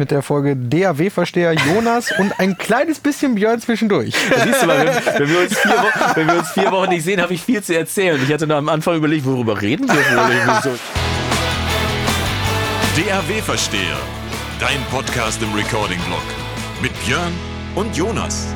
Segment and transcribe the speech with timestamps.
[0.00, 4.14] mit der Folge DAW-Versteher Jonas und ein kleines bisschen Björn zwischendurch.
[4.44, 7.04] siehst du mal, wenn, wenn, wir uns vier Wochen, wenn wir uns vier Wochen nicht
[7.04, 8.18] sehen, habe ich viel zu erzählen.
[8.26, 10.62] Ich hatte noch am Anfang überlegt, worüber reden wir wohl?
[10.62, 10.70] So.
[13.00, 13.98] DAW-Versteher,
[14.58, 16.24] dein Podcast im Recording-Blog
[16.82, 17.32] mit Björn
[17.76, 18.48] und Jonas.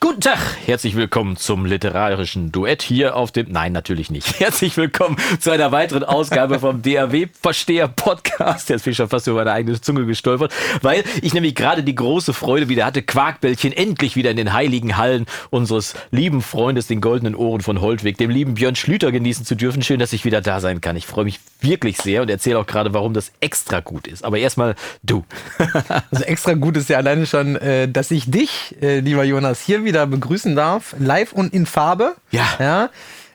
[0.00, 3.50] Guten Tag, herzlich willkommen zum literarischen Duett hier auf dem.
[3.50, 4.38] Nein, natürlich nicht.
[4.38, 8.68] Herzlich willkommen zu einer weiteren Ausgabe vom DAW-Versteher Podcast.
[8.68, 11.96] Jetzt bin ich schon fast über meine eigene Zunge gestolpert, weil ich nämlich gerade die
[11.96, 17.00] große Freude wieder hatte, Quarkbällchen endlich wieder in den heiligen Hallen unseres lieben Freundes, den
[17.00, 19.82] goldenen Ohren von Holtweg, dem lieben Björn Schlüter genießen zu dürfen.
[19.82, 20.94] Schön, dass ich wieder da sein kann.
[20.94, 24.24] Ich freue mich wirklich sehr und erzähle auch gerade, warum das extra gut ist.
[24.24, 25.24] Aber erstmal du.
[26.12, 29.84] also extra gut ist ja alleine schon, äh, dass ich dich, äh, lieber Jonas, hier
[29.84, 32.14] wieder begrüßen darf, live und in Farbe.
[32.30, 32.46] Ja.
[32.58, 32.90] ja.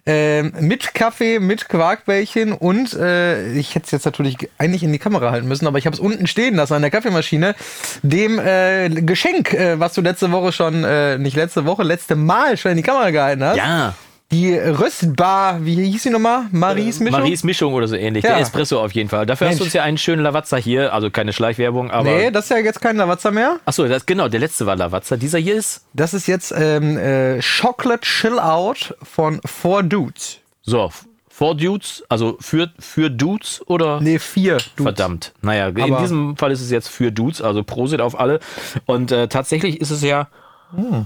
[0.06, 5.00] Ähm, mit Kaffee, mit Quarkbällchen und äh, ich hätte es jetzt natürlich eigentlich in die
[5.00, 7.56] Kamera halten müssen, aber ich habe es unten stehen lassen an der Kaffeemaschine,
[8.02, 12.58] dem äh, Geschenk, äh, was du letzte Woche schon, äh, nicht letzte Woche, letzte Mal
[12.58, 13.56] schon in die Kamera gehalten hast.
[13.56, 13.94] Ja
[14.34, 16.46] die Röstbar, wie hieß sie nochmal?
[16.52, 17.20] Maries Mischung?
[17.20, 18.24] Maries Mischung oder so ähnlich.
[18.24, 18.32] Ja.
[18.32, 19.26] Der Espresso auf jeden Fall.
[19.26, 19.56] Dafür Mensch.
[19.56, 20.94] hast du uns ja einen schönen Lavazza hier.
[20.94, 22.10] Also keine Schleichwerbung, aber.
[22.10, 23.60] Nee, das ist ja jetzt kein Lavazza mehr.
[23.66, 25.18] Achso, das, genau, der letzte war Lavazza.
[25.18, 25.86] Dieser hier ist.
[25.94, 30.40] Das ist jetzt ähm, äh, Chocolate Chill Out von Four Dudes.
[30.64, 30.90] So,
[31.30, 34.00] Four Dudes, also für, für Dudes oder?
[34.02, 34.84] Nee, vier Dudes.
[34.84, 35.34] Verdammt.
[35.42, 38.40] Naja, aber in diesem Fall ist es jetzt für Dudes, also Prosit auf alle.
[38.86, 40.28] Und äh, tatsächlich ist es ja.
[40.76, 41.06] Hm.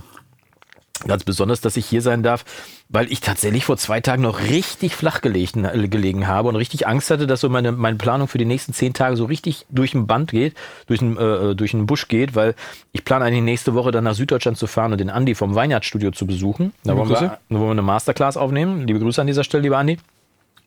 [1.05, 2.43] Ganz besonders, dass ich hier sein darf,
[2.89, 6.87] weil ich tatsächlich vor zwei Tagen noch richtig flach gelegen, äh, gelegen habe und richtig
[6.87, 9.91] Angst hatte, dass so meine, meine Planung für die nächsten zehn Tage so richtig durch
[9.91, 10.55] den Band geht,
[10.87, 12.55] durch den, äh, durch den Busch geht, weil
[12.93, 16.11] ich plane eigentlich nächste Woche dann nach Süddeutschland zu fahren und den Andi vom Weihnachtsstudio
[16.11, 16.73] zu besuchen.
[16.83, 18.87] Da wollen, wir, da wollen wir eine Masterclass aufnehmen.
[18.87, 19.97] Liebe Grüße an dieser Stelle, lieber Andi.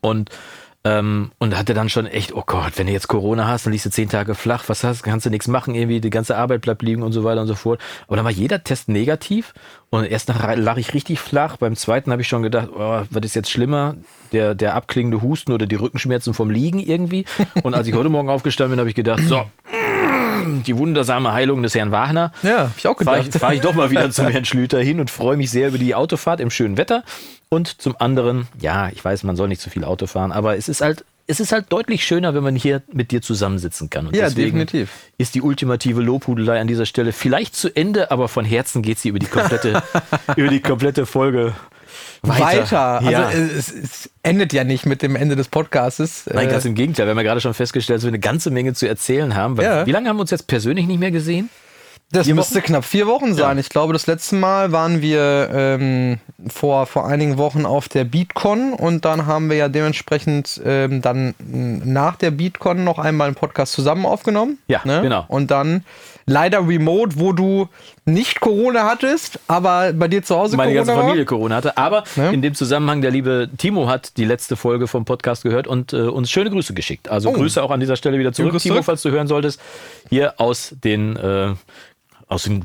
[0.03, 0.31] Und
[0.83, 3.85] ähm, und hatte dann schon echt, oh Gott, wenn du jetzt Corona hast, dann liegst
[3.85, 6.83] du zehn Tage flach, was hast, kannst du nichts machen, irgendwie die ganze Arbeit bleibt
[6.83, 7.81] liegen und so weiter und so fort.
[8.07, 9.53] Aber dann war jeder Test negativ
[9.91, 11.59] und erst nach lag ich richtig flach.
[11.59, 13.97] Beim zweiten habe ich schon gedacht, oh, was ist jetzt schlimmer?
[14.33, 17.25] Der, der abklingende Husten oder die Rückenschmerzen vom Liegen irgendwie.
[17.63, 19.45] Und als ich heute Morgen aufgestanden bin, habe ich gedacht, so,
[20.67, 22.33] die wundersame Heilung des Herrn Wagner.
[22.43, 23.17] Ja, hab ich auch gedacht.
[23.17, 25.69] Fahre ich, fahr ich doch mal wieder zum Herrn Schlüter hin und freue mich sehr
[25.69, 27.05] über die Autofahrt im schönen Wetter.
[27.53, 30.69] Und zum anderen, ja, ich weiß, man soll nicht zu viel Auto fahren, aber es
[30.69, 34.09] ist halt es ist halt deutlich schöner, wenn man hier mit dir zusammensitzen kann.
[34.09, 34.91] Und ja, definitiv.
[35.17, 39.11] Ist die ultimative Lobhudelei an dieser Stelle vielleicht zu Ende, aber von Herzen geht sie
[39.11, 39.81] über die komplette,
[40.37, 41.55] über die komplette Folge
[42.23, 42.63] weiter.
[42.63, 42.81] weiter.
[42.99, 43.31] Also ja.
[43.31, 46.29] es, es, endet ja nicht mit dem Ende des Podcasts.
[46.33, 47.07] Nein, ganz im Gegenteil.
[47.07, 49.61] Wir haben ja gerade schon festgestellt, dass wir eine ganze Menge zu erzählen haben.
[49.61, 49.87] Ja.
[49.87, 51.49] Wie lange haben wir uns jetzt persönlich nicht mehr gesehen?
[52.13, 53.57] Das vier müsste knapp vier Wochen sein.
[53.57, 53.61] Ja.
[53.61, 58.73] Ich glaube, das letzte Mal waren wir ähm, vor, vor einigen Wochen auf der BeatCon
[58.73, 63.73] und dann haben wir ja dementsprechend ähm, dann nach der BeatCon noch einmal einen Podcast
[63.73, 64.59] zusammen aufgenommen.
[64.67, 65.03] Ja, ne?
[65.03, 65.25] genau.
[65.29, 65.85] Und dann
[66.27, 67.69] leider remote, wo du
[68.05, 71.27] nicht Corona hattest, aber bei dir zu Hause Meine Corona ganze Familie war.
[71.27, 71.77] Corona hatte.
[71.77, 72.33] Aber ne?
[72.33, 75.97] in dem Zusammenhang, der liebe Timo hat die letzte Folge vom Podcast gehört und äh,
[75.97, 77.09] uns schöne Grüße geschickt.
[77.09, 77.33] Also oh.
[77.33, 79.61] Grüße auch an dieser Stelle wieder zurück, Timo, falls du hören solltest.
[80.09, 81.55] Hier aus den äh,
[82.31, 82.65] aus den,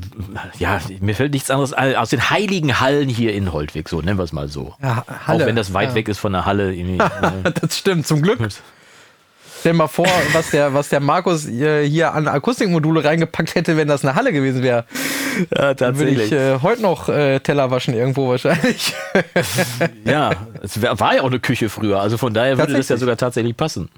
[0.58, 4.16] ja, mir fällt nichts anderes ein, aus den heiligen Hallen hier in Holtwig, so nennen
[4.16, 4.74] wir es mal so.
[4.80, 5.42] Ja, Halle.
[5.42, 5.94] Auch wenn das weit ja.
[5.96, 6.72] weg ist von der Halle.
[7.60, 8.38] das stimmt, zum Glück.
[9.58, 14.04] Stell mal vor, was der, was der Markus hier an Akustikmodule reingepackt hätte, wenn das
[14.04, 14.84] eine Halle gewesen wäre.
[15.50, 15.78] Ja, tatsächlich.
[15.78, 18.94] Dann würde ich äh, heute noch äh, Teller waschen irgendwo wahrscheinlich.
[20.04, 20.30] ja,
[20.62, 23.56] es war ja auch eine Küche früher, also von daher würde das ja sogar tatsächlich
[23.56, 23.88] passen.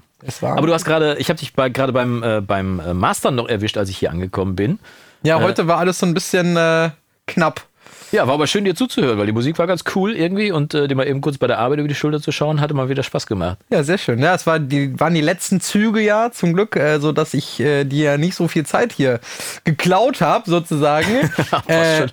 [0.41, 3.47] Aber du hast gerade, ich habe dich bei, gerade beim, äh, beim äh, Mastern noch
[3.47, 4.79] erwischt, als ich hier angekommen bin.
[5.23, 6.89] Ja, äh, heute war alles so ein bisschen äh,
[7.27, 7.65] knapp.
[8.11, 10.87] Ja, war aber schön dir zuzuhören, weil die Musik war ganz cool irgendwie und äh,
[10.87, 13.03] dir mal eben kurz bei der Arbeit über die Schulter zu schauen, hatte mal wieder
[13.03, 13.59] Spaß gemacht.
[13.69, 14.17] Ja, sehr schön.
[14.17, 17.59] Ja, es war die, waren die letzten Züge ja zum Glück, äh, so dass ich
[17.59, 19.19] äh, dir ja nicht so viel Zeit hier
[19.63, 21.29] geklaut habe, sozusagen.
[21.67, 22.07] äh,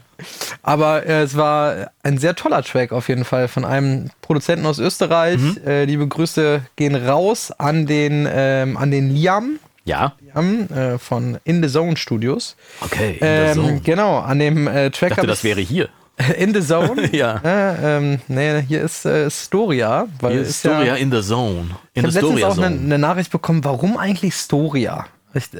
[0.62, 4.78] aber äh, es war ein sehr toller Track auf jeden Fall von einem Produzenten aus
[4.78, 5.38] Österreich.
[5.38, 5.60] Mhm.
[5.66, 9.60] Äh, liebe Grüße gehen raus an den, ähm, an den Liam.
[9.86, 10.14] Ja.
[10.34, 12.56] Haben, äh, von In the Zone Studios.
[12.80, 13.80] Okay, in ähm, the Zone.
[13.84, 15.12] Genau, an dem äh, Track.
[15.12, 15.88] Ich dachte, das wäre hier.
[16.38, 17.08] In the Zone?
[17.12, 17.40] ja.
[17.44, 20.08] Äh, ähm, nee, hier ist äh, Storia.
[20.20, 21.76] Weil hier ist Storia ja, in the Zone.
[21.92, 25.06] In ich habe letztens auch eine, eine Nachricht bekommen, warum eigentlich Storia?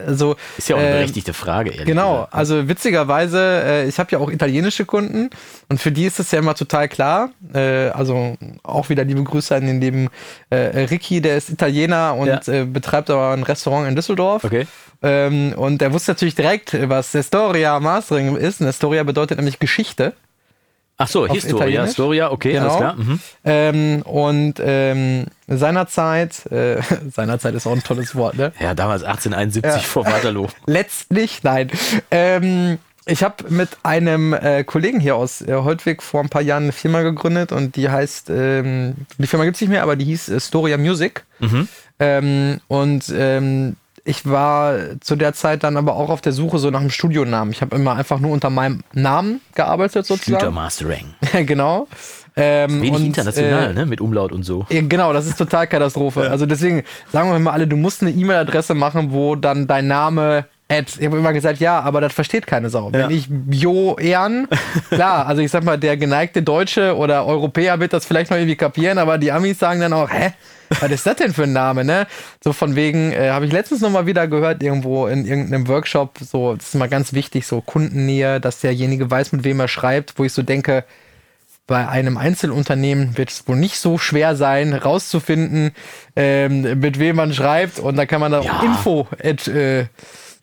[0.06, 2.32] Also, ist ja auch eine äh, berechtigte Frage, ehrlich Genau, gesagt.
[2.32, 2.38] Ne?
[2.38, 5.30] also witzigerweise, äh, ich habe ja auch italienische Kunden
[5.68, 7.30] und für die ist das ja immer total klar.
[7.54, 10.08] Äh, also auch wieder liebe Grüße an den lieben
[10.50, 12.40] äh, Ricky, der ist Italiener und ja.
[12.46, 14.44] Äh, betreibt aber ein Restaurant in Düsseldorf.
[14.44, 14.66] Okay.
[15.02, 18.60] Ähm, und der wusste natürlich direkt, was Nestoria Mastering ist.
[18.60, 20.14] Nestoria bedeutet nämlich Geschichte.
[20.98, 22.64] Ach so, Historia, Historia, okay, genau.
[22.64, 22.94] alles klar.
[22.96, 23.20] Mhm.
[23.44, 26.80] Ähm, und ähm, seinerzeit, äh,
[27.12, 28.52] seinerzeit ist auch ein tolles Wort, ne?
[28.60, 29.86] Ja, damals 1871 ja.
[29.86, 30.46] vor Waterloo.
[30.66, 31.70] Letztlich, nein.
[32.10, 36.64] Ähm, ich habe mit einem äh, Kollegen hier aus äh, Holtwig vor ein paar Jahren
[36.64, 40.06] eine Firma gegründet und die heißt, ähm, die Firma gibt es nicht mehr, aber die
[40.06, 41.24] hieß äh, Storia Music.
[41.38, 41.68] Mhm.
[42.00, 46.70] Ähm, und ähm, ich war zu der Zeit dann aber auch auf der Suche so
[46.70, 47.52] nach einem Studionamen.
[47.52, 50.40] Ich habe immer einfach nur unter meinem Namen gearbeitet sozusagen.
[50.40, 51.14] Shooter Mastering.
[51.46, 51.88] genau.
[52.36, 53.86] Ähm, wenig und, international, äh, ne?
[53.86, 54.66] Mit Umlaut und so.
[54.68, 56.24] Genau, das ist total Katastrophe.
[56.24, 56.30] Ja.
[56.30, 60.44] Also deswegen sagen wir mal alle, du musst eine E-Mail-Adresse machen, wo dann dein Name
[60.68, 60.92] Ad.
[60.98, 62.90] Ich habe immer gesagt, ja, aber das versteht keine Sau.
[62.90, 63.08] Ja.
[63.08, 64.48] Wenn ich Bio Ehren,
[64.90, 68.56] klar, also ich sag mal, der geneigte Deutsche oder Europäer wird das vielleicht noch irgendwie
[68.56, 70.32] kapieren, aber die Amis sagen dann auch, hä?
[70.80, 72.08] Was ist das denn für ein Name, ne?
[72.42, 76.18] So von wegen, äh, habe ich letztens noch mal wieder gehört, irgendwo in irgendeinem Workshop,
[76.20, 80.18] so, das ist mal ganz wichtig, so Kundennähe, dass derjenige weiß, mit wem er schreibt,
[80.18, 80.84] wo ich so denke,
[81.68, 85.72] bei einem Einzelunternehmen wird es wohl nicht so schwer sein, rauszufinden,
[86.14, 87.78] ähm, mit wem man schreibt.
[87.78, 88.62] Und da kann man da ja.
[88.62, 89.86] Info at, äh,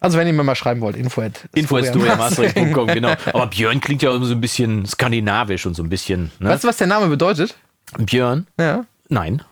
[0.03, 3.13] also wenn ihr mir mal schreiben wollt, info at info at genau.
[3.33, 6.29] Aber Björn klingt ja so ein bisschen skandinavisch und so ein bisschen.
[6.39, 6.49] Ne?
[6.49, 7.55] Weißt du, was der Name bedeutet?
[7.97, 8.45] Björn?
[8.59, 8.83] Ja.
[9.07, 9.43] Nein.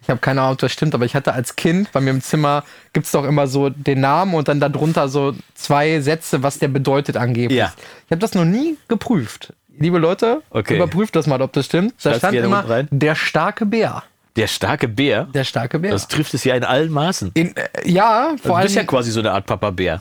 [0.00, 2.22] Ich habe keine Ahnung, ob das stimmt, aber ich hatte als Kind bei mir im
[2.22, 2.64] Zimmer,
[2.94, 6.68] gibt es doch immer so den Namen und dann darunter so zwei Sätze, was der
[6.68, 7.58] bedeutet angeblich.
[7.58, 7.74] Ja.
[8.06, 9.52] Ich habe das noch nie geprüft.
[9.78, 10.76] Liebe Leute, okay.
[10.76, 11.92] überprüft das mal, ob das stimmt.
[12.02, 14.04] Da stand immer der starke Bär.
[14.38, 15.24] Der starke Bär?
[15.34, 15.90] Der starke Bär.
[15.90, 17.32] Das trifft es ja in allen Maßen.
[17.34, 18.62] In, äh, ja, vor allem.
[18.62, 20.00] Du bist ja quasi so eine Art Papa-Bär.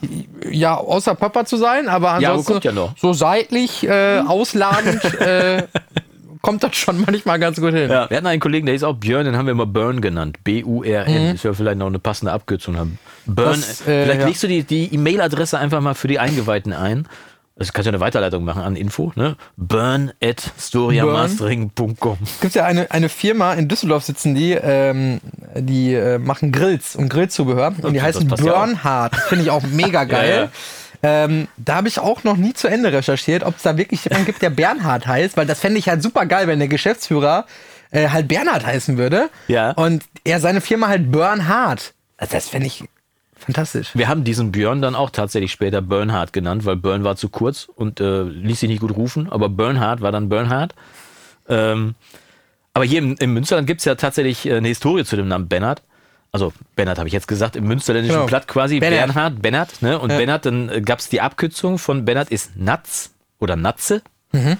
[0.51, 5.63] Ja, außer Papa zu sein, aber ansonsten ja, ja so seitlich, äh, ausladend, äh,
[6.41, 7.89] kommt das schon manchmal ganz gut hin.
[7.89, 10.37] Ja, wir hatten einen Kollegen, der ist auch Björn, den haben wir immer Burn genannt.
[10.43, 11.29] B-U-R-N.
[11.29, 11.35] Mhm.
[11.35, 12.99] Ist ja vielleicht noch eine passende Abkürzung haben.
[13.25, 13.59] Burn.
[13.59, 14.27] Das, äh, vielleicht ja.
[14.27, 17.07] legst du die, die E-Mail-Adresse einfach mal für die Eingeweihten ein.
[17.59, 19.35] Also kannst du eine Weiterleitung machen an Info, ne?
[19.55, 22.17] Burn at storiamastering.com.
[22.23, 25.19] Es gibt ja eine, eine Firma in Düsseldorf sitzen die, ähm,
[25.55, 29.13] die äh, machen Grills und Grillzubehör und die heißen Burnhard.
[29.13, 30.29] Ja Finde ich auch mega geil.
[30.29, 30.49] ja, ja.
[31.03, 34.25] Ähm, da habe ich auch noch nie zu Ende recherchiert, ob es da wirklich jemanden
[34.25, 37.45] gibt, der Bernhard heißt, weil das fände ich halt super geil, wenn der Geschäftsführer
[37.91, 39.29] äh, halt Bernhard heißen würde.
[39.47, 39.71] Ja.
[39.71, 41.93] Und er seine Firma halt Bernhard.
[42.17, 42.83] Also das fände ich
[43.39, 43.91] Fantastisch.
[43.93, 47.67] Wir haben diesen Björn dann auch tatsächlich später Bernhard genannt, weil Burn war zu kurz
[47.73, 50.73] und äh, ließ sich nicht gut rufen, aber Bernhard war dann Bernhard.
[51.47, 51.95] Ähm,
[52.73, 55.47] aber hier im, im Münsterland gibt es ja tatsächlich äh, eine Historie zu dem Namen
[55.47, 55.81] Bernhard.
[56.31, 58.27] Also Bernhard habe ich jetzt gesagt, im münsterländischen genau.
[58.27, 59.99] Platt quasi Bernhard, Bernhard, Bernhard ne?
[59.99, 60.17] Und ja.
[60.17, 64.01] Bernhard, dann äh, gab es die Abkürzung von Bernhard ist Natz oder Natze.
[64.31, 64.57] Mhm.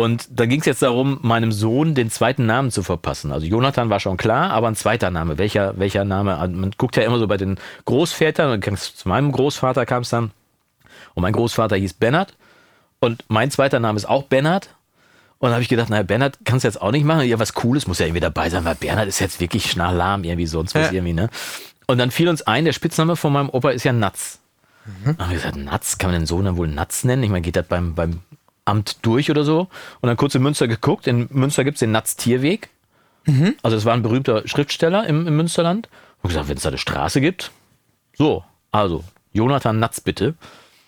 [0.00, 3.32] Und da ging es jetzt darum, meinem Sohn den zweiten Namen zu verpassen.
[3.32, 5.36] Also Jonathan war schon klar, aber ein zweiter Name.
[5.36, 6.38] Welcher, welcher Name?
[6.38, 10.08] Also man guckt ja immer so bei den Großvätern und zu meinem Großvater kam es
[10.08, 10.30] dann.
[11.12, 12.32] Und mein Großvater hieß Bernhard.
[13.00, 14.70] Und mein zweiter Name ist auch Bernhard.
[15.38, 17.28] Und dann habe ich gedacht, naja, Bernhard kannst du jetzt auch nicht machen.
[17.28, 20.46] Ja, was Cooles muss ja irgendwie dabei sein, weil Bernhard ist jetzt wirklich schnarlahm, irgendwie
[20.46, 20.92] sonst was ja.
[20.92, 21.28] irgendwie, ne?
[21.86, 24.38] Und dann fiel uns ein, der Spitzname von meinem Opa ist ja Natz.
[24.86, 25.04] Mhm.
[25.04, 27.22] Dann haben wir gesagt, Natz, kann man den Sohn dann wohl Natz nennen?
[27.22, 28.20] Ich meine, geht das beim, beim
[28.70, 29.68] Amt durch oder so.
[30.00, 31.06] Und dann kurz in Münster geguckt.
[31.06, 32.70] In Münster gibt es den Natz-Tierweg.
[33.26, 33.54] Mhm.
[33.62, 35.88] Also das war ein berühmter Schriftsteller im, im Münsterland.
[36.22, 37.50] Und gesagt, wenn es da eine Straße gibt.
[38.16, 40.34] So, also Jonathan Natz bitte.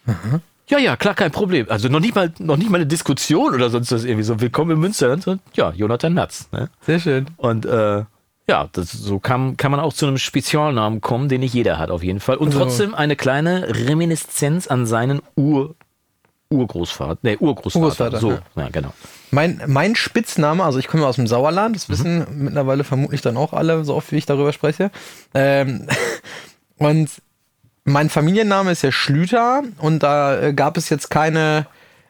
[0.06, 0.40] Mhm.
[0.68, 1.66] Ja, ja, klar, kein Problem.
[1.68, 4.40] Also noch nicht mal, noch nicht mal eine Diskussion oder sonst was irgendwie so.
[4.40, 5.26] Willkommen im Münsterland.
[5.26, 6.48] Und, ja, Jonathan Natz.
[6.52, 6.70] Ne?
[6.80, 7.26] Sehr schön.
[7.36, 8.04] Und äh,
[8.48, 11.90] ja, das, so kann, kann man auch zu einem Spezialnamen kommen, den nicht jeder hat
[11.90, 12.36] auf jeden Fall.
[12.36, 12.60] Und also.
[12.60, 15.74] trotzdem eine kleine Reminiszenz an seinen Ur
[16.52, 17.84] Urgroßvater, nee, Urgroßvater.
[17.84, 18.40] Urgroßvater so, ja.
[18.56, 18.68] ja.
[18.70, 18.92] genau.
[19.30, 22.44] Mein, mein Spitzname, also ich komme aus dem Sauerland, das wissen mhm.
[22.44, 24.90] mittlerweile vermutlich dann auch alle, so oft wie ich darüber spreche.
[25.34, 25.88] Ähm,
[26.76, 27.10] und
[27.84, 31.66] mein Familienname ist ja Schlüter und da äh, gab es jetzt keine,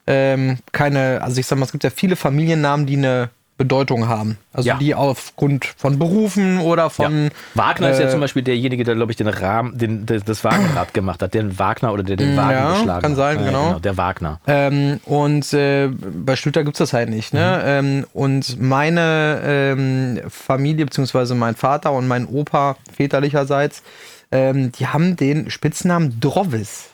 [0.06, 3.30] ähm, keine, also ich sag mal, es gibt ja viele Familiennamen, die eine
[3.62, 4.38] Bedeutung haben.
[4.52, 4.76] Also ja.
[4.76, 7.24] die aufgrund von Berufen oder von.
[7.24, 7.30] Ja.
[7.54, 10.42] Wagner äh, ist ja äh, zum Beispiel derjenige, der, glaube ich, den Rahmen, den, das
[10.42, 13.46] Wagnerrad gemacht hat, den Wagner oder der den Wagen ja, geschlagen kann sein, hat.
[13.46, 13.66] genau.
[13.68, 13.78] genau.
[13.78, 14.40] Der Wagner.
[14.48, 17.32] Ähm, und äh, bei Schlüter gibt es das halt nicht.
[17.32, 17.62] Ne?
[17.62, 17.68] Mhm.
[17.68, 23.84] Ähm, und meine ähm, Familie, beziehungsweise mein Vater und mein Opa väterlicherseits,
[24.32, 26.90] ähm, die haben den Spitznamen Drovis.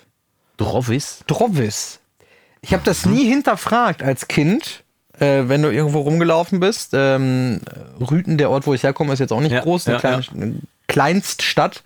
[0.59, 1.25] Drovis?
[1.27, 2.01] Drovis.
[2.61, 4.83] Ich habe das nie hinterfragt als Kind
[5.21, 6.91] äh, wenn du irgendwo rumgelaufen bist.
[6.93, 7.61] Ähm,
[8.01, 10.47] Rüten, der Ort, wo ich herkomme, ist jetzt auch nicht ja, groß, eine, ja, kleine,
[10.47, 10.53] ja.
[10.87, 11.83] Kleinststadt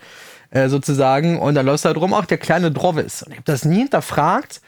[0.50, 1.38] äh, sozusagen.
[1.38, 3.22] Und da läufst du halt rum, auch der kleine Drovis.
[3.22, 4.60] Und ich habe das nie hinterfragt.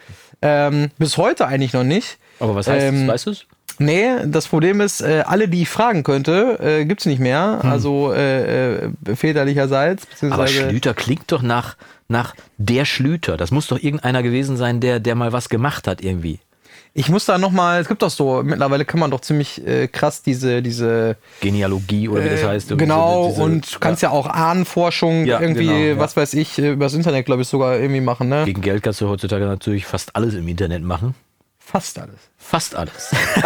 [0.43, 2.19] Ähm, bis heute eigentlich noch nicht.
[2.41, 3.15] Aber was heißt ähm, das?
[3.15, 3.47] Weißt du es?
[3.79, 7.59] Nee, das Problem ist, äh, alle, die ich fragen könnte, äh, gibt es nicht mehr.
[7.61, 7.71] Hm.
[7.71, 10.07] Also äh, äh, väterlicherseits.
[10.31, 11.77] Aber Schlüter klingt doch nach,
[12.09, 13.37] nach der Schlüter.
[13.37, 16.39] Das muss doch irgendeiner gewesen sein, der, der mal was gemacht hat irgendwie.
[16.97, 20.23] Ich muss da nochmal, es gibt doch so, mittlerweile kann man doch ziemlich äh, krass
[20.23, 22.79] diese, diese Genealogie oder wie das äh, heißt.
[22.79, 25.99] Genau, diese, diese, und du kannst ja, ja auch Ahnenforschung ja, irgendwie, genau, ja.
[25.99, 28.45] was weiß ich, äh, übers Internet, glaube ich, sogar irgendwie machen, ne?
[28.45, 31.17] Gegen Geld kannst du heutzutage natürlich fast alles im Internet machen.
[31.59, 32.15] Fast alles.
[32.39, 33.11] Fast alles.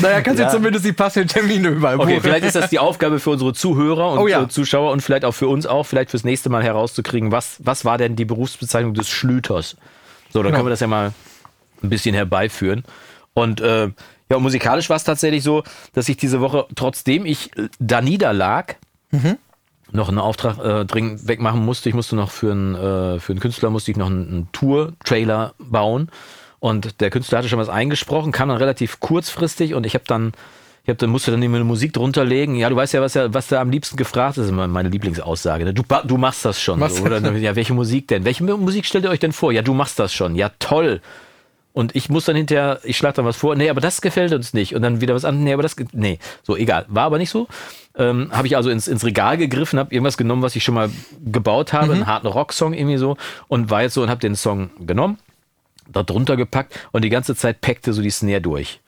[0.00, 2.10] naja, kannst du zumindest die passenden Termine überall buchen.
[2.10, 5.32] Okay, vielleicht ist das die Aufgabe für unsere Zuhörer und oh, Zuschauer und vielleicht auch
[5.32, 9.08] für uns auch, vielleicht fürs nächste Mal herauszukriegen, was, was war denn die Berufsbezeichnung des
[9.08, 9.76] Schlüters?
[10.30, 10.58] So, dann genau.
[10.58, 11.12] können wir das ja mal
[11.82, 12.84] ein bisschen herbeiführen.
[13.34, 13.90] Und äh,
[14.30, 15.62] ja, musikalisch war es tatsächlich so,
[15.94, 18.76] dass ich diese Woche, trotzdem ich da niederlag,
[19.10, 19.38] mhm.
[19.90, 21.88] noch einen Auftrag äh, dringend wegmachen musste.
[21.88, 25.54] Ich musste noch für einen, äh, für einen Künstler musste ich noch einen, einen Tour-Trailer
[25.58, 26.10] bauen.
[26.60, 30.32] Und der Künstler hatte schon was eingesprochen, kam dann relativ kurzfristig und ich habe dann,
[30.82, 32.56] ich hab dann musste dann immer eine Musik drunter legen.
[32.56, 34.88] Ja, du weißt ja, was, ja, was da am liebsten gefragt ist, ist immer meine
[34.88, 35.64] Lieblingsaussage.
[35.64, 35.72] Ne?
[35.72, 36.86] Du, du machst das schon.
[36.90, 37.20] So, oder?
[37.36, 38.24] Ja, welche Musik denn?
[38.24, 39.52] Welche Musik stellt ihr euch denn vor?
[39.52, 40.34] Ja, du machst das schon.
[40.34, 41.00] Ja, toll.
[41.72, 44.52] Und ich muss dann hinterher, ich schlage dann was vor, nee, aber das gefällt uns
[44.52, 44.74] nicht.
[44.74, 46.86] Und dann wieder was an, nee, aber das, nee, so, egal.
[46.88, 47.46] War aber nicht so.
[47.96, 50.90] Ähm, habe ich also ins, ins Regal gegriffen, habe irgendwas genommen, was ich schon mal
[51.24, 51.92] gebaut habe, mhm.
[51.92, 53.16] einen harten Rocksong irgendwie so,
[53.48, 55.18] und war jetzt so und habe den Song genommen,
[55.90, 58.80] da drunter gepackt und die ganze Zeit packte so die Snare durch.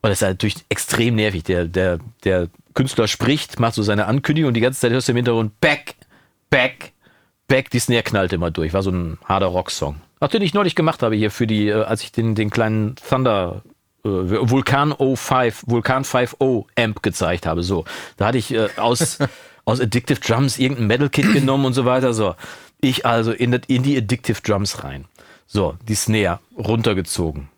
[0.00, 1.44] Und das ist natürlich extrem nervig.
[1.44, 5.12] Der, der, der Künstler spricht, macht so seine Ankündigung und die ganze Zeit hörst du
[5.12, 5.96] im Hintergrund back,
[6.50, 6.92] back,
[7.48, 8.72] back, die Snare knallt immer durch.
[8.72, 10.00] War so ein harter Rocksong.
[10.20, 12.96] Ach, den ich neulich gemacht habe hier für die, äh, als ich den, den kleinen
[12.96, 13.62] Thunder
[14.04, 17.62] äh, Vulkan 05, Vulkan 5.0 Amp gezeigt habe.
[17.62, 17.84] So,
[18.16, 19.18] da hatte ich äh, aus,
[19.64, 22.12] aus Addictive Drums irgendein Metal Kit genommen und so weiter.
[22.12, 22.34] So,
[22.80, 25.04] ich also in, in die Addictive Drums rein.
[25.46, 27.48] So, die Snare runtergezogen.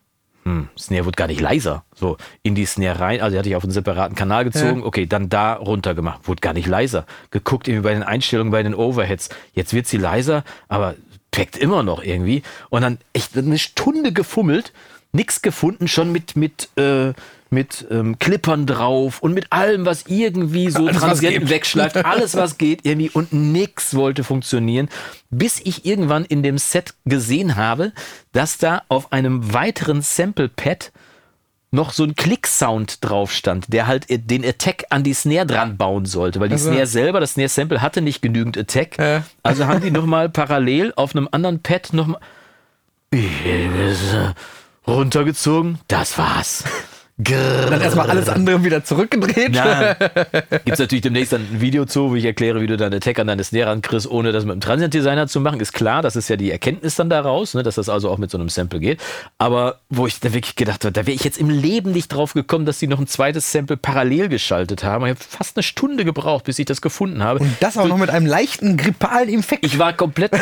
[0.44, 1.84] Hm, Snare wird gar nicht leiser.
[1.94, 4.86] So, in die Snare rein, also die hatte ich auf einen separaten Kanal gezogen, ja.
[4.86, 7.04] okay, dann da runter gemacht, wurde gar nicht leiser.
[7.30, 9.28] Geguckt irgendwie bei den Einstellungen, bei den Overheads.
[9.52, 10.94] Jetzt wird sie leiser, aber
[11.30, 12.42] packt immer noch irgendwie.
[12.70, 14.72] Und dann echt eine Stunde gefummelt,
[15.12, 17.12] nichts gefunden, schon mit, mit, äh,
[17.50, 22.84] mit ähm, Clippern drauf und mit allem, was irgendwie so Transienten wegschleift, alles was geht
[22.84, 23.10] irgendwie.
[23.10, 24.88] Und nix wollte funktionieren,
[25.30, 27.92] bis ich irgendwann in dem Set gesehen habe,
[28.32, 30.92] dass da auf einem weiteren Sample Pad
[31.72, 36.04] noch so ein Klick-Sound drauf stand, der halt den Attack an die Snare dran bauen
[36.04, 36.70] sollte, weil die also.
[36.70, 38.98] Snare selber, das Snare-Sample hatte nicht genügend Attack.
[38.98, 39.22] Äh.
[39.42, 42.20] Also haben die nochmal parallel auf einem anderen Pad nochmal
[44.86, 45.78] runtergezogen.
[45.88, 46.64] Das war's.
[47.22, 47.70] Grrr.
[47.70, 49.52] Dann erstmal alles andere wieder zurückgedreht.
[49.52, 53.18] Gibt es natürlich demnächst dann ein Video zu, wo ich erkläre, wie du deine Tech
[53.18, 55.60] an deine Snare rankriegst, ohne das mit einem Transient Designer zu machen.
[55.60, 58.30] Ist klar, das ist ja die Erkenntnis dann daraus, ne, dass das also auch mit
[58.30, 59.00] so einem Sample geht.
[59.38, 62.34] Aber wo ich da wirklich gedacht habe, da wäre ich jetzt im Leben nicht drauf
[62.34, 65.04] gekommen, dass die noch ein zweites Sample parallel geschaltet haben.
[65.04, 67.40] Ich habe fast eine Stunde gebraucht, bis ich das gefunden habe.
[67.40, 69.64] Und das auch noch mit einem leichten grippalen Infekt.
[69.64, 70.32] Ich war komplett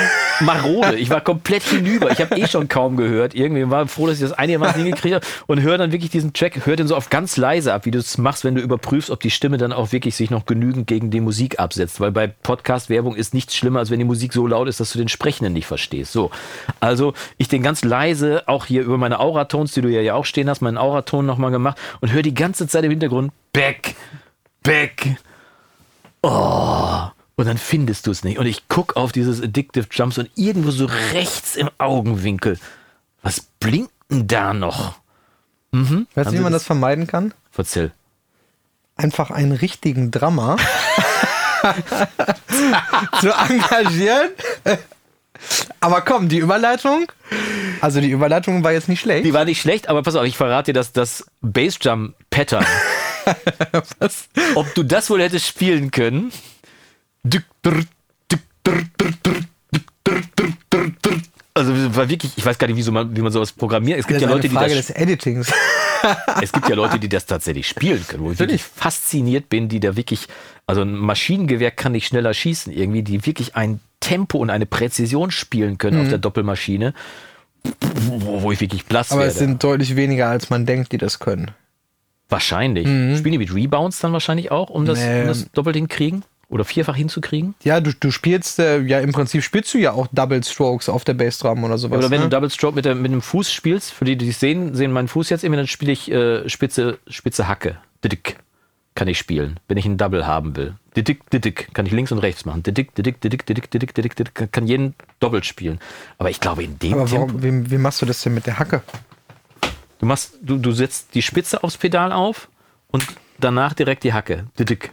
[0.41, 0.97] marode.
[0.97, 2.11] Ich war komplett hinüber.
[2.11, 3.35] Ich habe eh schon kaum gehört.
[3.35, 6.67] Irgendwie war froh, dass ich das einigermaßen hingekriegt habe und höre dann wirklich diesen Track
[6.69, 9.21] hör den so auf ganz leise ab, wie du es machst, wenn du überprüfst, ob
[9.21, 11.99] die Stimme dann auch wirklich sich noch genügend gegen die Musik absetzt.
[11.99, 14.99] Weil bei Podcast-Werbung ist nichts schlimmer, als wenn die Musik so laut ist, dass du
[14.99, 16.13] den Sprechenden nicht verstehst.
[16.13, 16.31] So.
[16.79, 20.49] Also ich den ganz leise, auch hier über meine Auratons, die du ja, auch stehen
[20.49, 23.97] hast, meinen Auraton nochmal gemacht und höre die ganze Zeit im Hintergrund Back,
[24.63, 25.17] Back.
[26.23, 27.09] Oh.
[27.37, 28.39] Und dann findest du es nicht.
[28.39, 32.59] Und ich gucke auf dieses Addictive Jumps und irgendwo so rechts im Augenwinkel.
[33.23, 34.99] Was blinkt denn da noch?
[35.73, 36.07] Mhm.
[36.15, 37.35] Weißt du, wie man das vermeiden kann?
[37.57, 37.93] Erzähl.
[38.97, 40.57] Einfach einen richtigen Drummer
[43.21, 44.31] zu engagieren.
[45.81, 47.11] Aber komm, die Überleitung.
[47.81, 49.25] Also die Überleitung war jetzt nicht schlecht.
[49.25, 52.67] Die war nicht schlecht, aber pass auf, ich verrate dir das, das Bassdrum-Pattern.
[53.99, 54.29] Was?
[54.55, 56.33] Ob du das wohl hättest spielen können?
[61.59, 63.99] Also war wirklich, ich weiß gar nicht, wie, so man, wie man sowas programmiert.
[63.99, 65.53] Es gibt ja Leute, Frage die das des Editings.
[66.43, 69.81] es gibt ja Leute, die das tatsächlich spielen können, wo ich wirklich fasziniert bin, die
[69.81, 70.29] da wirklich,
[70.67, 75.31] also ein Maschinengewehr kann nicht schneller schießen, irgendwie, die wirklich ein Tempo und eine Präzision
[75.31, 76.03] spielen können mhm.
[76.05, 76.95] auf der Doppelmaschine,
[77.83, 79.33] wo, ich wirklich blass Aber werde.
[79.33, 81.51] es sind deutlich weniger, als man denkt, die das können.
[82.29, 82.87] Wahrscheinlich.
[82.87, 83.17] Mhm.
[83.17, 85.23] Spielen die mit Rebounds dann wahrscheinlich auch, um das, nee.
[85.23, 86.25] um das doppelt hinkriegen?
[86.49, 87.55] Oder vierfach hinzukriegen?
[87.63, 91.05] Ja, du, du spielst, äh, ja im Prinzip spielst du ja auch Double Strokes auf
[91.05, 91.99] der Bassdrum oder sowas.
[91.99, 92.27] oder wenn ne?
[92.27, 95.09] du Double Stroke mit, der, mit dem Fuß spielst, für die, die sehen, sehen meinen
[95.09, 97.79] Fuß jetzt immer, dann spiele ich äh, spitze, spitze Hacke.
[98.03, 98.37] Didik
[98.95, 100.75] kann ich spielen, wenn ich einen Double haben will.
[100.97, 102.65] Didik, didik, kann ich links und rechts machen.
[102.65, 105.79] Didik, didik, didik, didik, didik, didik, didik, kann jeden doppelt spielen.
[106.17, 108.59] Aber ich glaube, in dem Aber warum, wie, wie machst du das denn mit der
[108.59, 108.83] Hacke?
[110.01, 112.49] Du machst, du, du setzt die Spitze aufs Pedal auf
[112.89, 113.07] und
[113.39, 114.47] danach direkt die Hacke.
[114.59, 114.93] Didik.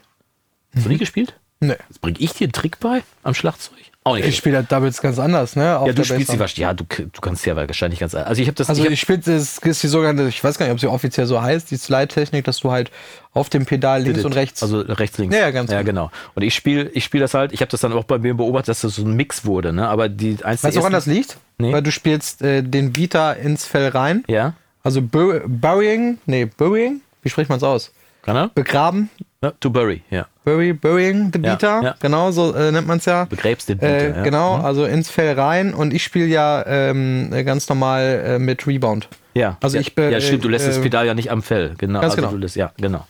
[0.76, 1.36] Hast du nie gespielt?
[1.68, 1.76] Nee.
[1.90, 3.78] Jetzt bringe ich dir einen Trick bei am Schlagzeug.
[4.08, 4.28] Auch nicht.
[4.28, 5.80] Ich spiele halt Doubles ganz anders, ne?
[5.80, 6.60] Auf ja, du spielst sie wahrscheinlich.
[6.60, 8.30] Ja, du, du kannst ja wahrscheinlich ganz anders.
[8.30, 8.70] Also ich habe das.
[8.70, 10.86] Also ich, hab, ich spiele das ist die sogenannte, ich weiß gar nicht, ob sie
[10.86, 12.92] offiziell so heißt, die Slide-Technik, dass du halt
[13.34, 14.62] auf dem Pedal links und rechts.
[14.62, 15.36] Also rechts, links.
[15.36, 16.12] Ja, ja ganz ja, genau.
[16.36, 18.70] Und ich spiele ich spiel das halt, ich habe das dann auch bei mir beobachtet,
[18.70, 19.88] dass das so ein Mix wurde, ne?
[19.88, 21.38] Aber die Weißt du, woran das liegt?
[21.58, 21.74] Nee.
[21.74, 24.24] Weil du spielst äh, den Vita ins Fell rein.
[24.28, 24.54] Ja.
[24.84, 27.92] Also Burying, nee, Burying, wie spricht man es aus?
[28.22, 28.50] Kann er?
[28.50, 29.10] Begraben.
[29.46, 30.26] Ja, to bury, ja.
[30.44, 31.96] Bury, burying the Beater, ja, ja.
[32.00, 33.26] genau, so äh, nennt man es ja.
[33.26, 34.24] Begräbst den Beater, äh, ja.
[34.24, 34.66] Genau, mhm.
[34.66, 39.08] also ins Fell rein und ich spiele ja ähm, ganz normal äh, mit Rebound.
[39.36, 42.02] Ja, also ich ja, stimmt, du lässt das äh, Pedal ja nicht am Fell, genau.
[42.02, 42.42] Ganz also genau.
[42.42, 43.06] Lässt, ja, genau.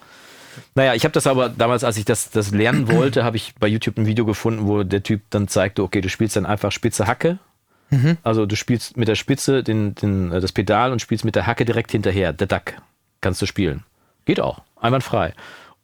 [0.74, 3.68] Naja, ich habe das aber damals, als ich das, das lernen wollte, habe ich bei
[3.68, 7.08] YouTube ein Video gefunden, wo der Typ dann zeigte, okay, du spielst dann einfach spitze
[7.08, 7.40] Hacke.
[7.92, 8.18] Mhm.
[8.24, 11.48] Also du spielst mit der Spitze den, den, äh, das Pedal und spielst mit der
[11.48, 12.34] Hacke direkt hinterher.
[12.34, 12.74] Der Duck
[13.22, 13.84] kannst du spielen.
[14.26, 15.34] Geht auch, einwandfrei.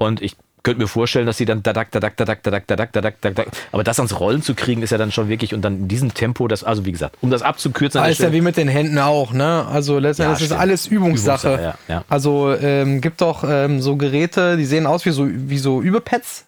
[0.02, 3.48] Und ich könnte mir vorstellen, dass sie dann dadak, dadak, dadak, dadak, dadak, dadak, dadak,
[3.72, 6.14] aber das ans Rollen zu kriegen, ist ja dann schon wirklich und dann in diesem
[6.14, 8.00] Tempo, das, also wie gesagt, um das abzukürzen.
[8.00, 9.66] Alles ja wie mit den Händen auch, ne?
[9.68, 11.48] Also letztendlich ja, ist alles Übungssache.
[11.48, 12.04] Übungssache ja, ja.
[12.10, 16.46] Also ähm, gibt doch ähm, so Geräte, die sehen aus wie so, wie so Überpads,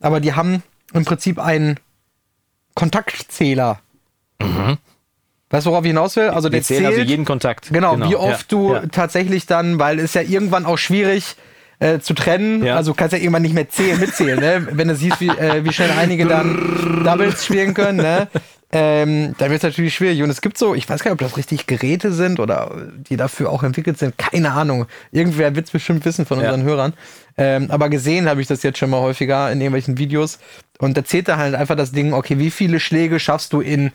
[0.00, 1.78] aber die haben im Prinzip einen
[2.74, 3.80] Kontaktzähler.
[4.40, 4.78] Mhm.
[5.50, 6.28] Weißt du, worauf ich hinaus will?
[6.28, 7.70] Also der zählt also jeden Kontakt.
[7.72, 8.08] Genau, genau.
[8.08, 11.34] wie oft du tatsächlich dann, weil es ja irgendwann auch schwierig
[11.80, 12.64] äh, zu trennen.
[12.64, 12.76] Ja.
[12.76, 14.68] Also kannst ja irgendwann nicht mehr zählen, mitzählen, ne?
[14.70, 17.98] wenn du siehst, wie, äh, wie schnell einige dann Doubles spielen können.
[17.98, 18.28] Ne?
[18.72, 20.22] Ähm, dann wird es natürlich schwierig.
[20.22, 23.16] Und es gibt so, ich weiß gar nicht, ob das richtig Geräte sind oder die
[23.16, 24.16] dafür auch entwickelt sind.
[24.16, 24.86] Keine Ahnung.
[25.10, 26.66] Irgendwer wird es bestimmt wissen von unseren ja.
[26.66, 26.92] Hörern.
[27.36, 30.38] Ähm, aber gesehen habe ich das jetzt schon mal häufiger in irgendwelchen Videos.
[30.78, 33.90] Und da zählt da halt einfach das Ding, okay, wie viele Schläge schaffst du in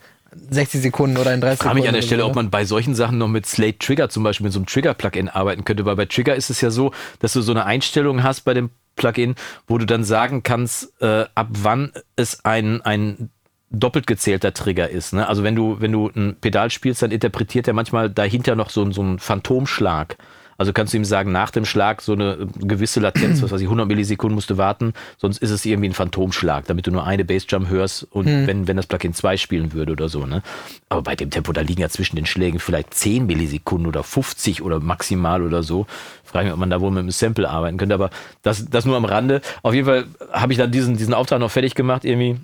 [0.50, 1.60] 60 Sekunden oder in 30 Sekunden.
[1.60, 3.80] Ich frage mich an der Stelle, so, ob man bei solchen Sachen noch mit Slate
[3.80, 6.70] Trigger zum Beispiel mit so einem Trigger-Plugin arbeiten könnte, weil bei Trigger ist es ja
[6.70, 9.36] so, dass du so eine Einstellung hast bei dem Plugin,
[9.68, 13.30] wo du dann sagen kannst, äh, ab wann es ein, ein
[13.70, 15.14] doppelt gezählter Trigger ist.
[15.14, 15.28] Ne?
[15.28, 18.90] Also wenn du, wenn du ein Pedal spielst, dann interpretiert er manchmal dahinter noch so,
[18.92, 20.18] so einen Phantomschlag.
[20.58, 23.68] Also kannst du ihm sagen, nach dem Schlag so eine gewisse Latenz, was weiß ich,
[23.68, 27.26] 100 Millisekunden musst du warten, sonst ist es irgendwie ein Phantomschlag, damit du nur eine
[27.26, 28.48] Bassdrum hörst und hm.
[28.48, 30.26] wenn, wenn das Plugin 2 spielen würde oder so.
[30.26, 30.42] Ne?
[30.90, 34.62] Aber bei dem Tempo, da liegen ja zwischen den Schlägen vielleicht 10 Millisekunden oder 50
[34.62, 35.86] oder maximal oder so.
[36.24, 38.10] Frage mich, ob man da wohl mit einem Sample arbeiten könnte, aber
[38.42, 39.42] das, das nur am Rande.
[39.62, 42.38] Auf jeden Fall habe ich dann diesen, diesen Auftrag noch fertig gemacht irgendwie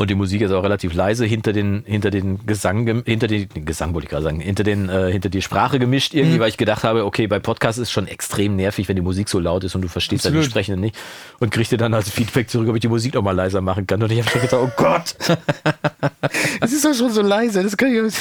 [0.00, 3.92] und die Musik ist auch relativ leise hinter den, hinter den Gesang, hinter den, Gesang
[3.92, 6.40] wollte ich gerade sagen, hinter den, äh, hinter die Sprache gemischt irgendwie, mhm.
[6.40, 9.38] weil ich gedacht habe, okay, bei Podcasts ist schon extrem nervig, wenn die Musik so
[9.38, 10.96] laut ist und du verstehst dann die Sprechenden nicht.
[11.38, 14.02] Und kriegte dann als Feedback zurück, ob ich die Musik noch mal leiser machen kann.
[14.02, 15.16] Und ich habe schon gedacht, oh Gott,
[16.62, 18.14] es ist doch schon so leise, das kann ich.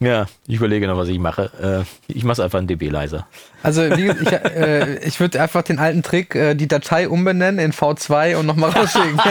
[0.00, 1.86] Ja, ich überlege noch, was ich mache.
[1.88, 3.26] Äh, ich mache es einfach ein dB leiser.
[3.62, 7.72] Also wie, ich, äh, ich würde einfach den alten Trick, äh, die Datei umbenennen in
[7.72, 9.16] V2 und nochmal rausschicken.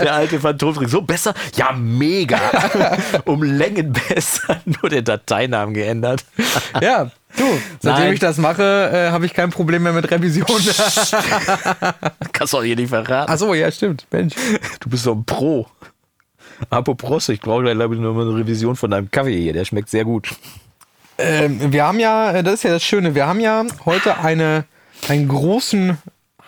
[0.00, 0.88] Der alte Phantomtrick.
[0.88, 1.34] So besser?
[1.54, 2.40] Ja, mega.
[3.24, 4.60] um Längen besser.
[4.64, 6.24] Nur den Dateinamen geändert.
[6.80, 7.44] ja, Du,
[7.80, 8.12] seitdem Nein.
[8.12, 10.46] ich das mache, äh, habe ich kein Problem mehr mit Revision.
[12.32, 13.32] Kannst du auch hier nicht verraten.
[13.32, 14.06] Achso, ja, stimmt.
[14.10, 14.34] Mensch.
[14.80, 15.66] Du bist so ein Pro.
[16.68, 19.54] Apropos, ich brauche glaube ich nur mal eine Revision von deinem Kaffee hier.
[19.54, 20.28] Der schmeckt sehr gut.
[21.22, 24.64] Ähm, wir haben ja, äh, das ist ja das Schöne, wir haben ja heute eine,
[25.08, 25.98] einen großen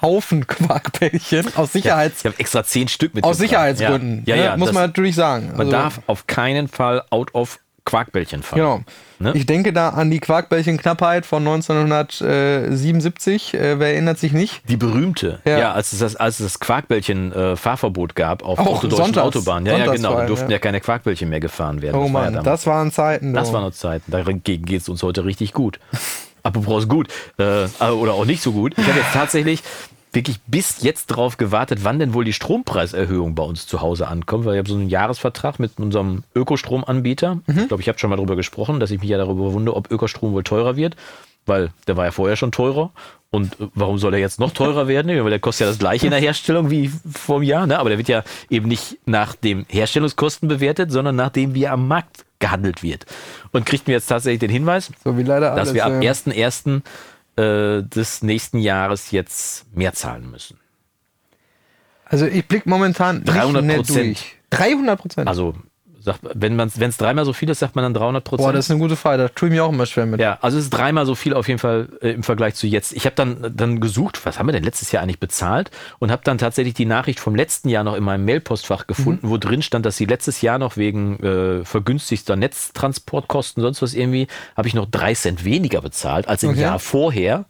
[0.03, 2.23] Haufen Quarkbällchen aus Sicherheits...
[2.23, 3.25] Ja, ich habe extra zehn Stück mit.
[3.25, 4.23] Aus Sicherheitsgründen.
[4.27, 4.49] Ja, ja, ne?
[4.51, 5.49] ja muss man natürlich sagen.
[5.53, 8.62] Man also, darf auf keinen Fall out of Quarkbällchen fallen.
[8.62, 8.81] Genau.
[9.18, 9.33] Ne?
[9.35, 13.53] Ich denke da an die Quarkbällchenknappheit von 1977.
[13.55, 14.62] Äh, wer erinnert sich nicht?
[14.68, 15.40] Die berühmte.
[15.44, 19.66] Ja, ja als, es das, als es das Quarkbällchen-Fahrverbot äh, gab auf Auch deutschen Autobahnen.
[19.66, 20.14] Ja, ja, genau.
[20.14, 20.57] Da durften ja.
[20.57, 20.59] ja.
[20.59, 21.97] keine Quarkbällchen mehr gefahren werden.
[21.97, 23.35] Oh das Mann, war das waren Zeiten.
[23.35, 24.11] Das waren noch Zeiten.
[24.11, 25.79] Dagegen geht es uns heute richtig gut.
[26.42, 27.09] Apropos gut.
[27.38, 28.75] Äh, oder auch nicht so gut.
[28.77, 29.62] Ich habe jetzt tatsächlich
[30.14, 34.44] wirklich bis jetzt drauf gewartet, wann denn wohl die Strompreiserhöhung bei uns zu Hause ankommt,
[34.44, 37.37] weil ich habe so einen Jahresvertrag mit unserem Ökostromanbieter.
[37.46, 37.59] Mhm.
[37.59, 39.90] Ich glaube, ich habe schon mal darüber gesprochen, dass ich mich ja darüber wundere, ob
[39.90, 40.96] Ökostrom wohl teurer wird,
[41.46, 42.90] weil der war ja vorher schon teurer.
[43.31, 45.09] Und äh, warum soll er jetzt noch teurer werden?
[45.09, 47.79] Weil der kostet ja das gleiche in der Herstellung wie vor einem Jahr, ne?
[47.79, 51.72] aber der wird ja eben nicht nach dem Herstellungskosten bewertet, sondern nach dem, wie er
[51.72, 53.07] am Markt gehandelt wird.
[53.53, 56.83] Und kriegt mir jetzt tatsächlich den Hinweis, so alles, dass wir ab 1.1
[57.37, 60.59] äh, des nächsten Jahres jetzt mehr zahlen müssen.
[62.05, 64.25] Also ich blicke momentan 300 Prozent.
[64.51, 65.29] 300 Prozent.
[65.29, 65.55] Also
[66.05, 68.47] Sagt, wenn es dreimal so viel ist, sagt man dann 300 Prozent.
[68.47, 69.23] Boah, das ist eine gute Frage.
[69.23, 70.21] Da tue ich mir auch immer schwer mit.
[70.21, 72.93] Ja, also es ist dreimal so viel auf jeden Fall äh, im Vergleich zu jetzt.
[72.93, 75.71] Ich habe dann, dann gesucht, was haben wir denn letztes Jahr eigentlich bezahlt?
[76.01, 79.31] Und habe dann tatsächlich die Nachricht vom letzten Jahr noch in meinem Mailpostfach gefunden, mhm.
[79.31, 84.27] wo drin stand, dass sie letztes Jahr noch wegen äh, vergünstigster Netztransportkosten, sonst was irgendwie,
[84.59, 86.61] habe ich noch drei Cent weniger bezahlt als im okay.
[86.61, 87.47] Jahr vorher.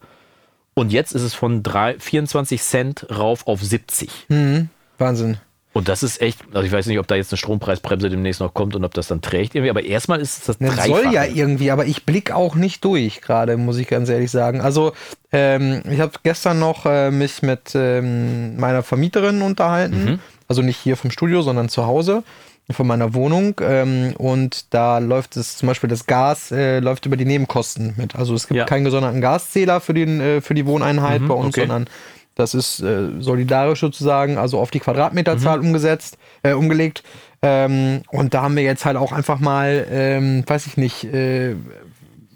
[0.75, 4.27] Und jetzt ist es von drei, 24 Cent rauf auf 70.
[4.29, 4.69] Mhm.
[4.99, 5.39] Wahnsinn.
[5.75, 8.55] Und das ist echt, also ich weiß nicht, ob da jetzt eine Strompreisbremse demnächst noch
[8.55, 11.03] kommt und ob das dann trägt irgendwie, aber erstmal ist es das Das Dreifache.
[11.05, 14.61] soll ja irgendwie, aber ich blick auch nicht durch gerade, muss ich ganz ehrlich sagen.
[14.61, 14.93] Also
[15.33, 20.19] ähm, ich habe gestern noch äh, mich mit ähm, meiner Vermieterin unterhalten, Mhm.
[20.49, 22.23] also nicht hier vom Studio, sondern zu Hause
[22.71, 27.17] von meiner Wohnung ähm, und da läuft es zum Beispiel das Gas äh, läuft über
[27.19, 28.17] die Nebenkosten mit.
[28.17, 28.65] Also es gibt Ja.
[28.65, 31.61] keinen gesonderten Gaszähler für den äh, für die Wohneinheit Mhm, bei uns, okay.
[31.63, 31.87] sondern
[32.35, 35.67] das ist äh, solidarisch sozusagen, also auf die Quadratmeterzahl Mhm.
[35.69, 37.03] umgesetzt, äh, umgelegt.
[37.43, 41.55] Ähm, und da haben wir jetzt halt auch einfach mal, ähm, weiß ich nicht, äh,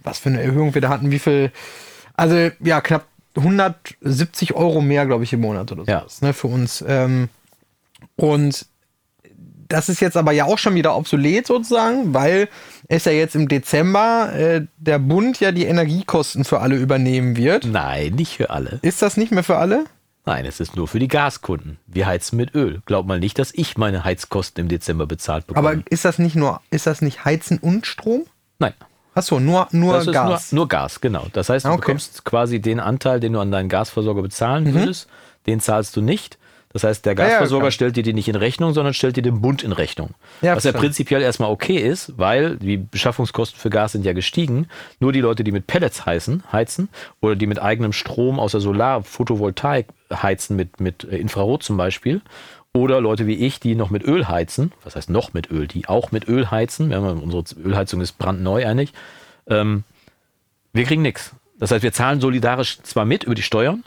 [0.05, 1.51] was für eine Erhöhung wir da hatten, wie viel,
[2.15, 3.07] also ja, knapp
[3.37, 6.01] 170 Euro mehr, glaube ich, im Monat oder Ja.
[6.01, 6.85] sowas, ne, für uns.
[6.87, 7.29] Ähm,
[8.17, 8.67] und
[9.69, 12.49] das ist jetzt aber ja auch schon wieder obsolet sozusagen, weil
[12.89, 17.67] es ja jetzt im Dezember äh, der Bund ja die Energiekosten für alle übernehmen wird.
[17.67, 18.79] Nein, nicht für alle.
[18.83, 19.85] Ist das nicht mehr für alle?
[20.25, 21.79] Nein, es ist nur für die Gaskunden.
[21.87, 22.83] Wir heizen mit Öl.
[22.85, 25.69] Glaub mal nicht, dass ich meine Heizkosten im Dezember bezahlt bekomme.
[25.69, 28.25] Aber ist das nicht nur, ist das nicht Heizen und Strom?
[28.59, 28.75] Nein,
[29.19, 30.53] Achso, nur, nur das Gas.
[30.53, 31.27] Nur, nur Gas, genau.
[31.33, 31.77] Das heißt, du okay.
[31.77, 31.81] Mhm.
[31.81, 35.09] bekommst quasi den Anteil, den du an deinen Gasversorger bezahlen würdest,
[35.47, 36.39] den zahlst du nicht.
[36.73, 37.71] Das heißt, der Ja, ja, Gasversorger klar.
[37.73, 40.11] stellt dir die nicht in Rechnung, sondern stellt dir den Bund in Rechnung.
[40.43, 44.69] Ja, Was ja prinzipiell erstmal okay ist, weil die Beschaffungskosten für Gas sind ja gestiegen.
[45.01, 46.89] Nur die Leute, die mit Pellets heizen, heizen
[47.21, 51.77] oder die mit eigenem Strom aus der Solar, Photovoltaik heizen, mit, mit äh, Infrarot zum
[51.79, 52.21] Beispiel,
[52.75, 55.89] oder Leute wie ich, die noch mit Öl heizen, was heißt noch mit Öl, die
[55.89, 58.93] auch mit Öl heizen, wir haben, unsere Ölheizung ist brandneu eigentlich,
[59.47, 59.85] ähm,
[60.73, 61.33] wir kriegen nichts.
[61.59, 63.83] Das heißt, wir zahlen solidarisch zwar mit über die Steuern,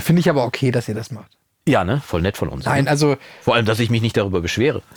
[0.00, 1.30] Finde ich aber okay, dass ihr das macht.
[1.68, 2.64] ja, ne, voll nett von uns.
[2.64, 2.90] Nein, ne?
[2.90, 4.82] also Vor allem, dass ich mich nicht darüber beschwere.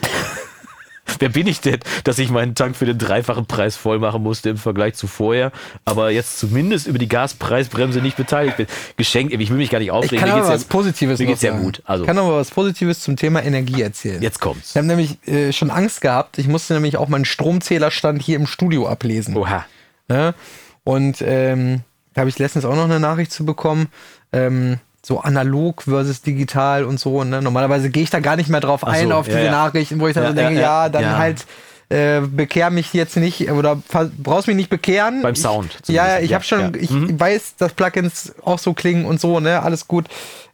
[1.18, 4.52] Wer bin ich denn, dass ich meinen Tank für den dreifachen Preis voll machen musste
[4.52, 5.52] im Vergleich zu vorher,
[5.84, 8.68] aber jetzt zumindest über die Gaspreisbremse nicht beteiligt bin?
[8.96, 10.20] Geschenkt, ich will mich gar nicht ich aufregen.
[10.20, 11.82] kann mir aber was Positives mir geht's ja gut.
[11.86, 14.22] Also, Ich kann aber was Positives zum Thema Energie erzählen.
[14.22, 14.72] jetzt kommt's.
[14.72, 16.38] Ich habe nämlich äh, schon Angst gehabt.
[16.38, 19.36] Ich musste nämlich auch meinen Stromzählerstand hier im Studio ablesen.
[19.36, 19.66] Oha.
[20.08, 20.36] Ne?
[20.84, 21.82] Und ähm,
[22.14, 23.88] da habe ich letztens auch noch eine Nachricht zu bekommen.
[24.32, 27.24] Ähm, so analog versus digital und so.
[27.24, 27.42] Ne?
[27.42, 29.52] Normalerweise gehe ich da gar nicht mehr drauf ein, so, auf diese ja.
[29.52, 31.46] Nachrichten, wo ich dann Ja, so denke, ja, ja, dann halt
[31.90, 33.82] äh, bekehr mich jetzt nicht oder
[34.22, 35.22] brauchst mich nicht bekehren.
[35.22, 36.92] Beim Sound Ich, ja, ich habe schon, ja.
[36.92, 37.10] Mhm.
[37.10, 40.06] ich weiß, dass Plugins auch so klingen und so, ne, alles gut.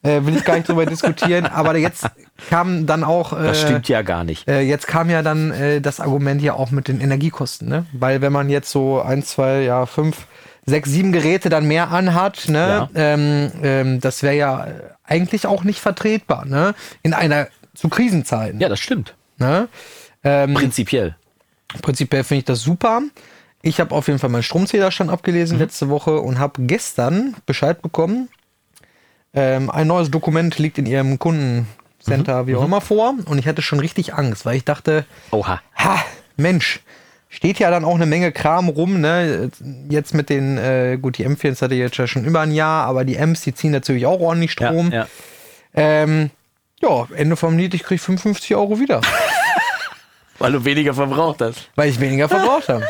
[0.03, 1.45] Äh, will ich gar nicht drüber diskutieren.
[1.51, 2.05] Aber jetzt
[2.49, 3.33] kam dann auch.
[3.33, 4.47] Äh, Das stimmt ja gar nicht.
[4.47, 7.85] äh, jetzt kam ja dann äh, das Argument ja auch mit den Energiekosten, ne?
[7.91, 10.27] Weil wenn man jetzt so ein, zwei, ja, fünf,
[10.65, 12.57] sechs, sieben Geräte dann mehr anhat, ne?
[12.57, 12.89] Ja.
[12.95, 14.71] Ähm, ähm, das wäre ja äh,
[15.03, 16.73] eigentlich auch nicht vertretbar, ne?
[17.03, 18.59] In einer zu Krisenzeiten.
[18.59, 19.15] Ja, das stimmt.
[19.37, 19.67] Ne?
[20.23, 21.15] Ähm, Prinzipiell.
[21.81, 23.01] prinzipiell finde ich das super.
[23.61, 28.29] Ich habe auf jeden Fall meinen Stromzählerstand abgelesen letzte Woche und habe gestern Bescheid bekommen.
[29.33, 33.15] Ähm, ein neues Dokument liegt in ihrem Kundencenter, wie auch immer, vor.
[33.25, 35.61] Und ich hatte schon richtig Angst, weil ich dachte, Oha.
[35.75, 35.99] ha,
[36.37, 36.79] Mensch,
[37.35, 39.49] steht ja dann auch eine Menge Kram rum, ne?
[39.89, 43.03] Jetzt mit den, äh, gut, die M4 hatte jetzt ja schon über ein Jahr, aber
[43.05, 44.91] die Ms, die ziehen natürlich auch ordentlich Ja, Strom.
[44.91, 45.07] ja.
[45.73, 46.29] Ähm,
[46.81, 49.01] ja, Ende vom Lied, ich krieg 55 Euro wieder.
[50.39, 51.69] Weil du weniger verbraucht hast.
[51.75, 52.85] Weil ich weniger verbraucht habe.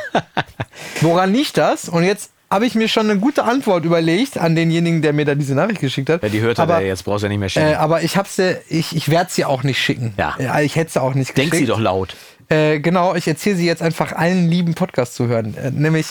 [1.01, 1.89] Woran liegt das?
[1.89, 5.35] Und jetzt habe ich mir schon eine gute Antwort überlegt an denjenigen, der mir da
[5.35, 6.23] diese Nachricht geschickt hat.
[6.23, 7.67] Ja, die hört er aber, ja jetzt, brauchst du ja nicht mehr schicken.
[7.67, 10.13] äh, aber ich hab's dir, ich, ich werde sie auch nicht schicken.
[10.17, 10.35] Ja.
[10.39, 11.67] Äh, ich hätte sie auch nicht Denk geschickt.
[11.67, 12.15] sie doch laut.
[12.49, 15.55] Äh, genau, ich erzähle sie jetzt einfach allen lieben Podcast zu hören.
[15.57, 16.07] Äh, nämlich,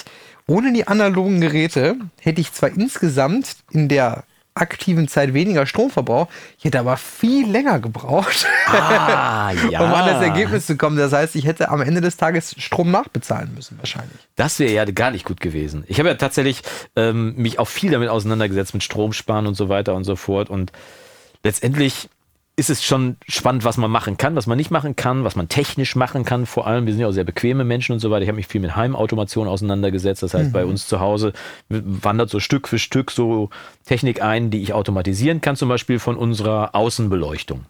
[0.46, 4.24] ohne die analogen Geräte hätte ich zwar insgesamt in der
[4.56, 9.80] aktiven Zeit weniger Stromverbrauch, ich hätte aber viel länger gebraucht, Ah, ja.
[9.84, 10.96] um an das Ergebnis zu kommen.
[10.96, 14.16] Das heißt, ich hätte am Ende des Tages Strom nachbezahlen müssen, wahrscheinlich.
[14.36, 15.82] Das wäre ja gar nicht gut gewesen.
[15.88, 16.62] Ich habe ja tatsächlich
[16.94, 20.50] ähm, mich auch viel damit auseinandergesetzt, mit Stromsparen und so weiter und so fort.
[20.50, 20.70] Und
[21.42, 22.08] letztendlich
[22.56, 25.48] ist es schon spannend, was man machen kann, was man nicht machen kann, was man
[25.48, 26.46] technisch machen kann.
[26.46, 28.22] Vor allem, wir sind ja auch sehr bequeme Menschen und so weiter.
[28.22, 30.22] Ich habe mich viel mit Heimautomation auseinandergesetzt.
[30.22, 31.32] Das heißt, bei uns zu Hause
[31.68, 33.50] wandert so Stück für Stück so
[33.84, 37.66] Technik ein, die ich automatisieren kann, zum Beispiel von unserer Außenbeleuchtung.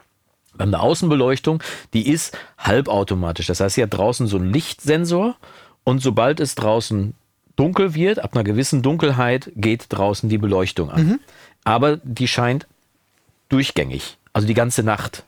[0.54, 1.62] Wir haben eine Außenbeleuchtung,
[1.94, 3.46] die ist halbautomatisch.
[3.46, 5.36] Das heißt, sie hat draußen so einen Lichtsensor
[5.82, 7.14] und sobald es draußen
[7.56, 11.20] dunkel wird, ab einer gewissen Dunkelheit, geht draußen die Beleuchtung an.
[11.64, 12.66] Aber die scheint
[13.48, 15.24] durchgängig, also die ganze Nacht.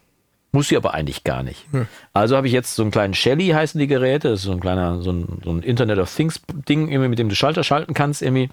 [0.53, 1.67] Muss sie aber eigentlich gar nicht.
[2.13, 4.61] Also habe ich jetzt so einen kleinen Shelly heißen die Geräte, das ist so ein
[4.61, 7.95] kleiner, so ein, so ein Internet of Things Ding, irgendwie, mit dem du Schalter schalten
[7.95, 8.51] kannst, irgendwie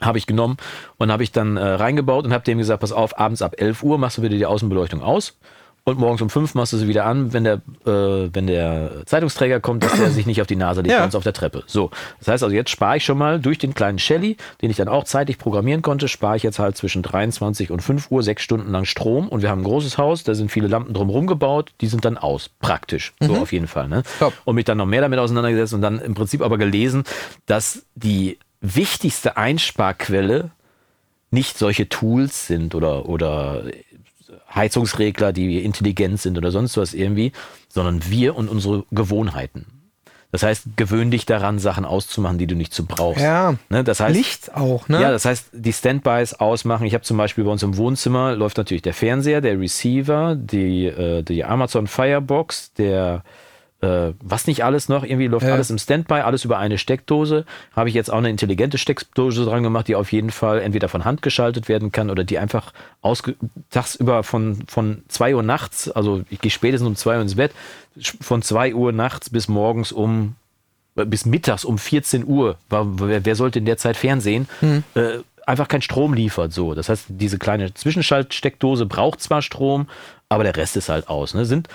[0.00, 0.58] habe ich genommen
[0.96, 3.82] und habe ich dann äh, reingebaut und habe dem gesagt, pass auf, abends ab 11
[3.82, 5.36] Uhr machst du wieder die Außenbeleuchtung aus
[5.84, 9.60] und morgens um fünf machst du sie wieder an, wenn der, äh, wenn der Zeitungsträger
[9.60, 11.06] kommt, dass er sich nicht auf die Nase legt, ja.
[11.06, 11.64] auf der Treppe.
[11.66, 11.90] So.
[12.18, 14.88] Das heißt also, jetzt spare ich schon mal durch den kleinen Shelly, den ich dann
[14.88, 18.70] auch zeitig programmieren konnte, spare ich jetzt halt zwischen 23 und 5 Uhr sechs Stunden
[18.70, 21.86] lang Strom und wir haben ein großes Haus, da sind viele Lampen drumherum gebaut, die
[21.86, 22.50] sind dann aus.
[22.60, 23.14] Praktisch.
[23.20, 23.42] So mhm.
[23.42, 23.88] auf jeden Fall.
[23.88, 24.02] Ne?
[24.44, 27.04] Und mich dann noch mehr damit auseinandergesetzt und dann im Prinzip aber gelesen,
[27.46, 30.50] dass die wichtigste Einsparquelle
[31.30, 33.64] nicht solche Tools sind oder, oder
[34.54, 37.32] Heizungsregler, die intelligent sind oder sonst was irgendwie,
[37.68, 39.66] sondern wir und unsere Gewohnheiten.
[40.30, 43.22] Das heißt, gewöhn dich daran, Sachen auszumachen, die du nicht zu brauchst.
[43.22, 43.54] Ja.
[43.70, 45.00] Ne, das heißt, Licht auch, ne?
[45.00, 46.86] Ja, das heißt, die Standbys ausmachen.
[46.86, 50.84] Ich habe zum Beispiel bei uns im Wohnzimmer läuft natürlich der Fernseher, der Receiver, die,
[50.84, 53.22] äh, die Amazon Firebox, der
[53.80, 55.52] äh, was nicht alles noch, irgendwie läuft ja.
[55.52, 57.44] alles im Standby, alles über eine Steckdose.
[57.76, 61.04] Habe ich jetzt auch eine intelligente Steckdose dran gemacht, die auf jeden Fall entweder von
[61.04, 62.72] Hand geschaltet werden kann oder die einfach
[63.70, 67.52] tagsüber von, von 2 Uhr nachts, also ich gehe spätestens um 2 Uhr ins Bett,
[68.20, 70.34] von 2 Uhr nachts bis morgens um
[70.96, 74.82] äh, bis mittags um 14 Uhr, wer, wer sollte in der Zeit Fernsehen, hm.
[74.94, 76.52] äh, einfach keinen Strom liefert.
[76.52, 79.88] So, das heißt, diese kleine Zwischenschaltsteckdose braucht zwar Strom,
[80.28, 81.34] aber der Rest ist halt aus.
[81.34, 81.44] Ne?
[81.44, 81.68] Sind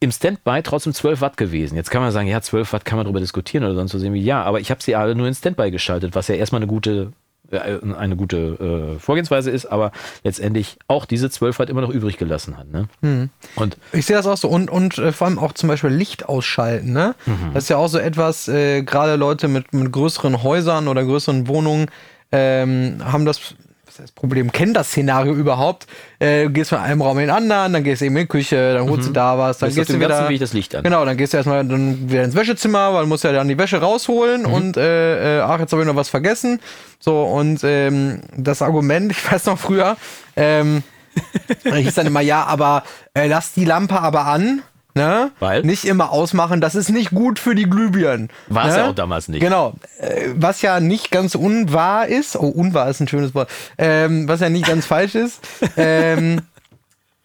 [0.00, 1.76] im Standby trotzdem 12 Watt gewesen.
[1.76, 4.22] Jetzt kann man sagen, ja, 12 Watt kann man darüber diskutieren oder sonst was irgendwie.
[4.22, 7.12] Ja, aber ich habe sie alle nur in Standby geschaltet, was ja erstmal eine gute
[7.50, 9.90] äh, eine gute äh, Vorgehensweise ist, aber
[10.22, 12.70] letztendlich auch diese 12 Watt immer noch übrig gelassen hat.
[12.70, 12.88] Ne?
[13.00, 13.30] Mhm.
[13.56, 16.28] Und ich sehe das auch so und, und äh, vor allem auch zum Beispiel Licht
[16.28, 16.92] ausschalten.
[16.92, 17.14] Ne?
[17.24, 17.54] Mhm.
[17.54, 21.48] Das ist ja auch so etwas, äh, gerade Leute mit, mit größeren Häusern oder größeren
[21.48, 21.86] Wohnungen
[22.32, 23.54] ähm, haben das
[23.98, 25.86] das Problem, kennen das Szenario überhaupt.
[26.18, 28.74] Äh, gehst von einem Raum in den anderen, dann gehst du eben in die Küche,
[28.74, 29.06] dann holst mhm.
[29.06, 30.28] du da was, dann gehst du wieder.
[30.28, 30.84] Weg das Licht an.
[30.84, 33.58] Genau, dann gehst du erstmal dann wieder ins Wäschezimmer, weil du musst ja dann die
[33.58, 34.52] Wäsche rausholen mhm.
[34.52, 36.60] und äh, äh, ach, jetzt habe ich noch was vergessen.
[37.00, 39.96] So, und ähm, das Argument, ich weiß noch früher,
[40.36, 40.82] ähm,
[41.64, 42.84] hieß dann immer, ja, aber
[43.14, 44.62] äh, lass die Lampe aber an.
[44.98, 45.30] Ne?
[45.38, 45.62] Weil?
[45.62, 48.30] Nicht immer ausmachen, das ist nicht gut für die Glühbirnen.
[48.48, 48.80] War es ne?
[48.80, 49.40] ja auch damals nicht.
[49.40, 49.74] Genau.
[50.00, 54.40] Äh, was ja nicht ganz unwahr ist, oh, unwahr ist ein schönes Wort, ähm, was
[54.40, 55.40] ja nicht ganz falsch ist.
[55.76, 56.40] Ähm,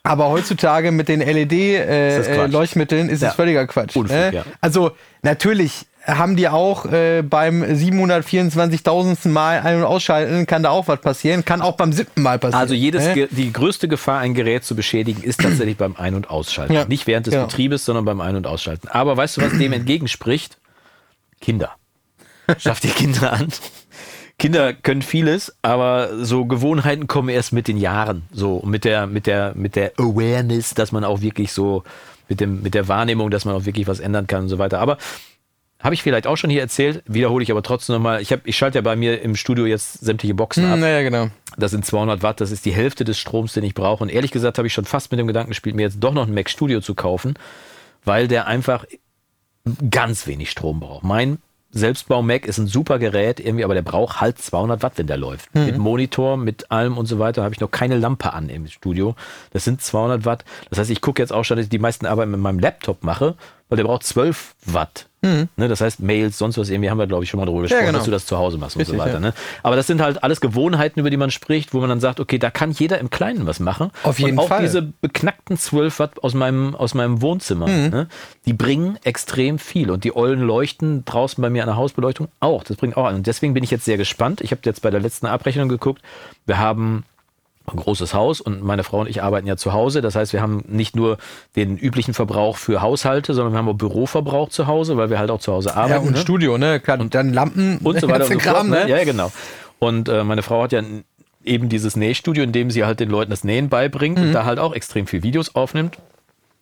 [0.03, 3.29] aber heutzutage mit den LED-Leuchtmitteln äh, ist, äh, ist ja.
[3.29, 3.95] es völliger Quatsch.
[3.95, 4.31] Unfug, ne?
[4.33, 4.43] ja.
[4.61, 4.91] Also
[5.23, 9.29] natürlich haben die auch äh, beim 724.000.
[9.29, 12.59] Mal ein- und ausschalten, kann da auch was passieren, kann auch beim siebten Mal passieren.
[12.59, 13.27] Also jedes, äh?
[13.31, 16.73] die größte Gefahr, ein Gerät zu beschädigen, ist tatsächlich beim Ein- und Ausschalten.
[16.73, 16.85] Ja.
[16.85, 17.45] Nicht während des genau.
[17.45, 18.89] Betriebes, sondern beim Ein- und Ausschalten.
[18.89, 20.57] Aber weißt du, was dem entgegenspricht?
[21.39, 21.71] Kinder.
[22.57, 23.47] Schaff die Kinder an.
[24.39, 28.23] Kinder können vieles, aber so Gewohnheiten kommen erst mit den Jahren.
[28.31, 31.83] So mit der, mit der, mit der Awareness, dass man auch wirklich so,
[32.27, 34.79] mit dem, mit der Wahrnehmung, dass man auch wirklich was ändern kann und so weiter.
[34.79, 34.97] Aber
[35.83, 38.21] habe ich vielleicht auch schon hier erzählt, wiederhole ich aber trotzdem nochmal.
[38.21, 40.79] Ich, ich schalte ja bei mir im Studio jetzt sämtliche Boxen ab.
[40.79, 41.27] Naja, genau.
[41.57, 44.01] Das sind 200 Watt, das ist die Hälfte des Stroms, den ich brauche.
[44.01, 46.25] Und ehrlich gesagt habe ich schon fast mit dem Gedanken gespielt, mir jetzt doch noch
[46.25, 47.35] ein Mac Studio zu kaufen,
[48.05, 48.85] weil der einfach
[49.89, 51.03] ganz wenig Strom braucht.
[51.03, 51.37] Mein
[51.71, 55.53] Selbstbau-Mac ist ein super Gerät, irgendwie, aber der braucht halt 200 Watt, wenn der läuft.
[55.53, 55.65] Mhm.
[55.65, 59.15] Mit Monitor, mit allem und so weiter habe ich noch keine Lampe an im Studio.
[59.51, 60.45] Das sind 200 Watt.
[60.69, 63.03] Das heißt, ich gucke jetzt auch schon, dass ich die meisten Arbeiten mit meinem Laptop
[63.03, 63.35] mache,
[63.69, 65.07] weil der braucht 12 Watt.
[65.23, 65.47] Mhm.
[65.55, 67.81] Ne, das heißt, Mails, sonst was irgendwie haben wir, glaube ich, schon mal darüber gesprochen,
[67.81, 67.99] ja, genau.
[67.99, 69.15] dass du das zu Hause machst Richtig, und so weiter.
[69.15, 69.19] Ja.
[69.21, 69.33] Ne?
[69.63, 72.37] Aber das sind halt alles Gewohnheiten, über die man spricht, wo man dann sagt, okay,
[72.37, 73.91] da kann jeder im Kleinen was machen.
[74.03, 74.61] Auf jeden und auch Fall.
[74.61, 77.89] diese beknackten 12 Watt aus meinem, aus meinem Wohnzimmer, mhm.
[77.89, 78.07] ne?
[78.45, 79.89] die bringen extrem viel.
[79.89, 82.63] Und die Eulen leuchten draußen bei mir an der Hausbeleuchtung auch.
[82.63, 83.15] Das bringt auch an.
[83.15, 84.41] Und deswegen bin ich jetzt sehr gespannt.
[84.41, 86.01] Ich habe jetzt bei der letzten Abrechnung geguckt.
[86.45, 87.05] Wir haben
[87.71, 90.01] ein großes Haus und meine Frau und ich arbeiten ja zu Hause.
[90.01, 91.17] Das heißt, wir haben nicht nur
[91.55, 95.31] den üblichen Verbrauch für Haushalte, sondern wir haben auch Büroverbrauch zu Hause, weil wir halt
[95.31, 96.03] auch zu Hause arbeiten.
[96.03, 96.17] Ja, und ne?
[96.17, 96.79] Studio, ne?
[96.79, 98.89] Klar, und dann Lampen und so weiter und so Kram, fort, ne?
[98.89, 99.31] Ja, genau.
[99.79, 100.81] Und äh, meine Frau hat ja
[101.45, 104.25] eben dieses Nähstudio, in dem sie halt den Leuten das Nähen beibringt mhm.
[104.25, 105.97] und da halt auch extrem viel Videos aufnimmt.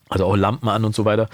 [0.10, 1.30] Also auch Lampen an und so weiter.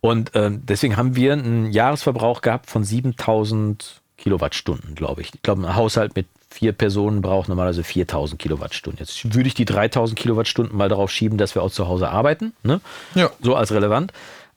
[0.00, 5.34] Und äh, deswegen haben wir einen Jahresverbrauch gehabt von 7000 Kilowattstunden, glaube ich.
[5.34, 9.00] Ich glaube, ein Haushalt mit vier Personen braucht normalerweise 4000 Kilowattstunden.
[9.00, 12.52] Jetzt würde ich die 3000 Kilowattstunden mal darauf schieben, dass wir auch zu Hause arbeiten.
[12.62, 12.80] Ne?
[13.14, 13.30] Ja.
[13.40, 14.12] So als relevant.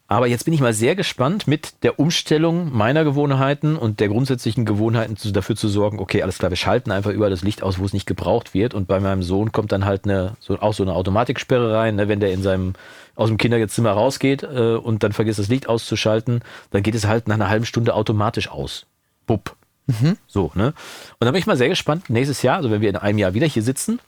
[0.09, 4.63] Aber jetzt bin ich mal sehr gespannt mit der Umstellung meiner Gewohnheiten und der grundsätzlichen
[4.63, 7.77] Gewohnheiten zu, dafür zu sorgen, okay, alles klar, wir schalten einfach überall das Licht aus,
[7.77, 8.73] wo es nicht gebraucht wird.
[8.73, 12.07] Und bei meinem Sohn kommt dann halt eine, so, auch so eine Automatiksperre rein, ne,
[12.07, 12.73] wenn der in seinem,
[13.15, 16.41] aus dem Kinderzimmer rausgeht äh, und dann vergisst das Licht auszuschalten,
[16.71, 18.85] dann geht es halt nach einer halben Stunde automatisch aus.
[19.27, 19.55] Bupp.
[19.87, 20.17] Mhm.
[20.27, 20.73] So, ne?
[21.19, 23.33] Und da bin ich mal sehr gespannt, nächstes Jahr, also wenn wir in einem Jahr
[23.33, 23.99] wieder hier sitzen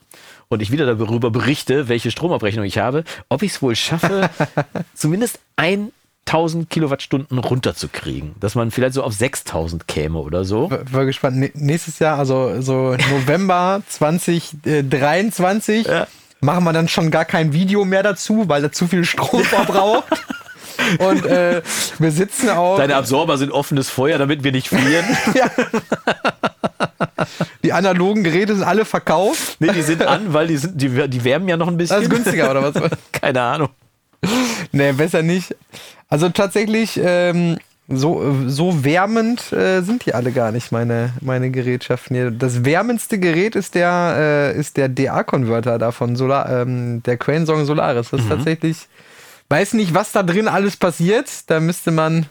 [0.49, 4.29] und ich wieder darüber berichte, welche Stromabrechnung ich habe, ob ich es wohl schaffe,
[4.93, 8.35] zumindest 1000 Kilowattstunden runterzukriegen.
[8.41, 10.69] Dass man vielleicht so auf 6000 käme oder so.
[10.69, 11.55] War gespannt.
[11.55, 16.07] Nächstes Jahr, also so November 2023, ja.
[16.41, 20.25] machen wir dann schon gar kein Video mehr dazu, weil er zu viel Strom verbraucht.
[20.99, 21.61] Und äh,
[21.99, 22.77] wir sitzen auch.
[22.77, 25.05] Deine Absorber sind offenes Feuer, damit wir nicht frieren.
[25.33, 25.49] ja.
[27.63, 29.57] Die analogen Geräte sind alle verkauft.
[29.59, 31.97] Nee, die sind an, weil die, sind, die, die wärmen ja noch ein bisschen.
[31.97, 32.89] Das ist günstiger, oder was?
[33.11, 33.69] Keine Ahnung.
[34.71, 35.55] Nee, besser nicht.
[36.09, 37.57] Also tatsächlich, ähm,
[37.89, 42.31] so, so wärmend äh, sind die alle gar nicht, meine, meine Gerätschaften hier.
[42.31, 48.09] Das wärmendste Gerät ist der, äh, der DA-Konverter davon, Solar, ähm, der Crane Song Solaris.
[48.11, 48.29] Das ist mhm.
[48.29, 48.87] tatsächlich,
[49.49, 51.49] weiß nicht, was da drin alles passiert.
[51.49, 52.27] Da müsste man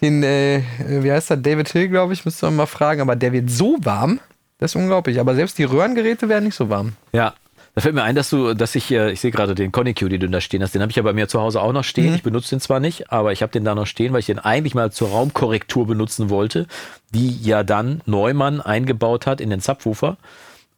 [0.00, 3.32] den, äh, wie heißt der, David Hill, glaube ich, müsste man mal fragen, aber der
[3.32, 4.20] wird so warm.
[4.58, 5.20] Das ist unglaublich.
[5.20, 6.92] Aber selbst die Röhrengeräte werden nicht so warm.
[7.12, 7.34] Ja,
[7.76, 10.30] da fällt mir ein, dass du, dass ich, ich sehe gerade den Konicue, den du
[10.30, 12.08] da stehen hast, den habe ich ja bei mir zu Hause auch noch stehen.
[12.08, 12.14] Mhm.
[12.14, 14.38] Ich benutze den zwar nicht, aber ich habe den da noch stehen, weil ich den
[14.38, 16.66] eigentlich mal zur Raumkorrektur benutzen wollte,
[17.10, 20.16] die ja dann Neumann eingebaut hat in den Subwoofer.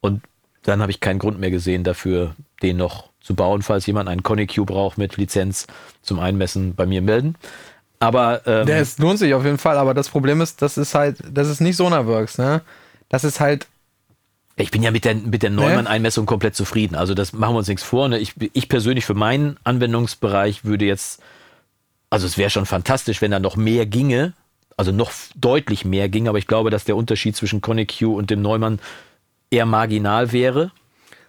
[0.01, 0.23] Und
[0.65, 4.23] dann habe ich keinen Grund mehr gesehen dafür, den noch zu bauen, falls jemand einen
[4.23, 5.67] Konicue braucht mit Lizenz
[6.03, 7.37] zum Einmessen bei mir melden.
[8.01, 10.95] Aber ähm, der ist, lohnt sich auf jeden Fall, aber das Problem ist, das ist
[10.95, 12.63] halt, das ist nicht Sonarworks, ne?
[13.09, 13.67] Das ist halt
[14.59, 16.97] ich bin ja mit der, mit der Neumann-Einmessung komplett zufrieden.
[16.97, 18.09] Also das machen wir uns nichts vor.
[18.09, 18.19] Ne?
[18.19, 21.23] Ich, ich persönlich für meinen Anwendungsbereich würde jetzt,
[22.11, 24.33] also es wäre schon fantastisch, wenn da noch mehr ginge,
[24.77, 28.43] also noch deutlich mehr ginge, aber ich glaube, dass der Unterschied zwischen ConnectQ und dem
[28.43, 28.81] Neumann
[29.51, 30.73] eher marginal wäre.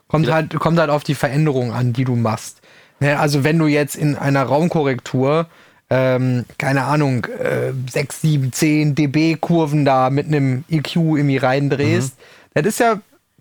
[0.10, 2.62] Kommt halt, kommt halt auf die Veränderung an, die du machst.
[3.00, 3.18] Ne?
[3.18, 5.48] Also wenn du jetzt in einer Raumkorrektur
[5.92, 12.16] ähm, keine Ahnung, äh, 6, 7, 10 dB Kurven da mit einem EQ irgendwie reindrehst,
[12.20, 12.62] mhm.
[12.62, 13.00] das ist ja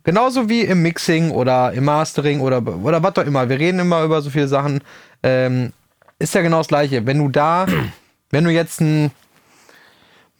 [0.08, 3.50] Genauso wie im Mixing oder im Mastering oder, oder was auch immer.
[3.50, 4.80] Wir reden immer über so viele Sachen.
[5.22, 5.74] Ähm,
[6.18, 7.04] ist ja genau das Gleiche.
[7.04, 7.66] Wenn du da,
[8.30, 9.10] wenn du jetzt ein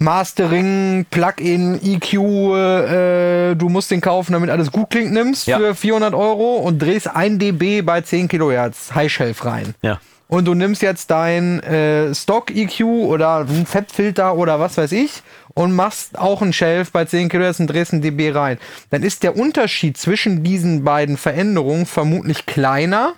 [0.01, 5.59] Mastering, Plugin, EQ, äh, du musst den kaufen, damit alles gut klingt, nimmst ja.
[5.59, 9.75] für 400 Euro und drehst 1 dB bei 10 Kilohertz High Shelf rein.
[9.83, 10.01] Ja.
[10.29, 15.23] Und du nimmst jetzt dein äh, Stock EQ oder ein Fettfilter oder was weiß ich
[15.55, 18.59] und machst auch einen Shelf bei 10 Kilohertz und drehst ein dB rein,
[18.91, 23.15] dann ist der Unterschied zwischen diesen beiden Veränderungen vermutlich kleiner,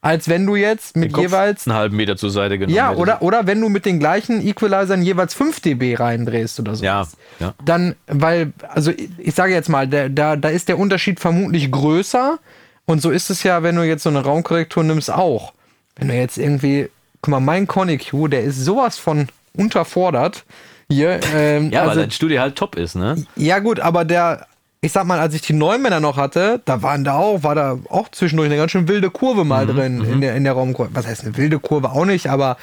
[0.00, 3.46] als wenn du jetzt mit jeweils einen halben Meter zur Seite genommen Ja, oder, oder
[3.46, 6.84] wenn du mit den gleichen Equalizern jeweils 5 dB reindrehst oder so.
[6.84, 7.06] Ja,
[7.40, 7.54] ja.
[7.64, 12.38] Dann, weil, also ich sage jetzt mal, da, da, da ist der Unterschied vermutlich größer.
[12.86, 15.52] Und so ist es ja, wenn du jetzt so eine Raumkorrektur nimmst, auch.
[15.96, 16.88] Wenn du jetzt irgendwie,
[17.20, 20.44] guck mal, mein ConnEQ, der ist sowas von unterfordert
[20.88, 21.20] hier.
[21.34, 23.26] Ähm, ja, also, weil dein Studio halt top ist, ne?
[23.36, 24.46] Ja, gut, aber der,
[24.80, 27.78] ich sag mal, als ich die Neumänner noch hatte, da waren da auch, war da
[27.88, 30.20] auch zwischendurch eine ganz schön wilde Kurve mal mhm, drin in mhm.
[30.20, 30.90] der, in der Raumkurve.
[30.94, 32.56] Was heißt eine wilde Kurve auch nicht, aber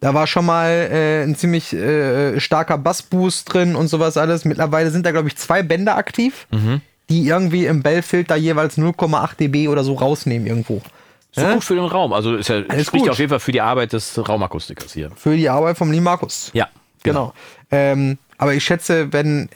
[0.00, 4.44] da war schon mal äh, ein ziemlich äh, starker Bassboost drin und sowas alles.
[4.44, 6.82] Mittlerweile sind da, glaube ich, zwei Bänder aktiv, mhm.
[7.08, 10.82] die irgendwie im Bellfilter jeweils 0,8 dB oder so rausnehmen irgendwo.
[11.32, 11.54] So ja?
[11.54, 12.12] gut für den Raum.
[12.12, 13.12] Also ist ja, Alles spricht gut.
[13.12, 15.10] auf jeden Fall für die Arbeit des Raumakustikers hier.
[15.16, 16.50] Für die Arbeit vom Limarkus.
[16.52, 16.68] Ja.
[17.02, 17.32] Genau.
[17.70, 17.92] genau.
[17.92, 19.48] Ähm, aber ich schätze, wenn,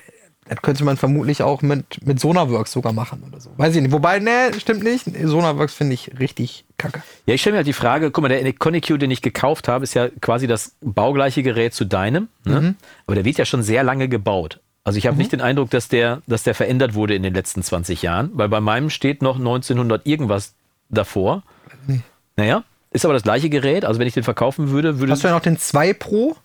[0.49, 3.51] das könnte man vermutlich auch mit, mit Sonarworks sogar machen oder so.
[3.57, 3.93] Weiß ich nicht.
[3.93, 5.05] Wobei, ne, stimmt nicht.
[5.05, 7.03] Sonarworks finde ich richtig kacke.
[7.27, 9.85] Ja, ich stelle mir halt die Frage, guck mal, der Connect den ich gekauft habe,
[9.85, 12.29] ist ja quasi das baugleiche Gerät zu deinem.
[12.45, 12.61] Ne?
[12.61, 12.75] Mhm.
[13.07, 14.61] Aber der wird ja schon sehr lange gebaut.
[14.85, 15.19] Also ich habe mhm.
[15.19, 18.49] nicht den Eindruck, dass der, dass der verändert wurde in den letzten 20 Jahren, weil
[18.49, 20.55] bei meinem steht noch 1900 irgendwas
[20.89, 21.43] davor.
[21.87, 22.01] Nee.
[22.37, 23.85] Naja, ist aber das gleiche Gerät.
[23.85, 25.13] Also wenn ich den verkaufen würde, würde.
[25.13, 26.37] Hast du ja noch den 2 Pro?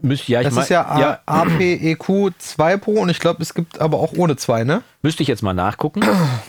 [0.00, 1.18] Müsste, ja, das mein, ist ja, ja.
[1.26, 4.82] APEQ 2 Pro und ich glaube, es gibt aber auch ohne 2, ne?
[5.02, 6.02] Müsste ich jetzt mal nachgucken.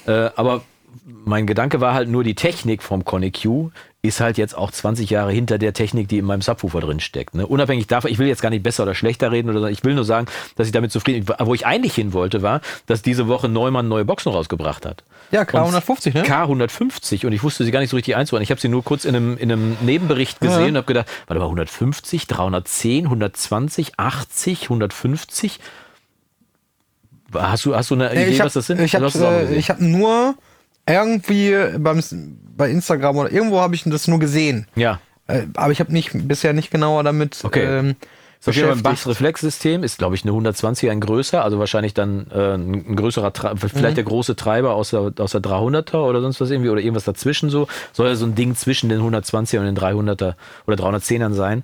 [0.08, 0.62] äh, aber
[1.06, 3.72] mein Gedanke war halt nur die Technik vom ConnEQ
[4.06, 7.36] ist halt jetzt auch 20 Jahre hinter der Technik, die in meinem Subwoofer drin steckt.
[7.36, 7.48] Ne?
[7.48, 10.04] Unabhängig davon, ich will jetzt gar nicht besser oder schlechter reden, oder ich will nur
[10.04, 11.36] sagen, dass ich damit zufrieden bin.
[11.40, 15.06] Wo ich eigentlich hin wollte, war, dass diese Woche Neumann neue Boxen rausgebracht hat.
[15.32, 16.24] Ja, K150, ne?
[16.24, 18.44] K150 und ich wusste sie gar nicht so richtig einzuordnen.
[18.44, 20.68] Ich habe sie nur kurz in einem, in einem Nebenbericht gesehen ja.
[20.68, 25.60] und habe gedacht, warte mal, 150, 310, 120, 80, 150.
[27.34, 28.82] Hast du, hast du eine Idee, hab, was das sind?
[28.82, 30.36] Ich habe äh, hab nur
[30.88, 32.02] irgendwie beim,
[32.56, 34.68] bei Instagram oder irgendwo habe ich das nur gesehen.
[34.76, 35.00] Ja.
[35.28, 37.40] Äh, aber ich habe nicht bisher nicht genauer damit.
[37.44, 37.64] Okay.
[37.64, 37.96] Ähm,
[38.46, 42.56] das ist ein Bass-Reflex-System, ist glaube ich eine 120er ein größer, also wahrscheinlich dann äh,
[42.56, 43.96] ein größerer, vielleicht mhm.
[43.96, 47.50] der große Treiber aus der, aus der 300er oder sonst was irgendwie oder irgendwas dazwischen
[47.50, 47.70] so.
[47.94, 50.36] Soll ja so ein Ding zwischen den 120er und den 300er
[50.68, 51.64] oder 310ern sein.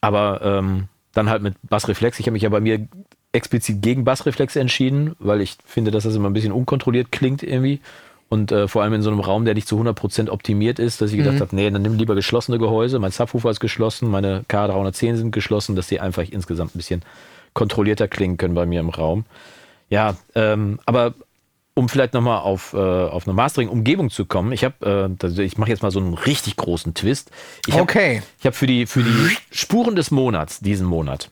[0.00, 2.20] Aber ähm, dann halt mit Bassreflex.
[2.20, 2.86] Ich habe mich ja bei mir
[3.32, 7.80] explizit gegen Bassreflex entschieden, weil ich finde, dass das immer ein bisschen unkontrolliert klingt irgendwie.
[8.28, 11.12] Und äh, vor allem in so einem Raum, der nicht zu 100% optimiert ist, dass
[11.12, 11.40] ich gedacht mhm.
[11.40, 12.98] habe, nee, dann nimm lieber geschlossene Gehäuse.
[12.98, 17.02] Mein Subwoofer ist geschlossen, meine K310 sind geschlossen, dass die einfach insgesamt ein bisschen
[17.54, 19.24] kontrollierter klingen können bei mir im Raum.
[19.88, 21.14] Ja, ähm, aber
[21.74, 25.70] um vielleicht nochmal auf, äh, auf eine Mastering-Umgebung zu kommen, ich habe, äh, ich mache
[25.70, 27.30] jetzt mal so einen richtig großen Twist.
[27.66, 28.22] Ich hab, okay.
[28.40, 31.30] Ich habe für die, für die Spuren des Monats, diesen Monat,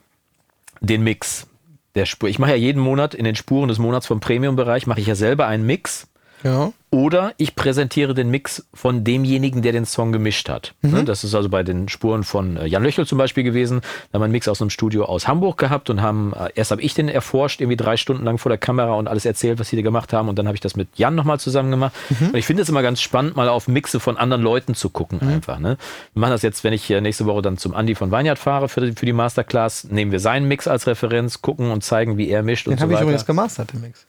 [0.80, 1.46] den Mix
[1.94, 2.28] der Spur.
[2.28, 5.14] Ich mache ja jeden Monat in den Spuren des Monats vom Premium-Bereich, mache ich ja
[5.14, 6.08] selber einen Mix.
[6.44, 6.72] Ja.
[6.90, 10.74] Oder ich präsentiere den Mix von demjenigen, der den Song gemischt hat.
[10.82, 10.90] Mhm.
[10.90, 13.80] Ne, das ist also bei den Spuren von äh, Jan Löchel zum Beispiel gewesen.
[13.80, 16.70] Da haben wir einen Mix aus einem Studio aus Hamburg gehabt und haben, äh, erst
[16.70, 19.70] habe ich den erforscht, irgendwie drei Stunden lang vor der Kamera und alles erzählt, was
[19.70, 20.28] sie da gemacht haben.
[20.28, 21.94] Und dann habe ich das mit Jan nochmal zusammen gemacht.
[22.10, 22.28] Mhm.
[22.28, 25.18] Und ich finde es immer ganz spannend, mal auf Mixe von anderen Leuten zu gucken
[25.20, 25.28] mhm.
[25.28, 25.58] einfach.
[25.58, 25.78] Ne?
[26.12, 28.82] Wir machen das jetzt, wenn ich nächste Woche dann zum Andi von Weinhardt fahre für
[28.82, 32.44] die, für die Masterclass, nehmen wir seinen Mix als Referenz, gucken und zeigen, wie er
[32.44, 32.88] mischt den und so weiter.
[32.88, 34.06] Den habe ich übrigens gemastert, den Mix.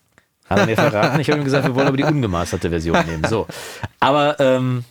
[0.50, 1.20] Hat er mir verraten.
[1.20, 3.24] Ich habe ihm gesagt, wir wollen aber die ungemasterte Version nehmen.
[3.28, 3.48] So.
[4.00, 4.84] Aber ähm,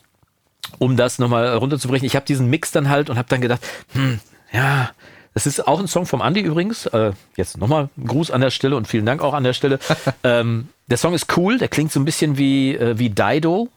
[0.79, 3.61] um das nochmal runterzubrechen, ich habe diesen Mix dann halt und habe dann gedacht,
[3.93, 4.21] hm,
[4.53, 4.91] ja,
[5.35, 6.87] das ist auch ein Song vom Andy übrigens.
[6.87, 9.79] Äh, jetzt nochmal Gruß an der Stelle und vielen Dank auch an der Stelle.
[10.25, 13.69] ähm, der Song ist cool, der klingt so ein bisschen wie, äh, wie Dido.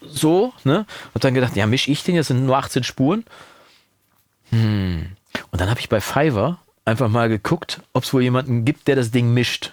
[0.00, 0.86] So, ne?
[1.14, 3.24] Hab dann gedacht, ja, misch ich den, jetzt sind nur 18 Spuren.
[4.50, 5.06] Hm.
[5.50, 8.96] Und dann habe ich bei Fiverr einfach mal geguckt, ob es wohl jemanden gibt, der
[8.96, 9.72] das Ding mischt.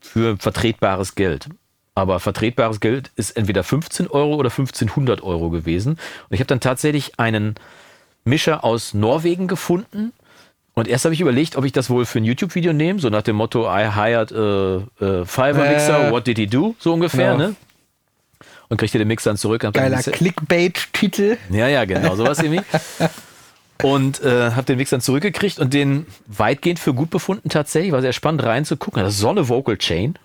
[0.00, 1.48] Für vertretbares Geld.
[1.94, 5.92] Aber vertretbares Geld ist entweder 15 Euro oder 1500 Euro gewesen.
[5.92, 7.56] Und ich habe dann tatsächlich einen
[8.24, 10.12] Mischer aus Norwegen gefunden.
[10.74, 13.22] Und erst habe ich überlegt, ob ich das wohl für ein YouTube-Video nehme, so nach
[13.22, 16.74] dem Motto, I hired a, a Fiverr Mixer, äh, what did he do?
[16.78, 17.48] So ungefähr, genau.
[17.48, 17.56] ne?
[18.68, 19.66] Und kriegte den Mix dann zurück.
[19.72, 21.38] Geiler Clickbait-Titel.
[21.50, 22.62] Ja, ja, genau, sowas irgendwie.
[23.82, 27.92] und äh, habe den Mix dann zurückgekriegt und den weitgehend für gut befunden tatsächlich.
[27.92, 29.02] War sehr spannend reinzugucken.
[29.02, 30.18] Das ist so eine Vocal Chain.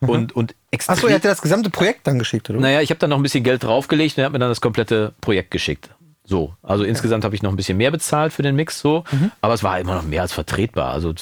[0.00, 0.08] Mhm.
[0.08, 0.94] Und, und extrem.
[0.94, 2.60] Achso, er hat dir das gesamte Projekt dann geschickt, oder?
[2.60, 4.60] Naja, ich habe dann noch ein bisschen Geld draufgelegt und er hat mir dann das
[4.60, 5.90] komplette Projekt geschickt.
[6.24, 6.88] So, also ja.
[6.88, 9.30] insgesamt habe ich noch ein bisschen mehr bezahlt für den Mix, so, mhm.
[9.42, 11.12] aber es war immer noch mehr als vertretbar, also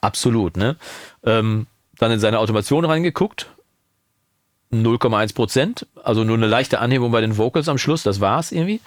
[0.00, 0.76] absolut, ne?
[1.24, 1.66] Ähm,
[1.98, 3.46] dann in seine Automation reingeguckt,
[4.72, 8.80] 0,1 Prozent, also nur eine leichte Anhebung bei den Vocals am Schluss, das war's irgendwie.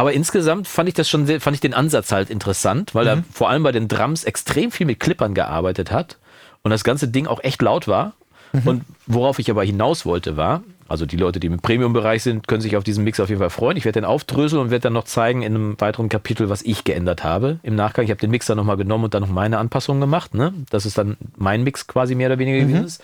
[0.00, 3.10] Aber insgesamt fand ich das schon sehr, fand ich den Ansatz halt interessant, weil mhm.
[3.10, 6.16] er vor allem bei den Drums extrem viel mit Clippern gearbeitet hat
[6.62, 8.14] und das ganze Ding auch echt laut war.
[8.54, 8.62] Mhm.
[8.66, 12.62] Und worauf ich aber hinaus wollte, war, also die Leute, die im Premium-Bereich sind, können
[12.62, 13.76] sich auf diesen Mix auf jeden Fall freuen.
[13.76, 16.84] Ich werde den aufdröseln und werde dann noch zeigen in einem weiteren Kapitel, was ich
[16.84, 17.60] geändert habe.
[17.62, 20.32] Im Nachgang, ich habe den Mix dann nochmal genommen und dann noch meine Anpassungen gemacht.
[20.32, 20.54] Ne?
[20.70, 22.68] Das ist dann mein Mix quasi mehr oder weniger mhm.
[22.68, 23.02] gewesen ist.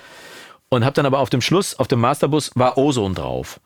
[0.70, 3.60] Und habe dann aber auf dem Schluss, auf dem Masterbus, war Ozone drauf.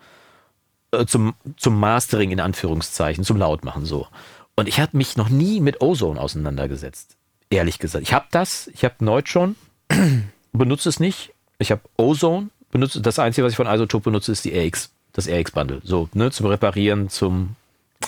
[0.93, 4.09] Äh, zum, zum Mastering in Anführungszeichen, zum Lautmachen so.
[4.57, 7.17] Und ich habe mich noch nie mit Ozone auseinandergesetzt.
[7.49, 8.03] Ehrlich gesagt.
[8.03, 9.57] Ich habe das, ich habe Neutron,
[10.53, 11.33] benutze es nicht.
[11.59, 15.29] Ich habe Ozone, benutze das Einzige, was ich von Isotope benutze, ist die RX, das
[15.29, 15.81] RX-Bundle.
[15.85, 17.57] So, ne, zum Reparieren, zum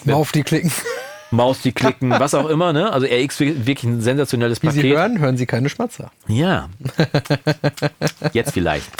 [0.04, 0.72] Maus die klicken.
[1.30, 2.92] Maus die klicken, was auch immer, ne?
[2.92, 4.82] Also RX wirklich ein sensationelles Wie Paket.
[4.82, 6.12] Sie hören, hören Sie keine Schmatzer.
[6.28, 6.68] Ja.
[8.34, 8.90] Jetzt vielleicht.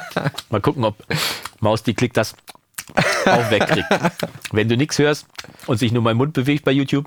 [0.50, 0.96] Mal gucken, ob
[1.60, 2.34] Maus die klickt das
[3.26, 3.88] auch wegkriegt.
[4.52, 5.26] Wenn du nichts hörst
[5.66, 7.06] und sich nur mein Mund bewegt bei YouTube,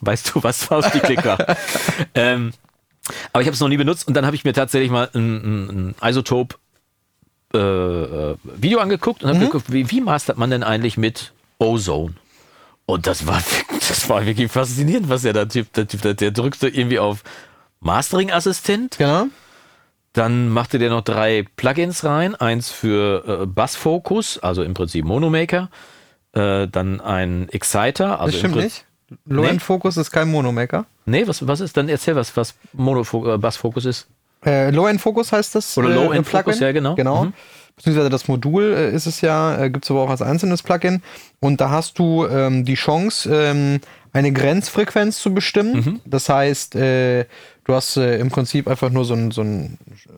[0.00, 1.38] weißt du, was aus die Klick war.
[2.14, 2.52] ähm,
[3.32, 5.36] aber ich habe es noch nie benutzt und dann habe ich mir tatsächlich mal ein,
[5.36, 6.56] ein, ein Isotope
[7.54, 9.44] äh, äh Video angeguckt und habe mhm.
[9.44, 12.14] geguckt, wie, wie mastert man denn eigentlich mit Ozone?
[12.86, 13.42] Und das war,
[13.88, 17.22] das war wirklich faszinierend, was der da Typ, der, typ, der drückte irgendwie auf
[17.80, 18.98] Mastering-Assistent.
[18.98, 19.26] Ja.
[20.12, 22.34] Dann machte der noch drei Plugins rein.
[22.34, 25.70] Eins für äh, Bass-Focus, also im Prinzip Monomaker.
[26.32, 28.20] Äh, dann ein Exciter.
[28.20, 28.84] Also das stimmt nicht.
[29.26, 30.02] Low-End-Focus nee.
[30.02, 30.86] ist kein Monomaker.
[31.04, 31.76] Nee, was, was ist?
[31.76, 34.08] Dann erzähl was, was Mono äh, Bass-Focus ist.
[34.44, 35.76] Äh, Low-End-Focus heißt das.
[35.76, 36.94] Oder Low-End-Focus, ja, genau.
[36.94, 37.24] Genau.
[37.24, 37.32] Mhm.
[37.76, 41.02] Beziehungsweise das Modul äh, ist es ja, äh, gibt es aber auch als einzelnes Plugin.
[41.40, 43.80] Und da hast du ähm, die Chance, ähm,
[44.12, 45.74] eine Grenzfrequenz zu bestimmen.
[45.74, 46.00] Mhm.
[46.04, 47.26] Das heißt, äh,
[47.64, 49.44] du hast äh, im Prinzip einfach nur so ein, so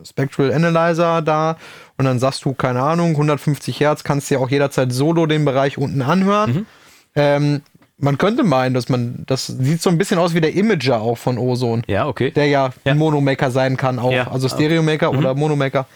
[0.04, 1.56] Spectral Analyzer da
[1.98, 5.78] und dann sagst du, keine Ahnung, 150 Hertz, kannst dir auch jederzeit solo den Bereich
[5.78, 6.52] unten anhören.
[6.52, 6.66] Mhm.
[7.14, 7.62] Ähm,
[7.98, 11.18] man könnte meinen, dass man, das sieht so ein bisschen aus wie der Imager auch
[11.18, 11.82] von Ozone.
[11.86, 12.32] Ja, okay.
[12.32, 12.92] Der ja, ja.
[12.92, 14.10] ein Monomaker sein kann auch.
[14.10, 14.28] Ja.
[14.28, 15.18] Also Stereomaker mhm.
[15.18, 15.86] oder Monomaker.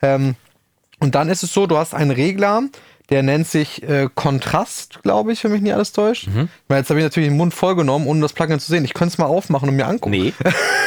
[0.00, 0.34] Ähm,
[0.98, 2.62] und dann ist es so, du hast einen Regler,
[3.12, 6.28] der nennt sich äh, Kontrast, glaube ich, wenn mich nicht alles täuscht.
[6.28, 6.48] Mhm.
[6.66, 8.86] Weil jetzt habe ich natürlich den Mund vollgenommen, ohne das Plugin zu sehen.
[8.86, 10.12] Ich könnte es mal aufmachen und mir angucken.
[10.12, 10.32] Nee.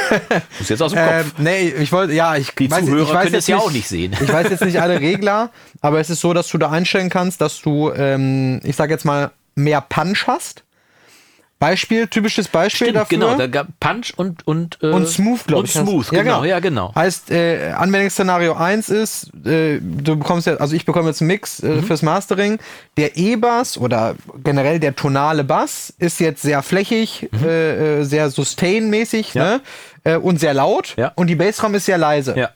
[0.58, 1.14] Muss jetzt aus dem Kopf.
[1.14, 3.72] Ähm, nee, ich wollte, ja, ich Die weiß, Zuhörer ich weiß können es ja auch
[3.72, 4.16] nicht sehen.
[4.20, 5.52] Ich weiß jetzt nicht alle Regler,
[5.82, 9.06] aber es ist so, dass du da einstellen kannst, dass du, ähm, ich sage jetzt
[9.06, 10.64] mal, mehr Punch hast.
[11.58, 13.18] Beispiel, typisches Beispiel Stimmt, dafür.
[13.18, 15.76] Genau, da gab Punch und und äh, und Smooth, glaube ich.
[15.78, 16.94] Und Smooth, ja, genau, ja genau.
[16.94, 21.62] Heißt, äh, Anwendungsszenario 1 ist, äh, du bekommst ja, also ich bekomme jetzt einen Mix
[21.62, 21.84] äh, mhm.
[21.84, 22.60] fürs Mastering.
[22.98, 27.48] Der E-Bass oder generell der tonale Bass ist jetzt sehr flächig, mhm.
[27.48, 29.44] äh, äh sehr sustain-mäßig ja.
[29.44, 29.62] ne?
[30.04, 30.94] Äh, und sehr laut.
[30.98, 31.14] Ja.
[31.16, 32.38] Und die Bassdrum ist sehr leise.
[32.38, 32.50] Ja.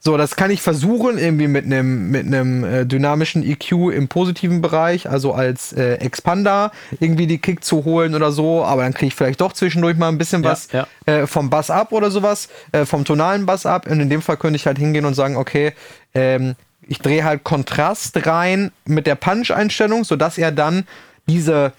[0.00, 4.62] So, das kann ich versuchen, irgendwie mit einem mit einem äh, dynamischen EQ im positiven
[4.62, 6.70] Bereich, also als äh, Expander,
[7.00, 10.08] irgendwie die Kick zu holen oder so, aber dann kriege ich vielleicht doch zwischendurch mal
[10.08, 10.86] ein bisschen was ja.
[11.06, 13.88] Äh, vom Bass ab oder sowas, äh, vom tonalen Bass ab.
[13.90, 15.72] Und in dem Fall könnte ich halt hingehen und sagen, okay,
[16.14, 16.54] ähm,
[16.86, 20.86] ich drehe halt Kontrast rein mit der Punch-Einstellung, sodass er dann
[21.26, 21.72] diese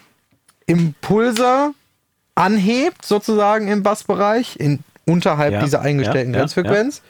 [0.68, 1.72] Impulse
[2.36, 7.02] anhebt, sozusagen im Bassbereich, in unterhalb Ja, dieser eingestellten Grenzfrequenz.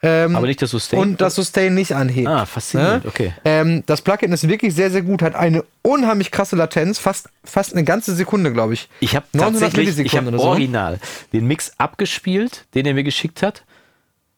[0.00, 1.00] Ähm, Aber nicht das Sustain.
[1.00, 2.28] und das Sustain nicht anhebt.
[2.28, 3.10] Ah, faszinierend, Ne?
[3.10, 3.32] okay.
[3.44, 7.72] Ähm, das Plugin ist wirklich sehr, sehr gut, hat eine unheimlich krasse Latenz, fast, fast
[7.72, 8.88] eine ganze Sekunde, glaube ich.
[9.00, 10.44] Ich habe 900 tatsächlich, ich habe so.
[10.44, 11.00] original
[11.32, 13.64] den Mix abgespielt, den er mir geschickt hat.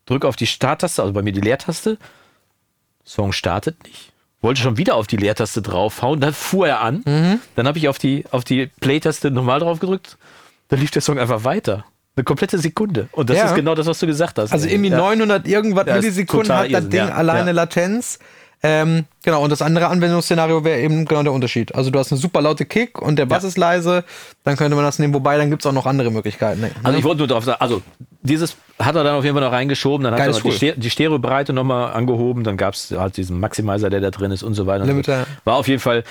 [0.06, 1.98] Drück auf die Starttaste, also bei mir die Leertaste.
[3.04, 4.12] Song startet nicht.
[4.40, 7.02] Wollte schon wieder auf die Leertaste draufhauen, dann fuhr er an.
[7.04, 7.38] Mhm.
[7.56, 10.16] Dann habe ich auf die, auf die Play-Taste nochmal drauf gedrückt.
[10.68, 11.84] Dann lief der Song einfach weiter.
[12.20, 13.08] Eine komplette Sekunde.
[13.12, 13.46] Und das Ja.
[13.46, 14.52] ist genau das, was du gesagt hast.
[14.52, 14.98] Also irgendwie Ja.
[14.98, 17.52] 900 irgendwas Ja, Millisekunden hat das Ding alleine.
[17.52, 18.18] Latenz.
[18.62, 21.74] Ähm, genau, und das andere Anwendungsszenario wäre eben genau der Unterschied.
[21.74, 24.04] Also du hast eine super laute Kick und der Bass ist leise,
[24.44, 26.60] dann könnte man das nehmen, wobei dann gibt es auch noch andere Möglichkeiten.
[26.60, 26.70] Ne?
[26.82, 27.80] Also ich wollte nur darauf sagen, also
[28.20, 30.48] dieses hat er dann auf jeden Fall noch reingeschoben, dann hat Geiles er noch die,
[30.58, 30.72] Tool.
[30.72, 34.42] Ste die Stereobreite nochmal angehoben, dann gab es halt diesen Maximizer, der da drin ist
[34.42, 34.84] und so weiter.
[34.84, 35.26] Limiter.
[35.44, 36.04] War auf jeden Fall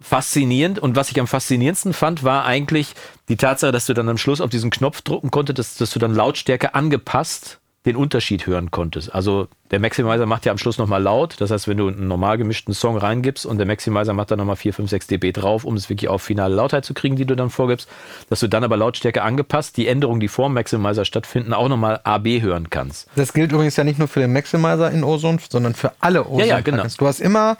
[0.00, 2.94] faszinierend und was ich am faszinierendsten fand, war eigentlich
[3.28, 5.98] die Tatsache, dass du dann am Schluss auf diesen Knopf drücken konntest, dass, dass du
[5.98, 9.14] dann Lautstärke angepasst den Unterschied hören konntest.
[9.14, 11.40] Also der Maximizer macht ja am Schluss nochmal laut.
[11.40, 14.56] Das heißt, wenn du einen normal gemischten Song reingibst und der Maximizer macht dann nochmal
[14.56, 17.36] 4, 5, 6 dB drauf, um es wirklich auf finale Lautheit zu kriegen, die du
[17.36, 17.88] dann vorgibst,
[18.28, 22.00] dass du dann aber Lautstärke angepasst, die Änderungen, die vor dem Maximizer stattfinden, auch nochmal
[22.04, 23.08] AB hören kannst.
[23.16, 26.46] Das gilt übrigens ja nicht nur für den Maximizer in Ozone, sondern für alle Ozone.
[26.46, 26.84] Ja, ja, genau.
[26.98, 27.56] Du hast immer,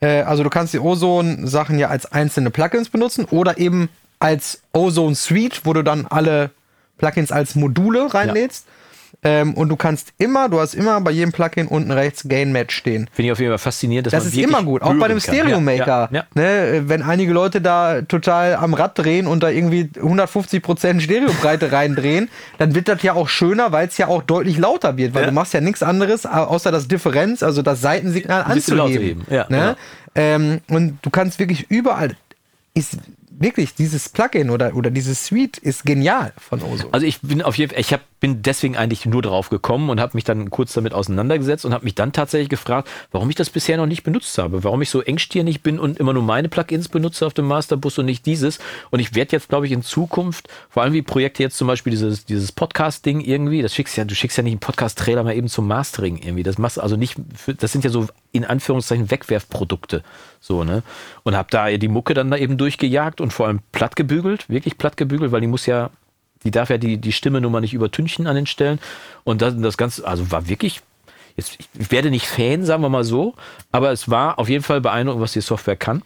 [0.00, 3.88] äh, also du kannst die Ozone-Sachen ja als einzelne Plugins benutzen oder eben
[4.18, 6.50] als Ozone Suite, wo du dann alle
[6.98, 8.66] Plugins als Module reinlädst.
[9.22, 12.74] Ähm, und du kannst immer, du hast immer bei jedem Plugin unten rechts Gain Match
[12.74, 13.08] stehen.
[13.12, 15.20] Finde ich auf jeden Fall faszinierend, dass Das man ist immer gut, auch bei dem.
[15.20, 16.08] Stereo Maker.
[16.10, 19.90] Ja, ja, Ne, wenn einige Leute da total am Rad drehen und da irgendwie
[20.34, 24.96] 150% Stereobreite reindrehen, dann wird das ja auch schöner, weil es ja auch deutlich lauter
[24.96, 25.28] wird, weil Ja.
[25.28, 28.90] du machst ja nichts anderes, au- außer das Differenz, also das Seitensignal anzuheben.
[29.00, 29.26] heben.
[29.30, 29.76] Ja, ne?
[30.14, 32.16] ähm, und du kannst wirklich überall,
[32.74, 32.96] ist
[33.38, 36.88] wirklich dieses Plugin oder, oder dieses Suite ist genial von Oso.
[36.92, 39.98] Also ich bin auf jeden Fall, ich hab, bin deswegen eigentlich nur drauf gekommen und
[39.98, 43.50] habe mich dann kurz damit auseinandergesetzt und habe mich dann tatsächlich gefragt, warum ich das
[43.50, 46.88] bisher noch nicht benutzt habe, warum ich so engstirnig bin und immer nur meine Plugins
[46.88, 48.58] benutze auf dem Masterbus und nicht dieses.
[48.90, 51.90] Und ich werde jetzt, glaube ich, in Zukunft, vor allem wie Projekte jetzt zum Beispiel
[51.90, 55.48] dieses, dieses Podcast-Ding irgendwie, das schickst ja, du schickst ja nicht einen Podcast-Trailer mal eben
[55.48, 56.42] zum Mastering irgendwie.
[56.42, 60.02] Das machst also nicht, für, das sind ja so in Anführungszeichen Wegwerfprodukte.
[60.40, 60.82] So, ne?
[61.22, 64.78] Und habe da die Mucke dann da eben durchgejagt und vor allem platt gebügelt, wirklich
[64.78, 65.90] platt gebügelt, weil die muss ja,
[66.44, 68.78] die darf ja die, die Stimme nun mal nicht übertünchen an den Stellen.
[69.24, 70.80] Und das, das Ganze, also war wirklich,
[71.36, 73.34] jetzt, ich werde nicht Fan, sagen wir mal so,
[73.72, 76.02] aber es war auf jeden Fall beeindruckend, was die Software kann.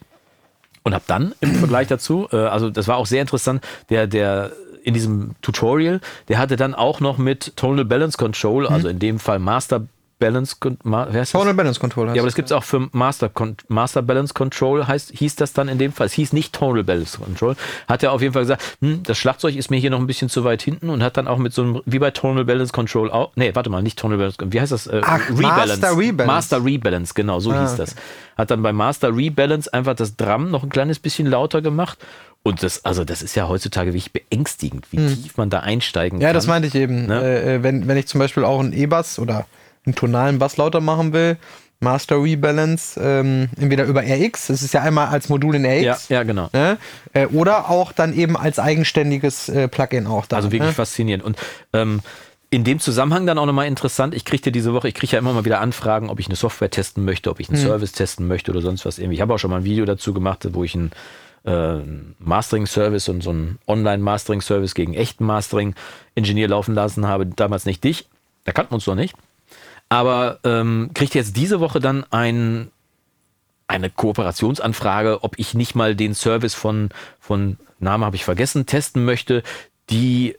[0.83, 4.51] Und habe dann im Vergleich dazu, äh, also das war auch sehr interessant, der, der
[4.83, 9.17] in diesem Tutorial, der hatte dann auch noch mit Tonal Balance Control, also in dem
[9.17, 9.87] Fall Master
[10.19, 11.39] Balance, Con- Ma, wer ist das?
[11.41, 13.29] Tonal Balance Control heißt Ja, aber das gibt es auch für Master,
[13.67, 16.07] Master Balance Control, heißt, hieß das dann in dem Fall.
[16.07, 17.55] Es hieß nicht Tonal Balance Control.
[17.87, 20.29] Hat er auf jeden Fall gesagt, hm, das Schlagzeug ist mir hier noch ein bisschen
[20.29, 23.11] zu weit hinten und hat dann auch mit so einem, wie bei Tonal Balance Control
[23.11, 24.87] auch, nee, warte mal, nicht Tonal Balance, wie heißt das?
[24.87, 26.25] Äh, Ach, Master Rebalance.
[26.25, 27.77] Master Rebalance, genau, so Ah, hieß okay.
[27.81, 27.95] das.
[28.37, 31.97] Hat dann bei Master Rebalance einfach das Drum noch ein kleines bisschen lauter gemacht.
[32.43, 36.21] Und das, also das ist ja heutzutage wirklich beängstigend, wie tief man da einsteigen Hm.
[36.21, 36.35] Ja, kann.
[36.35, 37.07] das meinte ich eben.
[37.07, 37.19] Ne?
[37.21, 39.47] Äh, äh, wenn, wenn ich zum Beispiel auch einen E-Bass oder
[39.85, 41.37] einen tonalen Bass lauter machen will,
[41.79, 46.17] Master Rebalance, ähm, entweder über RX, das ist ja einmal als Modul in RX, ja,
[46.17, 46.49] ja, genau.
[46.53, 46.77] ne?
[47.13, 50.37] äh, oder auch dann eben als eigenständiges äh, Plugin auch da.
[50.37, 50.73] Also wirklich ne?
[50.73, 51.23] faszinierend.
[51.23, 51.37] Und
[51.73, 52.01] ähm,
[52.49, 55.33] in dem Zusammenhang dann auch nochmal interessant, ich kriegte diese Woche, ich kriege ja immer
[55.33, 58.51] mal wieder Anfragen, ob ich eine Software testen möchte, ob ich einen Service testen möchte
[58.51, 59.15] oder sonst was irgendwie.
[59.15, 60.91] Ich habe auch schon mal ein Video dazu gemacht, wo ich einen
[61.43, 61.79] äh,
[62.19, 67.25] Mastering-Service und so einen Online-Mastering-Service gegen echten Mastering-Ingenieur laufen lassen habe.
[67.25, 68.07] Damals nicht dich,
[68.45, 69.15] da kannten wir uns noch nicht.
[69.95, 72.69] Aber ähm, kriegte jetzt diese Woche dann ein,
[73.65, 76.89] eine Kooperationsanfrage, ob ich nicht mal den Service von,
[77.21, 79.41] von Name habe ich vergessen, testen möchte,
[79.89, 80.35] die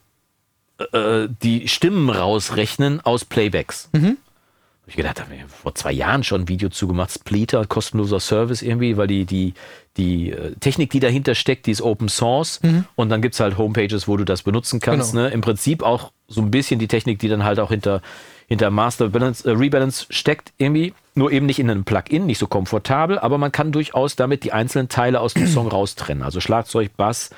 [0.92, 3.88] äh, die Stimmen rausrechnen aus Playbacks.
[3.94, 8.20] Hab ich gedacht, da habe ich vor zwei Jahren schon ein Video zugemacht, Splitter, kostenloser
[8.20, 9.54] Service irgendwie, weil die, die,
[9.96, 12.60] die äh, Technik, die dahinter steckt, die ist Open Source
[12.94, 15.12] und dann gibt's halt Homepages, wo du das benutzen kannst.
[15.12, 15.24] Genau.
[15.24, 15.30] Ne?
[15.30, 18.02] Im Prinzip auch so ein bisschen die Technik, die dann halt auch hinter,
[18.46, 22.46] hinter Master Balance, äh, Rebalance steckt irgendwie, nur eben nicht in einem Plugin, nicht so
[22.46, 26.22] komfortabel, aber man kann durchaus damit die einzelnen Teile aus dem Song raustrennen.
[26.22, 27.30] Also Schlagzeug, Bass,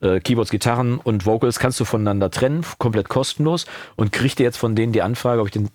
[0.00, 4.76] äh, Keyboards, Gitarren und Vocals kannst du voneinander trennen, komplett kostenlos und kriegte jetzt von
[4.76, 5.68] denen die Anfrage, ob ich den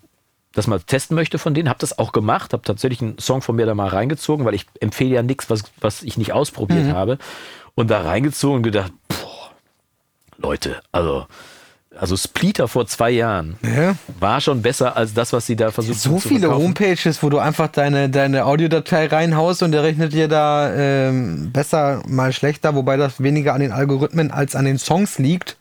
[0.54, 1.68] das mal testen möchte von denen.
[1.68, 4.66] Habe das auch gemacht, habe tatsächlich einen Song von mir da mal reingezogen, weil ich
[4.80, 6.94] empfehle ja nichts, was, was ich nicht ausprobiert mhm.
[6.94, 7.18] habe.
[7.74, 9.52] Und da reingezogen und gedacht, boah,
[10.36, 11.26] Leute, also
[11.98, 13.94] also Splitter vor zwei Jahren ja.
[14.20, 16.12] war schon besser als das, was sie da versucht haben.
[16.12, 20.72] So viele Homepages, wo du einfach deine, deine Audiodatei reinhaust und der rechnet dir da
[20.74, 25.56] ähm, besser, mal schlechter, wobei das weniger an den Algorithmen als an den Songs liegt.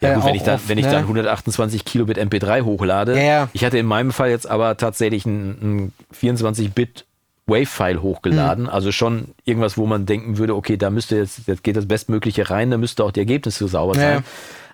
[0.00, 3.16] Ja, gut, äh, wenn, ich, da, oft, wenn ich dann 128 Kilobit MP3 hochlade.
[3.16, 3.48] Ja, ja.
[3.52, 7.04] Ich hatte in meinem Fall jetzt aber tatsächlich ein, ein 24-Bit
[7.46, 8.64] Wave-File hochgeladen.
[8.64, 8.70] Mhm.
[8.70, 12.50] Also schon irgendwas, wo man denken würde, okay, da müsste jetzt, jetzt geht das Bestmögliche
[12.50, 14.24] rein, da müsste auch die Ergebnisse sauber sein.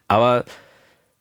[0.08, 0.44] Aber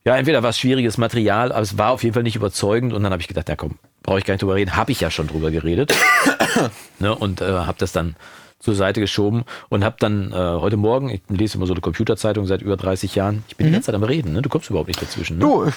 [0.05, 2.93] ja, entweder war es schwieriges Material, aber es war auf jeden Fall nicht überzeugend.
[2.93, 4.75] Und dann habe ich gedacht, ja komm, brauche ich gar nicht drüber reden.
[4.75, 5.93] Habe ich ja schon drüber geredet.
[6.99, 8.15] ne, und äh, habe das dann
[8.63, 12.45] zur Seite geschoben und habe dann äh, heute Morgen, ich lese immer so eine Computerzeitung
[12.45, 13.71] seit über 30 Jahren, ich bin mhm.
[13.71, 14.41] die ganze Zeit am Reden, ne?
[14.41, 15.37] du kommst überhaupt nicht dazwischen.
[15.37, 15.43] Ne?
[15.43, 15.69] Du,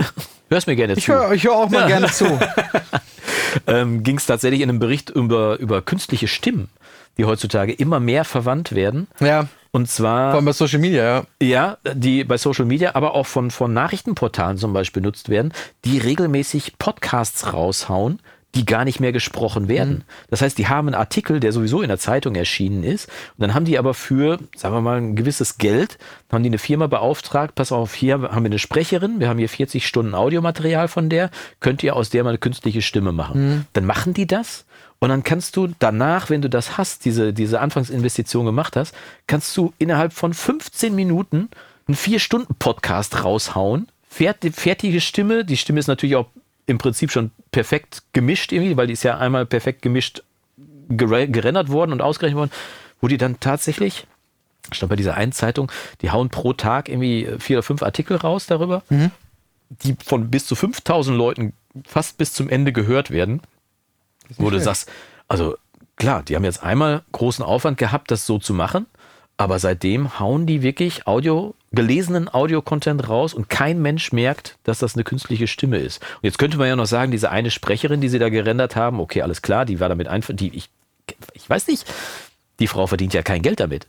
[0.50, 1.14] hörst mir gerne ich zu.
[1.14, 1.86] Hör, ich höre auch mal ja.
[1.86, 2.26] gerne zu.
[3.66, 6.68] ähm, Ging es tatsächlich in einem Bericht über, über künstliche Stimmen,
[7.16, 9.08] die heutzutage immer mehr verwandt werden.
[9.20, 9.48] Ja.
[9.74, 10.30] Und zwar.
[10.30, 11.26] Vor allem bei Social Media, ja.
[11.42, 15.52] Ja, die bei Social Media, aber auch von, von Nachrichtenportalen zum Beispiel benutzt werden,
[15.84, 18.20] die regelmäßig Podcasts raushauen,
[18.54, 19.94] die gar nicht mehr gesprochen werden.
[19.94, 20.02] Mhm.
[20.30, 23.06] Das heißt, die haben einen Artikel, der sowieso in der Zeitung erschienen ist.
[23.06, 25.98] Und dann haben die aber für, sagen wir mal, ein gewisses Geld,
[26.30, 29.48] haben die eine Firma beauftragt, pass auf, hier haben wir eine Sprecherin, wir haben hier
[29.48, 33.48] 40 Stunden Audiomaterial von der, könnt ihr aus der mal eine künstliche Stimme machen.
[33.48, 33.66] Mhm.
[33.72, 34.66] Dann machen die das
[35.04, 38.94] und dann kannst du danach, wenn du das hast, diese, diese Anfangsinvestition gemacht hast,
[39.26, 41.50] kannst du innerhalb von 15 Minuten
[41.86, 43.88] einen 4-Stunden-Podcast raushauen.
[44.08, 45.44] Fertige Stimme.
[45.44, 46.28] Die Stimme ist natürlich auch
[46.64, 50.22] im Prinzip schon perfekt gemischt irgendwie, weil die ist ja einmal perfekt gemischt
[50.88, 52.52] gerendert worden und ausgerechnet worden,
[53.02, 54.06] wo die dann tatsächlich,
[54.72, 58.16] ich glaube bei dieser einen Zeitung, die hauen pro Tag irgendwie vier oder fünf Artikel
[58.16, 59.10] raus darüber, mhm.
[59.68, 61.52] die von bis zu 5000 Leuten
[61.86, 63.42] fast bis zum Ende gehört werden.
[64.36, 64.90] Wo du sagst,
[65.28, 65.56] also
[65.96, 68.86] klar, die haben jetzt einmal großen Aufwand gehabt, das so zu machen,
[69.36, 74.94] aber seitdem hauen die wirklich Audio, gelesenen Audio-Content raus und kein Mensch merkt, dass das
[74.94, 76.00] eine künstliche Stimme ist.
[76.00, 79.00] Und jetzt könnte man ja noch sagen, diese eine Sprecherin, die sie da gerendert haben,
[79.00, 80.70] okay, alles klar, die war damit einfach, die, ich,
[81.32, 81.84] ich weiß nicht,
[82.60, 83.86] die Frau verdient ja kein Geld damit.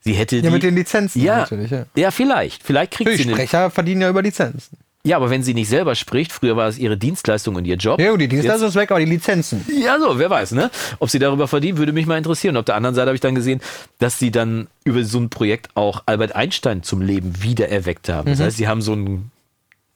[0.00, 1.70] Sie hätte ja, die, mit den Lizenzen ja, natürlich.
[1.70, 2.62] Ja, ja vielleicht.
[2.62, 3.24] Vielleicht kriegt sie.
[3.24, 4.78] Die Sprecher verdienen ja über Lizenzen.
[5.02, 7.98] Ja, aber wenn sie nicht selber spricht, früher war es ihre Dienstleistung und ihr Job.
[7.98, 9.64] Ja, die Dienstleistung ist weg, aber die Lizenzen.
[9.82, 10.70] Ja, so, wer weiß, ne?
[10.98, 12.54] Ob sie darüber verdient, würde mich mal interessieren.
[12.54, 13.60] Und auf der anderen Seite habe ich dann gesehen,
[13.98, 18.28] dass sie dann über so ein Projekt auch Albert Einstein zum Leben wiedererweckt haben.
[18.28, 18.44] Das mhm.
[18.44, 19.30] heißt, sie haben so einen,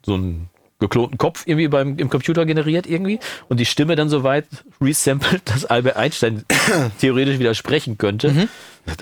[0.07, 0.49] so einen
[0.81, 4.47] geklonten Kopf irgendwie beim, im Computer generiert irgendwie und die Stimme dann so weit
[4.81, 6.45] resampled, dass Albert Einstein
[7.01, 8.31] theoretisch wieder sprechen könnte.
[8.31, 8.49] Mhm.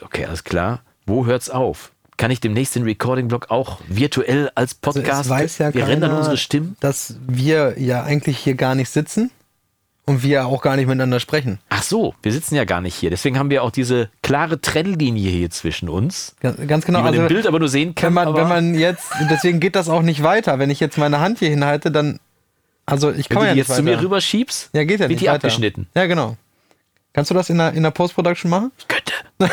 [0.02, 0.82] Okay, alles klar.
[1.06, 1.91] Wo hört's auf?
[2.22, 5.18] Kann ich demnächst den Recording-Blog auch virtuell als also Podcast.
[5.18, 6.76] Also weiß ja wir keiner, rendern unsere Stimmen.
[6.78, 9.32] Dass wir ja eigentlich hier gar nicht sitzen
[10.06, 11.58] und wir auch gar nicht miteinander sprechen.
[11.68, 13.10] Ach so, wir sitzen ja gar nicht hier.
[13.10, 16.36] Deswegen haben wir auch diese klare Trennlinie hier zwischen uns.
[16.38, 17.00] Ganz, ganz genau.
[17.00, 18.14] Die man also, im Bild aber nur sehen kann.
[18.14, 20.60] Wenn man, wenn man jetzt, deswegen geht das auch nicht weiter.
[20.60, 22.20] Wenn ich jetzt meine Hand hier hinhalte, dann,
[22.86, 23.78] also ich komme ja nicht jetzt weiter.
[23.78, 25.34] zu mir rüberschiebst, ja, geht ja wird die weiter.
[25.34, 25.88] abgeschnitten.
[25.96, 26.36] Ja, genau.
[27.14, 28.70] Kannst du das in der, in der Post-Production machen?
[28.78, 29.12] Ich könnte.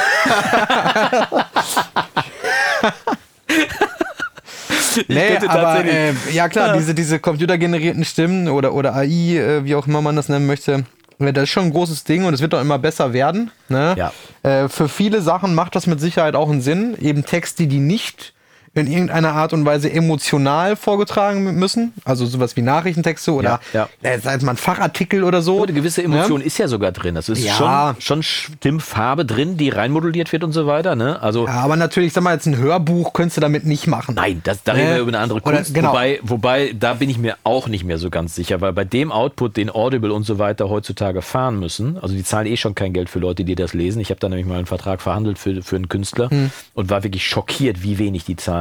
[5.08, 9.88] nee, aber äh, ja klar, diese, diese computergenerierten Stimmen oder, oder AI, äh, wie auch
[9.88, 10.86] immer man das nennen möchte,
[11.20, 13.52] äh, das ist schon ein großes Ding und es wird doch immer besser werden.
[13.68, 13.96] Ne?
[13.98, 14.14] Ja.
[14.44, 16.98] Äh, für viele Sachen macht das mit Sicherheit auch einen Sinn.
[17.00, 18.34] Eben Texte, die nicht
[18.74, 21.94] in irgendeiner Art und Weise emotional vorgetragen müssen.
[22.06, 24.10] Also sowas wie Nachrichtentexte oder ja, ja.
[24.10, 25.64] Äh, mal ein Fachartikel oder so.
[25.64, 26.48] eine gewisse Emotion ja.
[26.48, 27.16] ist ja sogar drin.
[27.16, 27.54] Das ist ja.
[27.54, 30.96] schon, schon Stimmfarbe drin, die reinmoduliert wird und so weiter.
[30.96, 31.22] Ne?
[31.22, 34.16] Also ja, aber natürlich, sag mal, jetzt ein Hörbuch könntest du damit nicht machen.
[34.16, 35.72] Nein, das, da reden wir über eine andere Kunst.
[35.72, 35.90] Oder, genau.
[35.90, 39.12] wobei, wobei, da bin ich mir auch nicht mehr so ganz sicher, weil bei dem
[39.12, 42.94] Output, den Audible und so weiter heutzutage fahren müssen, also die zahlen eh schon kein
[42.94, 44.00] Geld für Leute, die das lesen.
[44.00, 46.52] Ich habe da nämlich mal einen Vertrag verhandelt für, für einen Künstler hm.
[46.74, 48.59] und war wirklich schockiert, wie wenig die zahlen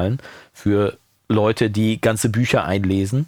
[0.52, 0.96] für
[1.28, 3.26] Leute, die ganze Bücher einlesen.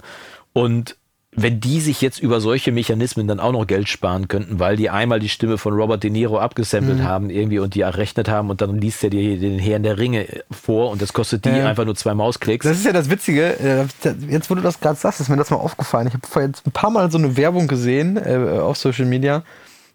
[0.53, 0.97] Und
[1.33, 4.91] wenn die sich jetzt über solche Mechanismen dann auch noch Geld sparen könnten, weil die
[4.91, 7.05] einmal die Stimme von Robert De Niro abgesampelt mhm.
[7.05, 10.27] haben irgendwie und die errechnet haben und dann liest er dir den Herrn der Ringe
[10.51, 11.69] vor und das kostet die ja.
[11.69, 12.67] einfach nur zwei Mausklicks.
[12.67, 13.61] Das ist ja das Witzige.
[13.61, 13.85] Äh,
[14.29, 16.09] jetzt, wo du das gerade sagst, ist mir das mal aufgefallen.
[16.09, 19.45] Ich habe vor jetzt ein paar Mal so eine Werbung gesehen äh, auf Social Media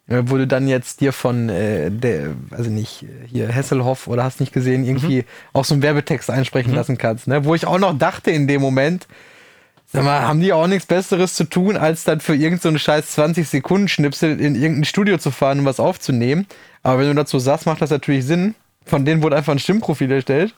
[0.08, 4.40] äh, wo du dann jetzt dir von äh, der, also nicht hier Hesselhoff oder hast
[4.40, 5.26] nicht gesehen, irgendwie mhm.
[5.54, 6.78] auch so einen Werbetext einsprechen mhm.
[6.78, 7.28] lassen kannst.
[7.28, 7.46] Ne?
[7.46, 9.08] Wo ich auch noch dachte in dem Moment,
[9.86, 13.12] sag mal, haben die auch nichts Besseres zu tun, als dann für irgendeine so scheiß
[13.12, 16.46] 20 Sekunden Schnipsel in irgendein Studio zu fahren und was aufzunehmen.
[16.84, 18.56] Aber wenn du dazu sagst, macht das natürlich Sinn.
[18.86, 20.54] Von denen wurde einfach ein Stimmprofil erstellt.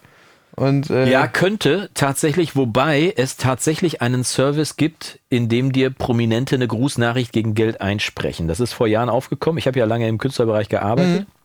[0.57, 6.55] Und, äh ja, könnte tatsächlich, wobei es tatsächlich einen Service gibt, in dem dir Prominente
[6.55, 8.47] eine Grußnachricht gegen Geld einsprechen.
[8.47, 9.59] Das ist vor Jahren aufgekommen.
[9.59, 11.21] Ich habe ja lange im Künstlerbereich gearbeitet.
[11.21, 11.37] Mhm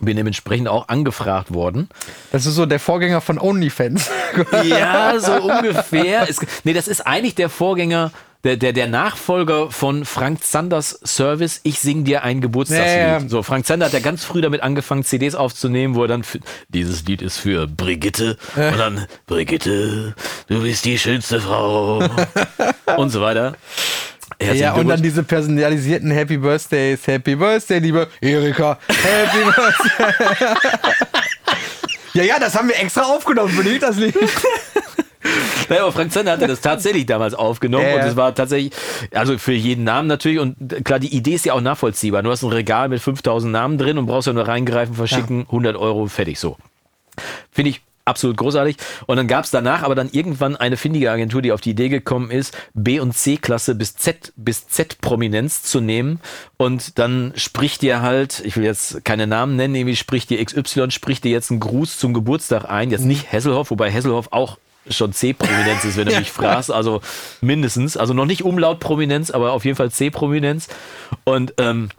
[0.00, 1.88] bin dementsprechend auch angefragt worden.
[2.32, 4.10] Das ist so der Vorgänger von OnlyFans.
[4.64, 6.28] ja, so ungefähr.
[6.28, 8.10] Es, nee, das ist eigentlich der Vorgänger
[8.44, 12.96] der, der, der Nachfolger von Frank Zanders Service, ich sing dir ein Geburtstagslied.
[12.96, 16.24] Ja, So, Frank Zander hat ja ganz früh damit angefangen, CDs aufzunehmen, wo er dann,
[16.24, 20.14] für, dieses Lied ist für Brigitte und dann, Brigitte,
[20.48, 22.06] du bist die schönste Frau
[22.96, 23.56] und so weiter.
[24.40, 27.06] Ja, und dann diese personalisierten Happy Birthdays.
[27.06, 28.78] Happy Birthday, liebe Erika.
[28.88, 30.48] Happy Birthday.
[32.14, 34.14] ja, ja, das haben wir extra aufgenommen für dich, das Lied.
[35.68, 37.94] Naja, aber Frank Zander hatte das tatsächlich damals aufgenommen äh.
[37.94, 38.72] und es war tatsächlich,
[39.12, 42.22] also für jeden Namen natürlich und klar, die Idee ist ja auch nachvollziehbar.
[42.22, 45.46] Du hast ein Regal mit 5000 Namen drin und brauchst ja nur reingreifen, verschicken, ja.
[45.46, 46.56] 100 Euro, fertig so.
[47.50, 48.76] Finde ich absolut großartig.
[49.06, 51.88] Und dann gab es danach aber dann irgendwann eine findige Agentur, die auf die Idee
[51.88, 56.20] gekommen ist, B- und C-Klasse bis Z bis Z-Prominenz zu nehmen.
[56.56, 60.90] Und dann spricht dir halt, ich will jetzt keine Namen nennen, nämlich spricht dir XY,
[60.90, 62.90] spricht dir jetzt einen Gruß zum Geburtstag ein.
[62.90, 64.58] Jetzt nicht Hesselhoff, wobei Hesselhoff auch
[64.88, 66.70] schon C-Prominenz ist, wenn du mich fragst.
[66.70, 67.00] Also
[67.40, 67.96] mindestens.
[67.96, 70.68] Also noch nicht Umlaut-Prominenz, aber auf jeden Fall C-Prominenz.
[71.24, 71.90] Und ähm,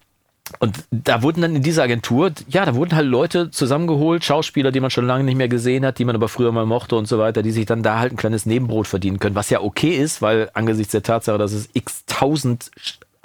[0.60, 4.80] und da wurden dann in dieser Agentur, ja, da wurden halt Leute zusammengeholt, Schauspieler, die
[4.80, 7.18] man schon lange nicht mehr gesehen hat, die man aber früher mal mochte und so
[7.18, 10.22] weiter, die sich dann da halt ein kleines Nebenbrot verdienen können, was ja okay ist,
[10.22, 12.70] weil angesichts der Tatsache, dass es x tausend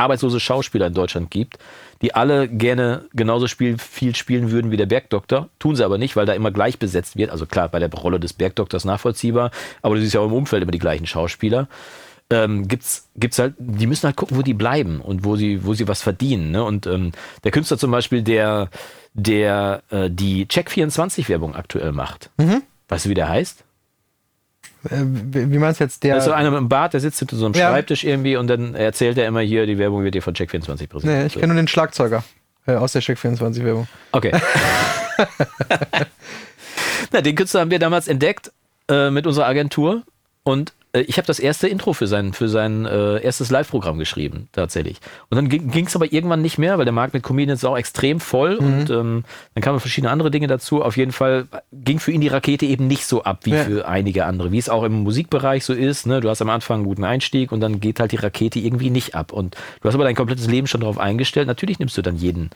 [0.00, 1.58] arbeitslose Schauspieler in Deutschland gibt,
[2.02, 5.48] die alle gerne genauso spiel, viel spielen würden wie der Bergdoktor.
[5.58, 7.30] Tun sie aber nicht, weil da immer gleich besetzt wird.
[7.30, 9.50] Also klar, bei der Rolle des Bergdoktors nachvollziehbar,
[9.82, 11.68] aber du siehst ja auch im Umfeld immer die gleichen Schauspieler.
[12.32, 15.74] Ähm, gibt's gibt's halt, die müssen halt gucken, wo die bleiben und wo sie wo
[15.74, 16.52] sie was verdienen.
[16.52, 16.62] Ne?
[16.62, 17.10] Und ähm,
[17.42, 18.70] der Künstler zum Beispiel, der
[19.14, 22.62] der äh, die Check 24 Werbung aktuell macht, mhm.
[22.88, 23.64] weißt du, wie der heißt?
[24.88, 26.14] Äh, wie meinst du jetzt der?
[26.14, 27.70] Das ist so einer mit dem Bart, der sitzt hinter so einem ja.
[27.70, 31.02] Schreibtisch irgendwie und dann erzählt er immer hier, die Werbung wird dir von Check24 präsentiert.
[31.04, 32.24] Nee, ich kenne nur den Schlagzeuger
[32.66, 33.88] äh, aus der Check24 Werbung.
[34.12, 34.32] Okay.
[37.12, 38.52] Na, den Künstler haben wir damals entdeckt
[38.88, 40.02] äh, mit unserer Agentur
[40.42, 44.98] und ich habe das erste Intro für sein, für sein äh, erstes Live-Programm geschrieben, tatsächlich.
[45.28, 47.78] Und dann ging es aber irgendwann nicht mehr, weil der Markt mit Comedians ist auch
[47.78, 48.66] extrem voll mhm.
[48.66, 49.24] und ähm,
[49.54, 50.82] dann kamen verschiedene andere Dinge dazu.
[50.82, 53.64] Auf jeden Fall ging für ihn die Rakete eben nicht so ab wie ja.
[53.64, 56.06] für einige andere, wie es auch im Musikbereich so ist.
[56.06, 56.20] Ne?
[56.20, 59.14] Du hast am Anfang einen guten Einstieg und dann geht halt die Rakete irgendwie nicht
[59.14, 59.32] ab.
[59.32, 61.46] Und du hast aber dein komplettes Leben schon darauf eingestellt.
[61.46, 62.50] Natürlich nimmst du dann jeden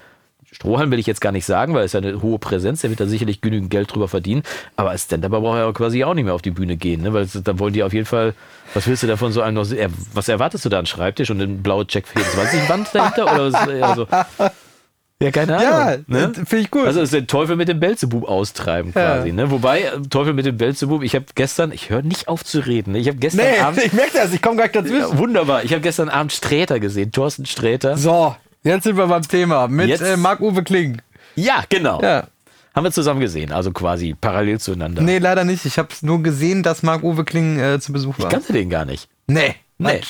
[0.54, 3.00] Strohhalm will ich jetzt gar nicht sagen, weil es ja eine hohe Präsenz, der wird
[3.00, 4.44] da sicherlich genügend Geld drüber verdienen.
[4.76, 7.12] Aber als Stand-Upper braucht er ja quasi auch nicht mehr auf die Bühne gehen, ne?
[7.12, 8.34] weil da wollen die auf jeden Fall,
[8.72, 9.66] was willst du davon so einem noch,
[10.12, 13.24] was erwartest du da, einen Schreibtisch und eine blaue Check 24 Wand dahinter?
[13.24, 14.06] Oder was, also,
[15.22, 16.04] ja, keine Ahnung.
[16.08, 16.32] Ja, ne?
[16.34, 16.86] finde ich gut.
[16.86, 19.28] Also ist der Teufel mit dem Belzebub austreiben quasi.
[19.28, 19.34] Ja.
[19.34, 19.50] Ne?
[19.50, 22.92] Wobei, äh, Teufel mit dem Belzebub, ich habe gestern, ich höre nicht auf zu reden.
[22.92, 22.98] Ne?
[22.98, 23.82] Ich habe gestern nee, Abend.
[23.84, 25.00] Ich merke das, ich komme gleich dazwischen.
[25.00, 25.64] Ja, wunderbar.
[25.64, 27.96] Ich habe gestern Abend Sträter gesehen, Thorsten Sträter.
[27.96, 31.00] So, jetzt sind wir beim Thema mit äh, Marc-Uwe Kling.
[31.36, 32.00] Ja, genau.
[32.02, 32.26] Ja.
[32.74, 35.00] Haben wir zusammen gesehen, also quasi parallel zueinander.
[35.00, 35.64] Nee, leider nicht.
[35.64, 38.26] Ich habe nur gesehen, dass Marc-Uwe Kling äh, zu Besuch war.
[38.26, 39.08] Ich kannte den gar nicht.
[39.28, 39.54] Nee.
[39.78, 40.00] Nee.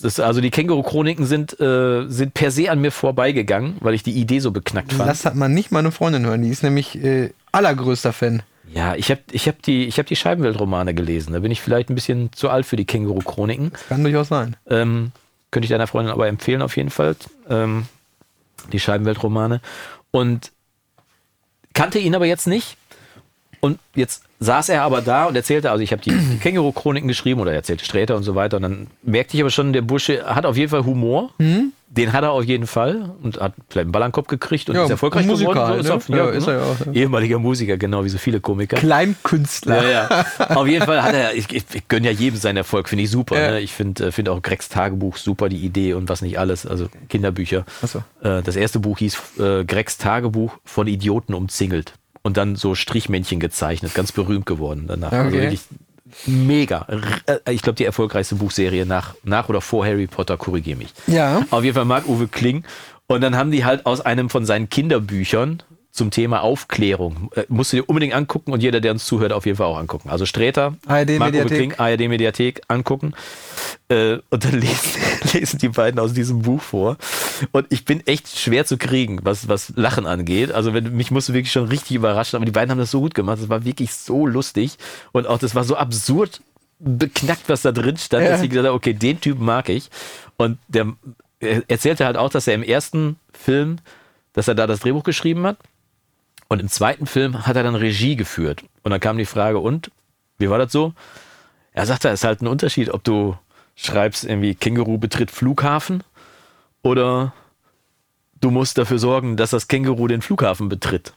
[0.00, 4.12] Das, also die Känguru-Chroniken sind, äh, sind per se an mir vorbeigegangen, weil ich die
[4.12, 5.08] Idee so beknackt fand.
[5.08, 6.42] Das hat man nicht meine Freundin hören.
[6.42, 8.42] Die ist nämlich äh, allergrößter Fan.
[8.72, 11.32] Ja, ich habe ich hab die, hab die Scheibenweltromane gelesen.
[11.32, 13.72] Da bin ich vielleicht ein bisschen zu alt für die Känguru-Chroniken.
[13.88, 14.56] Kann durchaus sein.
[14.68, 15.12] Ähm,
[15.50, 17.16] könnte ich deiner Freundin aber empfehlen, auf jeden Fall.
[17.48, 17.86] Ähm,
[18.72, 19.60] die Scheibenweltromane
[20.10, 20.50] und
[21.72, 22.76] kannte ihn aber jetzt nicht.
[23.60, 27.52] Und jetzt saß er aber da und erzählte, also ich habe die Känguru-Chroniken geschrieben oder
[27.52, 28.56] erzählte Sträter und so weiter.
[28.56, 31.30] Und dann merkte ich aber schon, der Bursche hat auf jeden Fall Humor.
[31.38, 31.72] Mhm.
[31.96, 34.68] Den hat er auf jeden Fall und hat vielleicht einen Ball an den Kopf gekriegt
[34.68, 35.82] und ja, ist erfolgreich Musiker, geworden.
[35.82, 36.16] So, ist, ne?
[36.18, 36.86] ja, ja, ist er ja auch.
[36.86, 36.92] Ja.
[36.92, 38.76] Ehemaliger Musiker, genau wie so viele Komiker.
[38.76, 39.82] Kleinkünstler.
[39.82, 40.26] Ja, ja.
[40.56, 43.10] Auf jeden Fall hat er, ich, ich, ich gönne ja jedem seinen Erfolg, finde ich
[43.10, 43.34] super.
[43.34, 43.60] Ne?
[43.60, 46.88] Ich finde äh, find auch Gregs Tagebuch super, die Idee und was nicht alles, also
[47.08, 47.64] Kinderbücher.
[47.82, 47.98] So.
[48.22, 53.40] Äh, das erste Buch hieß äh, Gregs Tagebuch von Idioten umzingelt und dann so Strichmännchen
[53.40, 55.12] gezeichnet, ganz berühmt geworden danach.
[55.12, 55.46] Also okay.
[55.46, 55.62] Also
[56.26, 56.86] mega.
[57.26, 60.92] Äh, ich glaube, die erfolgreichste Buchserie nach, nach oder vor Harry Potter, korrigiere mich.
[61.06, 61.44] Ja.
[61.50, 62.64] Auf jeden Fall Marc-Uwe Kling.
[63.06, 65.62] Und dann haben die halt aus einem von seinen Kinderbüchern
[65.96, 67.30] zum Thema Aufklärung.
[67.34, 69.78] Äh, musst du dir unbedingt angucken und jeder, der uns zuhört, auf jeden Fall auch
[69.78, 70.10] angucken.
[70.10, 71.80] Also Sträter, ARD Mediathek.
[71.80, 73.14] ARD Mediathek angucken.
[73.88, 75.00] Äh, und dann lesen,
[75.32, 76.96] lesen die beiden aus diesem Buch vor.
[77.52, 80.52] Und ich bin echt schwer zu kriegen, was, was Lachen angeht.
[80.52, 83.14] Also wenn, mich musste wirklich schon richtig überraschen, aber die beiden haben das so gut
[83.14, 83.38] gemacht.
[83.40, 84.76] Das war wirklich so lustig.
[85.12, 86.40] Und auch das war so absurd
[86.78, 88.30] beknackt, was da drin stand, ja.
[88.30, 89.90] dass ich gesagt habe, okay, den Typen mag ich.
[90.36, 90.92] Und der
[91.40, 93.78] erzählte halt auch, dass er im ersten Film,
[94.32, 95.58] dass er da das Drehbuch geschrieben hat
[96.48, 98.64] Und im zweiten Film hat er dann Regie geführt.
[98.82, 99.90] Und dann kam die Frage, und?
[100.38, 100.92] Wie war das so?
[101.72, 103.36] Er sagte, es ist halt ein Unterschied, ob du
[103.76, 106.02] schreibst irgendwie Känguru betritt Flughafen
[106.82, 107.32] oder
[108.40, 111.12] du musst dafür sorgen, dass das Känguru den Flughafen betritt.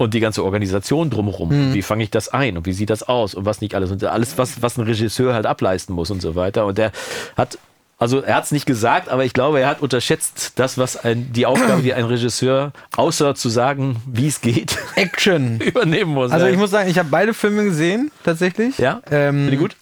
[0.00, 1.70] Und die ganze Organisation drumherum.
[1.70, 1.74] Mhm.
[1.74, 3.90] Wie fange ich das ein und wie sieht das aus und was nicht alles.
[3.90, 6.66] Und alles, was, was ein Regisseur halt ableisten muss und so weiter.
[6.66, 6.92] Und der
[7.36, 7.58] hat
[8.00, 11.32] also er hat es nicht gesagt, aber ich glaube, er hat unterschätzt das, was ein,
[11.32, 16.30] die Aufgabe, die ein Regisseur, außer zu sagen, wie es geht, Action übernehmen muss.
[16.30, 18.78] Also ich muss sagen, ich habe beide Filme gesehen, tatsächlich.
[18.78, 19.76] Ja, ähm, Finde gut.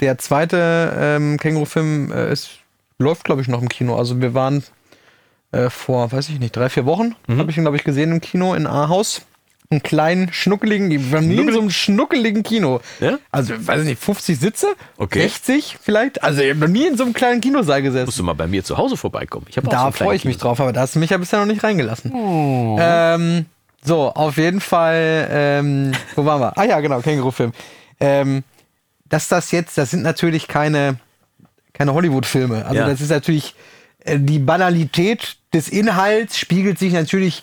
[0.00, 2.34] Der zweite ähm, Känguru-Film äh,
[2.98, 3.96] läuft, glaube ich, noch im Kino.
[3.96, 4.62] Also wir waren
[5.52, 7.38] äh, vor, weiß ich nicht, drei, vier Wochen, mhm.
[7.38, 9.22] habe ich ihn, glaube ich, gesehen im Kino in Ahaus
[9.70, 12.80] einen kleinen, schnuckeligen, wir waren nie in so einem schnuckeligen Kino.
[13.00, 13.18] Ja?
[13.32, 14.74] Also, weiß ich nicht, 50 Sitze?
[14.96, 15.22] Okay.
[15.22, 16.22] 60 vielleicht?
[16.22, 18.06] Also, ich habe noch nie in so einem kleinen Kinosaal gesessen.
[18.06, 19.46] Musst du mal bei mir zu Hause vorbeikommen.
[19.48, 21.46] Ich da so freue ich mich drauf, aber da hast du mich ja bisher noch
[21.46, 22.12] nicht reingelassen.
[22.12, 22.76] Oh.
[22.80, 23.46] Ähm,
[23.82, 26.56] so, auf jeden Fall, ähm, wo waren wir?
[26.56, 27.52] Ah ja, genau, Känguru-Film.
[27.98, 28.44] Ähm,
[29.08, 30.98] dass das jetzt, das sind natürlich keine,
[31.72, 32.64] keine Hollywood-Filme.
[32.64, 32.88] Also, ja.
[32.88, 33.54] das ist natürlich,
[34.04, 37.42] äh, die Banalität des Inhalts spiegelt sich natürlich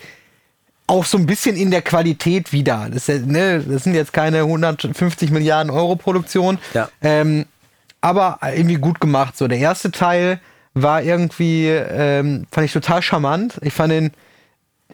[0.88, 2.90] auch so ein bisschen in der Qualität wieder.
[2.92, 6.60] Das, ne, das sind jetzt keine 150 Milliarden Euro Produktion.
[6.74, 6.90] Ja.
[7.02, 7.46] Ähm,
[8.02, 9.38] aber irgendwie gut gemacht.
[9.38, 10.42] So, der erste Teil
[10.74, 13.60] war irgendwie, ähm, fand ich total charmant.
[13.62, 14.12] Ich fand den,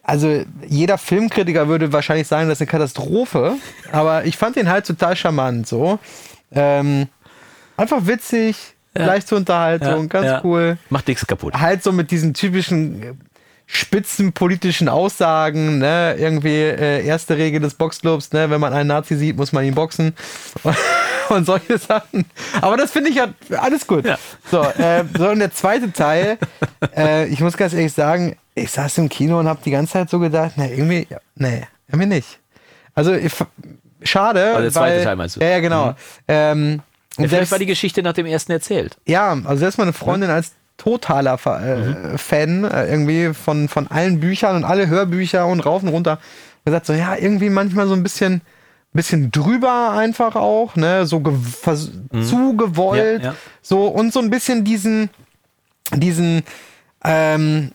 [0.04, 3.56] also jeder Filmkritiker würde wahrscheinlich sagen, das ist eine Katastrophe.
[3.92, 5.68] aber ich fand den halt total charmant.
[5.68, 5.98] So.
[6.52, 7.08] Ähm,
[7.78, 9.06] einfach witzig, ja.
[9.06, 10.42] leicht zur Unterhaltung, ja, ganz ja.
[10.44, 10.78] cool.
[10.90, 11.54] Macht nichts kaputt.
[11.54, 13.20] Halt so mit diesen typischen
[13.72, 19.38] spitzenpolitischen Aussagen, ne, irgendwie äh, erste Regel des Boxclubs, ne, wenn man einen Nazi sieht,
[19.38, 20.16] muss man ihn boxen
[21.30, 22.26] und solche Sachen.
[22.62, 23.28] Aber das finde ich ja
[23.60, 24.06] alles gut.
[24.06, 24.18] Ja.
[24.50, 26.40] So, äh, so und der zweite Teil,
[26.98, 30.10] äh, ich muss ganz ehrlich sagen, ich saß im Kino und habe die ganze Zeit
[30.10, 32.40] so gedacht, ne, irgendwie, ja, nee, irgendwie nicht.
[32.96, 33.32] Also ich,
[34.02, 34.46] schade.
[34.46, 35.40] Also der zweite weil, Teil meinst du?
[35.42, 35.88] Ja, ja genau.
[35.90, 35.96] Mhm.
[36.28, 36.82] Ähm,
[37.18, 38.98] ja, vielleicht war die Geschichte nach dem ersten erzählt.
[39.06, 42.18] Ja, also selbst meine Freundin als totaler äh, mhm.
[42.18, 46.20] Fan äh, irgendwie von, von allen Büchern und alle Hörbücher und rauf und runter.
[46.66, 48.42] Gesagt so, ja, irgendwie manchmal so ein bisschen,
[48.94, 52.24] bisschen drüber einfach auch, ne, so mhm.
[52.24, 53.36] zu gewollt, ja, ja.
[53.62, 55.10] so und so ein bisschen diesen,
[55.94, 56.44] diesen,
[57.04, 57.72] ähm,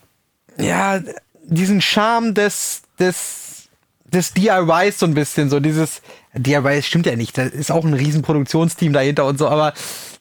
[0.57, 0.99] ja,
[1.43, 3.44] diesen Charme des, des,
[4.05, 6.01] des DIYs so ein bisschen, so dieses,
[6.33, 9.73] DIY stimmt ja nicht, da ist auch ein riesen Produktionsteam dahinter und so, aber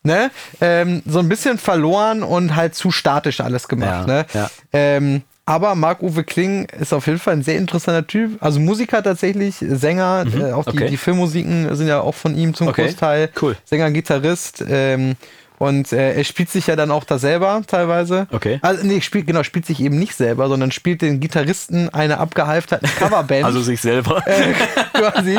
[0.03, 0.30] ne,
[0.61, 4.07] ähm, so ein bisschen verloren und halt zu statisch alles gemacht.
[4.09, 4.26] Ja, ne?
[4.32, 4.51] Ja.
[4.72, 8.43] Ähm, aber Marc-Uwe Kling ist auf jeden Fall ein sehr interessanter Typ.
[8.43, 10.89] Also Musiker tatsächlich, Sänger, mhm, äh, auch die, okay.
[10.89, 13.28] die Filmmusiken sind ja auch von ihm zum okay, Großteil.
[13.41, 13.57] Cool.
[13.64, 14.64] Sänger, Gitarrist.
[14.66, 15.16] Ähm,
[15.59, 18.27] und äh, er spielt sich ja dann auch da selber teilweise.
[18.33, 18.59] Okay.
[18.63, 22.89] Also, nee, spielt, genau, spielt sich eben nicht selber, sondern spielt den Gitarristen einer abgehalfterten
[22.99, 23.45] Coverband.
[23.45, 24.23] also sich selber.
[24.27, 24.53] Äh,
[24.93, 25.39] quasi.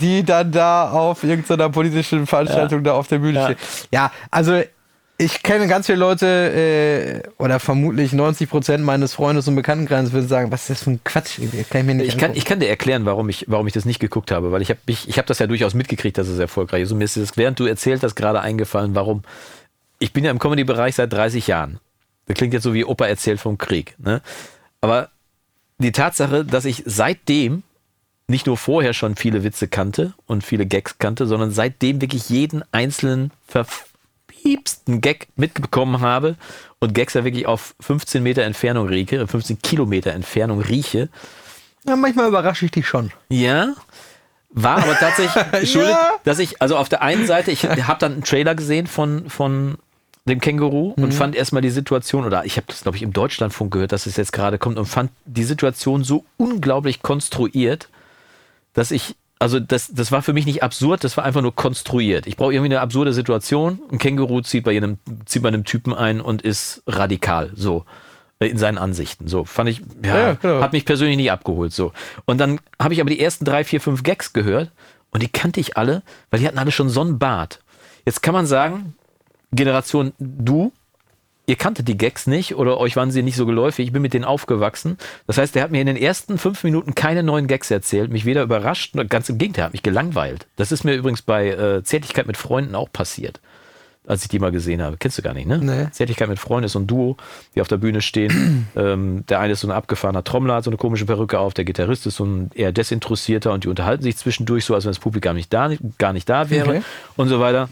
[0.00, 2.84] die dann da auf irgendeiner politischen Veranstaltung ja.
[2.84, 3.44] da auf der Bühne ja.
[3.44, 3.58] steht.
[3.92, 4.62] Ja, also
[5.22, 10.28] ich kenne ganz viele Leute äh, oder vermutlich 90 Prozent meines Freundes- und Bekanntenkreises würden
[10.28, 11.38] sagen, was ist das für ein Quatsch?
[11.70, 13.84] Kann ich, mir nicht ich, kann, ich kann dir erklären, warum ich, warum ich das
[13.84, 16.38] nicht geguckt habe, weil ich habe ich, ich hab das ja durchaus mitgekriegt, dass es
[16.38, 16.92] erfolgreich ist.
[16.92, 19.22] Und mir ist das, während du erzählt hast, gerade eingefallen, warum.
[19.98, 21.78] Ich bin ja im Comedy-Bereich seit 30 Jahren.
[22.26, 23.94] Das klingt jetzt so wie Opa erzählt vom Krieg.
[23.98, 24.20] Ne?
[24.80, 25.10] Aber
[25.78, 27.62] die Tatsache, dass ich seitdem
[28.26, 32.64] nicht nur vorher schon viele Witze kannte und viele Gags kannte, sondern seitdem wirklich jeden
[32.72, 33.66] einzelnen Ver
[34.42, 36.36] liebsten Gag mitbekommen habe
[36.78, 41.08] und Gags ja wirklich auf 15 Meter Entfernung rieche, 15 Kilometer Entfernung rieche.
[41.86, 43.12] Ja, manchmal überrasche ich dich schon.
[43.28, 43.74] Ja.
[44.50, 46.12] War aber tatsächlich schuldig, ja.
[46.24, 49.78] dass ich, also auf der einen Seite, ich habe dann einen Trailer gesehen von, von
[50.24, 51.04] dem Känguru mhm.
[51.04, 54.06] und fand erstmal die Situation, oder ich habe das, glaube ich, im Deutschlandfunk gehört, dass
[54.06, 57.88] es jetzt gerade kommt und fand die Situation so unglaublich konstruiert,
[58.74, 62.28] dass ich also das, das war für mich nicht absurd, das war einfach nur konstruiert.
[62.28, 63.80] Ich brauche irgendwie eine absurde Situation.
[63.90, 67.84] Ein Känguru zieht bei jedem, zieht bei einem Typen ein und ist radikal, so
[68.38, 69.26] äh, in seinen Ansichten.
[69.26, 71.72] So fand ich, ja, ja hat mich persönlich nie abgeholt.
[71.72, 71.92] So
[72.24, 74.70] und dann habe ich aber die ersten drei, vier, fünf Gags gehört
[75.10, 77.60] und die kannte ich alle, weil die hatten alle schon so einen Bart.
[78.06, 78.94] Jetzt kann man sagen,
[79.50, 80.72] Generation du,
[81.46, 83.86] ihr kanntet die Gags nicht oder euch waren sie nicht so geläufig.
[83.86, 84.98] Ich bin mit denen aufgewachsen.
[85.26, 88.24] Das heißt, der hat mir in den ersten fünf Minuten keine neuen Gags erzählt, mich
[88.24, 90.46] weder überrascht, ganz im Gegenteil, hat mich gelangweilt.
[90.56, 93.40] Das ist mir übrigens bei äh, Zärtlichkeit mit Freunden auch passiert,
[94.06, 94.96] als ich die mal gesehen habe.
[94.98, 95.58] Kennst du gar nicht, ne?
[95.58, 95.90] Nee.
[95.90, 97.16] Zärtlichkeit mit Freunden ist so ein Duo,
[97.56, 98.68] die auf der Bühne stehen.
[98.76, 101.54] ähm, der eine ist so ein abgefahrener Trommler, hat so eine komische Perücke auf.
[101.54, 104.90] Der Gitarrist ist so ein eher desinteressierter und die unterhalten sich zwischendurch so, als wenn
[104.90, 106.82] das Publikum nicht da, gar nicht da wäre okay.
[107.16, 107.68] und so weiter.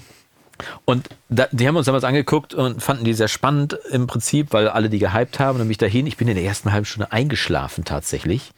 [0.84, 4.68] Und da, die haben uns damals angeguckt und fanden die sehr spannend im Prinzip, weil
[4.68, 6.06] alle die gehypt haben und mich dahin.
[6.06, 8.52] Ich bin in der ersten halben Stunde eingeschlafen tatsächlich,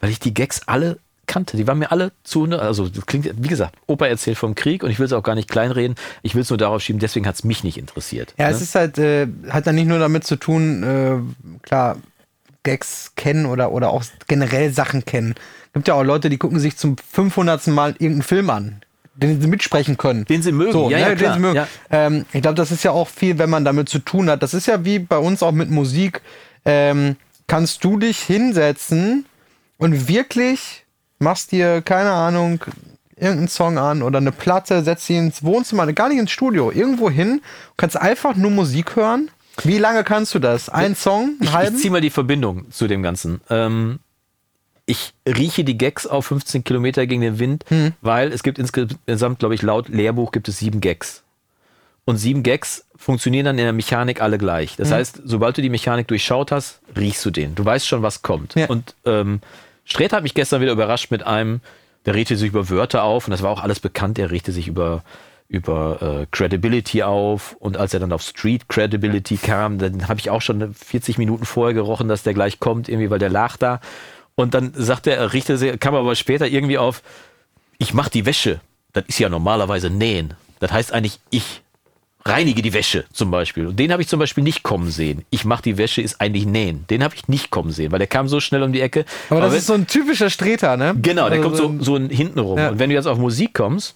[0.00, 1.56] weil ich die Gags alle kannte.
[1.56, 4.90] Die waren mir alle zu, also das klingt, wie gesagt, Opa erzählt vom Krieg und
[4.90, 5.96] ich will es auch gar nicht kleinreden.
[6.22, 8.34] Ich will es nur darauf schieben, deswegen hat es mich nicht interessiert.
[8.36, 8.54] Ja, ne?
[8.54, 11.96] es ist halt, äh, hat dann nicht nur damit zu tun, äh, klar,
[12.62, 15.34] Gags kennen oder, oder auch generell Sachen kennen.
[15.74, 17.66] Gibt ja auch Leute, die gucken sich zum 500.
[17.68, 18.80] Mal irgendeinen Film an,
[19.14, 20.24] den sie mitsprechen können.
[20.24, 21.34] Den sie mögen, so, ja, ne, ja, den klar.
[21.34, 21.56] sie mögen.
[21.56, 21.68] Ja.
[21.90, 24.42] Ähm, ich glaube, das ist ja auch viel, wenn man damit zu tun hat.
[24.42, 26.20] Das ist ja wie bei uns auch mit Musik.
[26.64, 29.26] Ähm, kannst du dich hinsetzen
[29.78, 30.84] und wirklich
[31.18, 32.64] machst dir, keine Ahnung,
[33.16, 37.10] irgendeinen Song an oder eine Platte, setzt sie ins Wohnzimmer, gar nicht ins Studio, irgendwo
[37.10, 37.42] hin,
[37.76, 39.30] kannst einfach nur Musik hören.
[39.62, 40.68] Wie lange kannst du das?
[40.68, 43.40] Ein Song, einen Ich, ich ziehe mal die Verbindung zu dem Ganzen.
[43.50, 44.00] Ähm,
[44.86, 47.92] ich rieche die Gags auf 15 Kilometer gegen den Wind, Hm.
[48.02, 51.22] weil es gibt insgesamt, glaube ich, laut Lehrbuch gibt es sieben Gags.
[52.04, 54.72] Und sieben Gags funktionieren dann in der Mechanik alle gleich.
[54.72, 54.76] Hm.
[54.78, 57.54] Das heißt, sobald du die Mechanik durchschaut hast, riechst du den.
[57.54, 58.54] Du weißt schon, was kommt.
[58.56, 58.66] Ja.
[58.66, 59.40] Und ähm,
[59.86, 61.60] Sträter hat mich gestern wieder überrascht mit einem,
[62.04, 64.18] der regte sich über Wörter auf und das war auch alles bekannt.
[64.18, 65.02] Er regte sich über,
[65.48, 70.28] über äh, Credibility auf und als er dann auf Street Credibility kam, dann habe ich
[70.28, 73.80] auch schon 40 Minuten vorher gerochen, dass der gleich kommt, irgendwie, weil der lag da.
[74.36, 77.02] Und dann sagte er, er richtete sich, kam aber später irgendwie auf,
[77.78, 78.60] ich mache die Wäsche.
[78.92, 80.34] Das ist ja normalerweise nähen.
[80.60, 81.62] Das heißt eigentlich, ich
[82.24, 83.66] reinige die Wäsche zum Beispiel.
[83.66, 85.24] Und den habe ich zum Beispiel nicht kommen sehen.
[85.30, 86.86] Ich mache die Wäsche ist eigentlich nähen.
[86.88, 89.04] Den habe ich nicht kommen sehen, weil der kam so schnell um die Ecke.
[89.28, 90.94] Aber das wenn- ist so ein typischer Streter, ne?
[91.00, 92.58] Genau, der Also kommt so, so hinten rum.
[92.58, 92.70] Ja.
[92.70, 93.94] Und wenn du jetzt auf Musik kommst,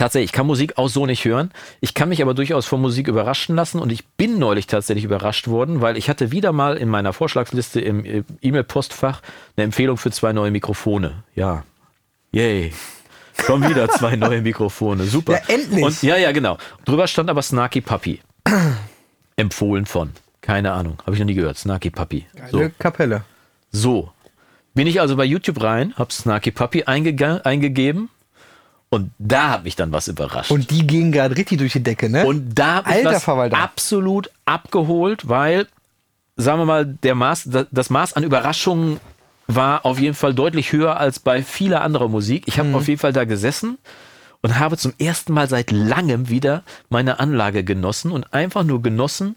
[0.00, 1.50] tatsächlich, ich kann Musik auch so nicht hören.
[1.80, 5.46] Ich kann mich aber durchaus von Musik überraschen lassen und ich bin neulich tatsächlich überrascht
[5.46, 9.20] worden, weil ich hatte wieder mal in meiner Vorschlagsliste im E-Mail-Postfach
[9.56, 11.22] eine Empfehlung für zwei neue Mikrofone.
[11.34, 11.64] Ja.
[12.32, 12.72] Yay.
[13.44, 15.04] Schon wieder zwei neue Mikrofone.
[15.04, 15.34] Super.
[15.34, 15.84] Ja, endlich.
[15.84, 16.56] Und, ja, ja, genau.
[16.84, 18.20] Drüber stand aber Snarky Puppy.
[19.36, 20.12] Empfohlen von.
[20.40, 20.98] Keine Ahnung.
[21.02, 21.58] Habe ich noch nie gehört.
[21.58, 22.26] Snarky Puppy.
[22.50, 22.58] So.
[22.58, 23.24] Eine Kapelle.
[23.70, 24.10] So.
[24.74, 28.08] Bin ich also bei YouTube rein, hab Snarky Puppy eingegeben
[28.90, 30.50] und da hat mich dann was überrascht.
[30.50, 32.26] Und die gehen gerade richtig durch die Decke, ne?
[32.26, 33.56] Und da hat mich Alter was Verwalter.
[33.58, 35.66] absolut abgeholt, weil,
[36.36, 38.98] sagen wir mal, der Maß, da- das Maß an Überraschungen
[39.46, 42.44] war auf jeden Fall deutlich höher als bei vieler anderer Musik.
[42.46, 42.74] Ich habe Mhm.
[42.76, 43.78] auf jeden Fall da gesessen
[44.42, 49.36] und habe zum ersten Mal seit langem wieder meine Anlage genossen und einfach nur genossen,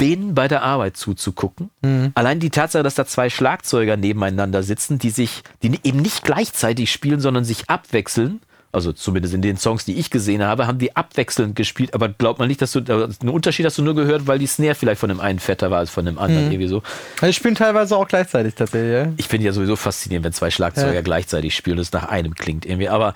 [0.00, 1.70] denen bei der Arbeit zuzugucken.
[1.82, 2.10] Mhm.
[2.16, 6.90] Allein die Tatsache, dass da zwei Schlagzeuger nebeneinander sitzen, die sich, die eben nicht gleichzeitig
[6.90, 8.40] spielen, sondern sich abwechseln.
[8.74, 11.94] Also zumindest in den Songs, die ich gesehen habe, haben die abwechselnd gespielt.
[11.94, 14.74] Aber glaubt man nicht, dass du einen Unterschied hast du nur gehört, weil die Snare
[14.74, 16.20] vielleicht von dem einen fetter war als von dem Mhm.
[16.20, 16.82] anderen irgendwie so.
[17.22, 19.12] Die spielen teilweise auch gleichzeitig tatsächlich, ja?
[19.16, 21.00] Ich finde ja sowieso faszinierend, wenn zwei Schlagzeuger Ja.
[21.02, 22.88] gleichzeitig spielen und es nach einem klingt irgendwie.
[22.88, 23.14] Aber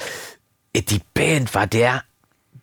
[0.72, 2.02] äh, die Band war der,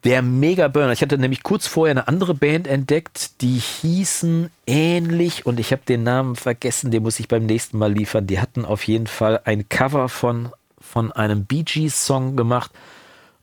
[0.04, 0.91] der Mega-Burner.
[0.93, 5.82] Ich hatte nämlich kurz vorher eine andere Band entdeckt, die hießen ähnlich und ich habe
[5.88, 8.28] den Namen vergessen, den muss ich beim nächsten Mal liefern.
[8.28, 10.50] Die hatten auf jeden Fall ein Cover von,
[10.96, 12.72] von einem Bee Gees-Song gemacht.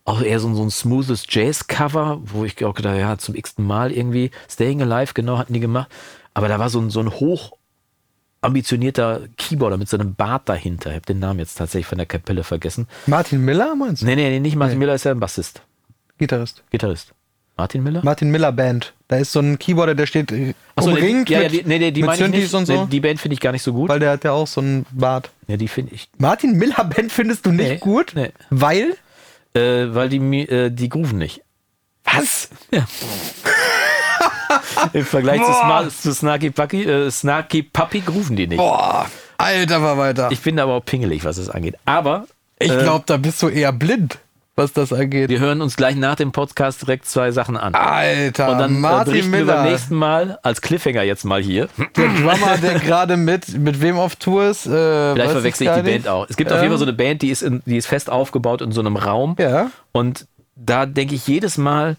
[0.05, 3.63] Auch eher so, ein- so ein smoothes Jazz-Cover, wo ich auch gedacht, ja, zum x-ten
[3.65, 4.31] Mal irgendwie.
[4.49, 5.87] Staying Alive, genau, hatten die gemacht.
[6.33, 7.53] Aber da war so ein, so ein hoch
[8.41, 10.89] ambitionierter Keyboarder mit seinem Bart dahinter.
[10.89, 12.87] Ich habe den Namen jetzt tatsächlich von der Kapelle vergessen.
[13.05, 14.07] Martin Miller, meinst du?
[14.07, 15.61] Nee, nee, nee, nicht Martin Miller ist ja ein Bassist,
[16.17, 16.63] Gitarrist.
[16.71, 17.13] Gitarrist.
[17.55, 18.01] Martin Miller?
[18.03, 18.93] Martin Miller Band.
[19.07, 21.77] Da ist so ein Keyboarder, der steht äh, Achso, umringt die, ja, ja, die, nee,
[21.77, 22.73] nee, die mit ich Synthes und so.
[22.83, 23.89] Nee, die Band finde ich gar nicht so gut.
[23.89, 25.29] weil der hat ja auch so einen Bart.
[25.47, 26.09] ja, die finde ich.
[26.17, 28.13] Martin Miller Band findest du nicht Nee, gut?
[28.15, 28.31] nee.
[28.49, 28.95] Weil?
[29.53, 31.41] Äh, weil die, äh, die grooven nicht.
[32.05, 32.49] Was?
[34.93, 35.87] Im Vergleich zu, Boah.
[35.89, 38.57] Zu Snarky, Puppy, äh, Snarky Puppy grooven die nicht.
[38.57, 39.05] Boah,
[39.37, 40.27] alter Verwalter.
[40.31, 41.75] Ich, Ich bin aber auch pingelig, was das angeht.
[41.85, 42.27] Aber
[42.59, 44.17] äh, glaube, da bist du eher blind,
[44.55, 45.29] was das angeht.
[45.29, 47.73] wir hören uns gleich nach dem Podcast direkt zwei Sachen an.
[47.73, 49.71] Alter, Und dann äh, Martin berichten wir beim Miller.
[49.71, 51.69] nächsten Mal als Cliffhanger jetzt mal hier.
[51.97, 54.65] Der Drummer, der gerade mit, mit wem auf Tour ist.
[54.67, 56.03] Äh, Vielleicht verwechsel ich die nicht.
[56.03, 56.27] Band auch.
[56.29, 58.09] Es gibt auf Ähm, jeden Fall so eine Band, die ist, in, die ist fest
[58.09, 59.35] aufgebaut in so einem Raum.
[59.39, 59.71] Ja.
[59.91, 61.97] Und da denke ich jedes Mal,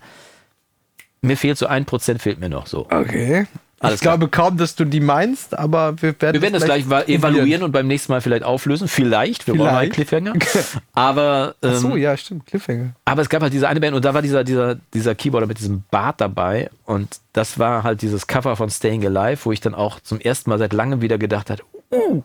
[1.22, 2.86] mir fehlt so ein Prozent, fehlt mir noch so.
[2.90, 3.46] Okay.
[3.84, 6.84] Alles ich glaube kaum, dass du die meinst, aber wir werden, Wir werden das gleich
[7.08, 8.88] evaluieren und beim nächsten Mal vielleicht auflösen.
[8.88, 10.10] Vielleicht, wir brauchen einen Vielleicht.
[10.10, 10.34] Cliffhanger.
[10.92, 12.94] Aber, ähm, Ach so, ja, stimmt, Cliffhanger.
[13.04, 15.58] aber es gab halt diese eine Band und da war dieser, dieser, dieser Keyboarder mit
[15.58, 19.74] diesem Bart dabei und das war halt dieses Cover von Staying Alive, wo ich dann
[19.74, 21.62] auch zum ersten Mal seit langem wieder gedacht habe,
[21.92, 22.22] uh,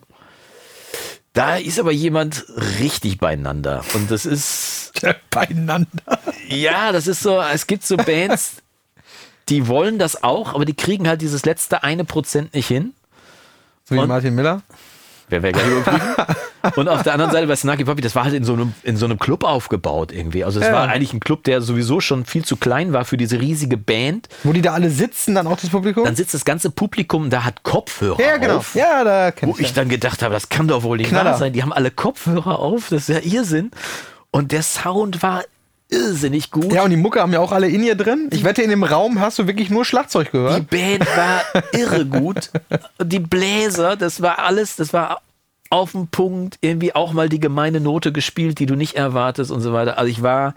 [1.32, 2.44] da ist aber jemand
[2.80, 3.84] richtig beieinander.
[3.94, 4.92] Und das ist,
[5.30, 6.18] Beieinander.
[6.48, 8.56] ja, das ist so, es gibt so Bands,
[9.50, 12.94] die wollen das auch, aber die kriegen halt dieses letzte eine Prozent nicht hin.
[13.84, 14.62] So wie Und- Martin Miller.
[15.28, 15.66] Wer wäre gleich
[16.76, 18.96] und auf der anderen Seite bei Snarky Puppy, das war halt in so einem, in
[18.96, 20.42] so einem Club aufgebaut irgendwie.
[20.42, 20.72] Also es ja.
[20.72, 24.28] war eigentlich ein Club, der sowieso schon viel zu klein war für diese riesige Band.
[24.42, 26.04] Wo die da alle sitzen, dann auch das Publikum?
[26.04, 28.56] Dann sitzt das ganze Publikum, da hat Kopfhörer ja, genau.
[28.56, 28.74] auf.
[28.74, 31.52] Ja, da Wo ich dann gedacht habe, das kann doch wohl nicht wahr sein.
[31.52, 33.70] Die haben alle Kopfhörer auf, das ist ja Irrsinn.
[34.32, 35.44] Und der Sound war
[35.90, 36.72] irrsinnig gut.
[36.72, 38.28] Ja, und die Mucke haben ja auch alle in ihr drin.
[38.32, 40.58] Ich wette, in dem Raum hast du wirklich nur Schlagzeug gehört.
[40.58, 42.50] Die Band war irre gut.
[43.02, 45.20] Die Bläser, das war alles, das war
[45.70, 49.60] auf den Punkt, irgendwie auch mal die gemeine Note gespielt, die du nicht erwartest und
[49.60, 49.98] so weiter.
[49.98, 50.54] Also ich war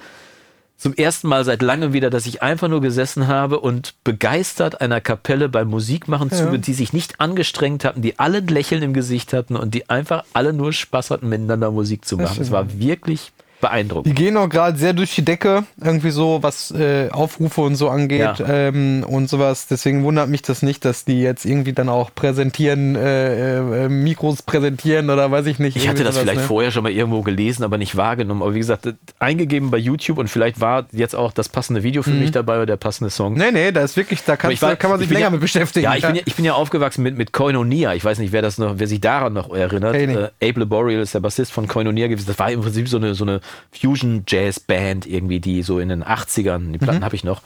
[0.76, 5.00] zum ersten Mal seit langem wieder, dass ich einfach nur gesessen habe und begeistert einer
[5.02, 6.38] Kapelle beim Musikmachen ja.
[6.38, 9.90] zu, die sich nicht angestrengt hatten, die alle ein Lächeln im Gesicht hatten und die
[9.90, 12.42] einfach alle nur Spaß hatten, miteinander Musik zu machen.
[12.42, 13.32] Es war wirklich
[13.64, 14.06] beeindruckend.
[14.06, 17.90] Die gehen auch gerade sehr durch die Decke, irgendwie so, was äh, Aufrufe und so
[17.90, 18.36] angeht ja.
[18.48, 19.68] ähm, und sowas.
[19.68, 24.42] Deswegen wundert mich das nicht, dass die jetzt irgendwie dann auch präsentieren, äh, äh, Mikros
[24.42, 25.78] präsentieren oder weiß ich nicht.
[25.78, 26.48] Ich hatte das sowas, vielleicht ne?
[26.48, 28.42] vorher schon mal irgendwo gelesen, aber nicht wahrgenommen.
[28.42, 32.10] Aber wie gesagt, eingegeben bei YouTube und vielleicht war jetzt auch das passende Video für
[32.10, 32.20] mhm.
[32.20, 33.36] mich dabei oder der passende Song.
[33.36, 35.40] Nee, nee, da ist wirklich, da, kannst, war, da kann man sich länger ja, mit
[35.40, 35.86] beschäftigen.
[35.86, 37.94] Ja, ich, Bin ja, ich bin ja aufgewachsen mit, mit Koinonia.
[37.94, 39.96] Ich weiß nicht, wer das noch, wer sich daran noch erinnert.
[39.96, 42.28] Hey, äh, Abe Laboriel ist der Bassist von Koinonia gewesen.
[42.28, 43.40] Das war im Prinzip so eine, so eine
[43.72, 47.06] Fusion Jazz-Band irgendwie, die so in den 80ern, die Platten mhm.
[47.06, 47.42] habe ich noch,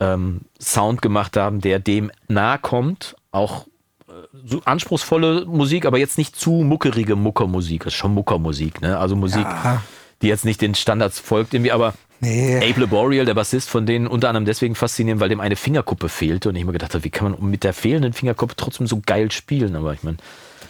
[0.00, 3.16] ähm, Sound gemacht haben, der dem nahe kommt.
[3.30, 3.66] Auch
[4.08, 4.12] äh,
[4.44, 7.84] so anspruchsvolle Musik, aber jetzt nicht zu muckerige Muckermusik.
[7.84, 8.98] Das ist schon Muckermusik, ne?
[8.98, 9.82] Also Musik, ja.
[10.22, 11.94] die jetzt nicht den Standards folgt irgendwie, aber
[12.24, 12.58] Nee.
[12.58, 16.50] Abe Laboriel, der Bassist von denen, unter anderem deswegen faszinieren, weil dem eine Fingerkuppe fehlte
[16.50, 19.32] und ich mir gedacht habe, wie kann man mit der fehlenden Fingerkuppe trotzdem so geil
[19.32, 19.74] spielen?
[19.74, 20.18] Aber ich meine,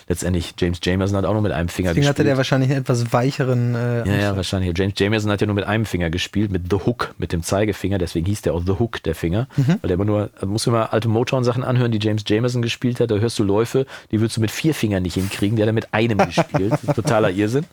[0.09, 2.19] letztendlich James Jamerson hat auch nur mit einem Finger Deswegen gespielt.
[2.19, 3.75] hatte der wahrscheinlich einen etwas weicheren.
[3.75, 4.77] Äh, ja, ja, wahrscheinlich.
[4.77, 7.99] James Jamerson hat ja nur mit einem Finger gespielt, mit The Hook, mit dem Zeigefinger.
[7.99, 9.49] Deswegen hieß der auch The Hook, der Finger.
[9.57, 9.79] Mhm.
[9.81, 13.01] Weil der immer nur, da musst du mal alte Motown-Sachen anhören, die James Jamerson gespielt
[13.01, 13.11] hat.
[13.11, 15.57] Da hörst du Läufe, die würdest du mit vier Fingern nicht hinkriegen.
[15.57, 16.75] Der hat mit einem gespielt.
[16.95, 17.65] Totaler Irrsinn.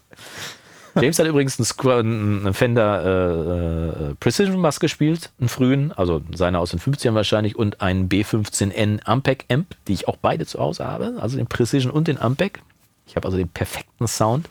[0.95, 6.59] James hat übrigens einen, einen Fender äh, äh, Precision Bass gespielt, einen frühen, also seiner
[6.59, 10.85] aus den 50ern wahrscheinlich, und einen B15N Ampeg Amp, die ich auch beide zu Hause
[10.85, 12.61] habe, also den Precision und den Ampeg.
[13.07, 14.47] Ich habe also den perfekten Sound.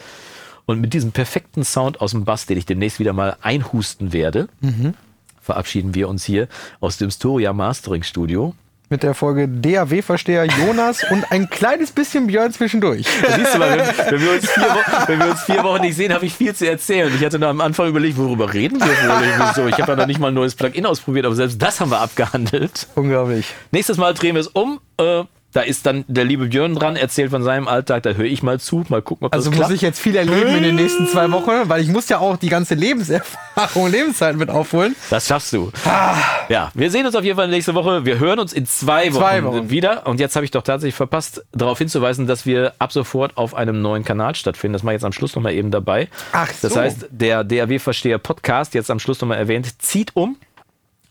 [0.66, 4.48] Und mit diesem perfekten Sound aus dem Bass, den ich demnächst wieder mal einhusten werde,
[4.60, 4.94] mhm.
[5.40, 6.48] verabschieden wir uns hier
[6.80, 8.54] aus dem Storia Mastering Studio
[8.90, 13.06] mit der Folge DAW-Versteher Jonas und ein kleines bisschen Björn zwischendurch.
[13.36, 15.96] siehst du mal, wenn, wenn, wir uns vier Wochen, wenn wir uns vier Wochen nicht
[15.96, 17.12] sehen, habe ich viel zu erzählen.
[17.14, 19.54] Ich hatte noch am Anfang überlegt, worüber reden wir wohl?
[19.54, 21.90] So, ich habe ja noch nicht mal ein neues Plugin ausprobiert, aber selbst das haben
[21.90, 22.86] wir abgehandelt.
[22.94, 23.46] Unglaublich.
[23.70, 24.80] Nächstes Mal drehen wir es um.
[24.98, 28.42] Äh, da ist dann der liebe Björn dran, erzählt von seinem Alltag, da höre ich
[28.42, 31.06] mal zu, mal gucken, ob das Also muss ich jetzt viel erleben in den nächsten
[31.06, 34.94] zwei Wochen, weil ich muss ja auch die ganze Lebenserfahrung, Lebenszeit mit aufholen.
[35.10, 35.72] Das schaffst du.
[35.84, 36.16] Ah.
[36.48, 38.04] Ja, wir sehen uns auf jeden Fall nächste Woche.
[38.04, 40.06] Wir hören uns in zwei, zwei Wochen, Wochen, wieder.
[40.06, 43.80] Und jetzt habe ich doch tatsächlich verpasst, darauf hinzuweisen, dass wir ab sofort auf einem
[43.80, 44.74] neuen Kanal stattfinden.
[44.74, 46.08] Das mache ich jetzt am Schluss nochmal eben dabei.
[46.32, 46.68] Ach so.
[46.68, 50.36] Das heißt, der DAW-Versteher Podcast, jetzt am Schluss nochmal erwähnt, zieht um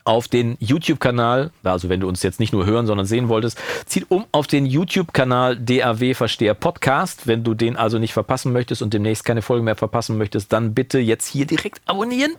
[0.08, 4.10] auf den YouTube-Kanal, also wenn du uns jetzt nicht nur hören, sondern sehen wolltest, zieht
[4.10, 7.28] um auf den YouTube-Kanal DAW Versteher Podcast.
[7.28, 10.74] Wenn du den also nicht verpassen möchtest und demnächst keine Folge mehr verpassen möchtest, dann
[10.74, 12.32] bitte jetzt hier direkt abonnieren.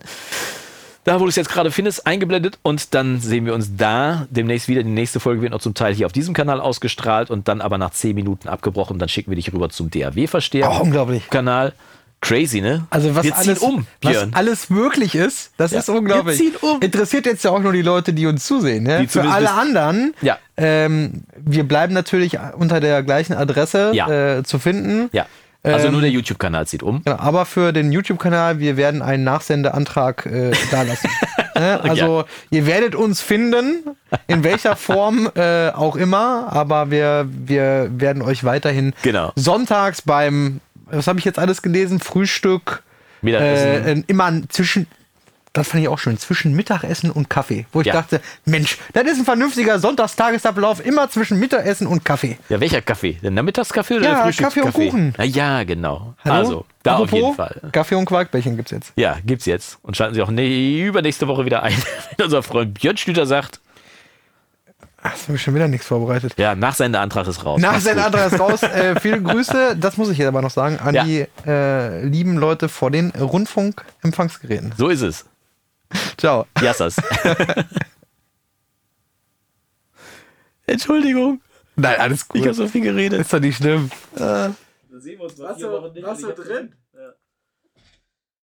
[1.03, 4.67] Da, wo du es jetzt gerade findest, eingeblendet und dann sehen wir uns da demnächst
[4.67, 4.83] wieder.
[4.83, 7.77] Die nächste Folge wird noch zum Teil hier auf diesem Kanal ausgestrahlt und dann aber
[7.77, 8.99] nach 10 Minuten abgebrochen.
[8.99, 10.69] Dann schicken wir dich rüber zum DAW-Versteher.
[10.69, 11.29] Oh, unglaublich.
[11.29, 11.73] Kanal.
[12.21, 12.85] Crazy, ne?
[12.89, 15.79] Also was, alles, um, was alles möglich ist, das ja.
[15.79, 16.39] ist unglaublich.
[16.39, 16.81] Wir ziehen um.
[16.81, 18.83] Interessiert jetzt ja auch nur die Leute, die uns zusehen.
[18.83, 19.07] Ne?
[19.07, 20.37] Für alle anderen, ja.
[20.57, 24.37] ähm, wir bleiben natürlich unter der gleichen Adresse ja.
[24.37, 25.09] äh, zu finden.
[25.13, 25.27] Ja.
[25.61, 27.01] Also ähm, nur der YouTube-Kanal zieht um.
[27.05, 31.09] Ja, aber für den YouTube-Kanal, wir werden einen Nachsendeantrag äh, da lassen.
[31.55, 31.81] ne?
[31.83, 32.25] Also ja.
[32.49, 33.83] ihr werdet uns finden,
[34.27, 39.33] in welcher Form äh, auch immer, aber wir, wir werden euch weiterhin genau.
[39.35, 40.61] sonntags beim
[40.91, 41.99] was habe ich jetzt alles gelesen?
[41.99, 42.83] Frühstück.
[43.21, 44.03] Mittagessen.
[44.03, 44.87] Äh, immer zwischen,
[45.53, 47.65] das fand ich auch schön, zwischen Mittagessen und Kaffee.
[47.71, 47.93] Wo ich ja.
[47.93, 52.37] dachte, Mensch, das ist ein vernünftiger Sonntagstagesablauf, immer zwischen Mittagessen und Kaffee.
[52.49, 53.17] Ja, welcher Kaffee?
[53.21, 54.61] Der Nachmittagskaffee oder ja, der Frühstückskaffee?
[54.61, 55.13] Kaffee und Kuchen.
[55.17, 56.13] Na ja, genau.
[56.23, 56.35] Hallo?
[56.35, 57.61] Also, da Apropos, auf jeden Fall.
[57.71, 58.93] Kaffee und Quarkbällchen gibt's jetzt.
[58.95, 59.79] Ja, gibt's jetzt.
[59.81, 61.75] Und schalten Sie auch nee, übernächste Woche wieder ein,
[62.17, 63.59] wenn unser Freund Björn Stüter sagt,
[65.01, 66.33] Habe ich schon wieder nichts vorbereitet.
[66.37, 67.61] Ja, Nachsendeantrag ist raus.
[67.61, 68.63] Nachsendeantrag ist raus.
[68.69, 71.03] Äh, viele Grüße, das muss ich jetzt aber noch sagen, an ja.
[71.03, 74.73] die äh, lieben Leute vor den Rundfunkempfangsgeräten.
[74.77, 75.25] So ist es.
[76.17, 76.45] Ciao.
[76.61, 76.97] Jassas.
[80.67, 81.41] Entschuldigung.
[81.75, 82.41] Nein, alles gut.
[82.41, 83.21] Ich habe so viel geredet.
[83.21, 83.89] Ist doch nicht schlimm.
[84.15, 84.53] Äh, da
[84.91, 86.73] sehen wir uns was, was, was, was drin?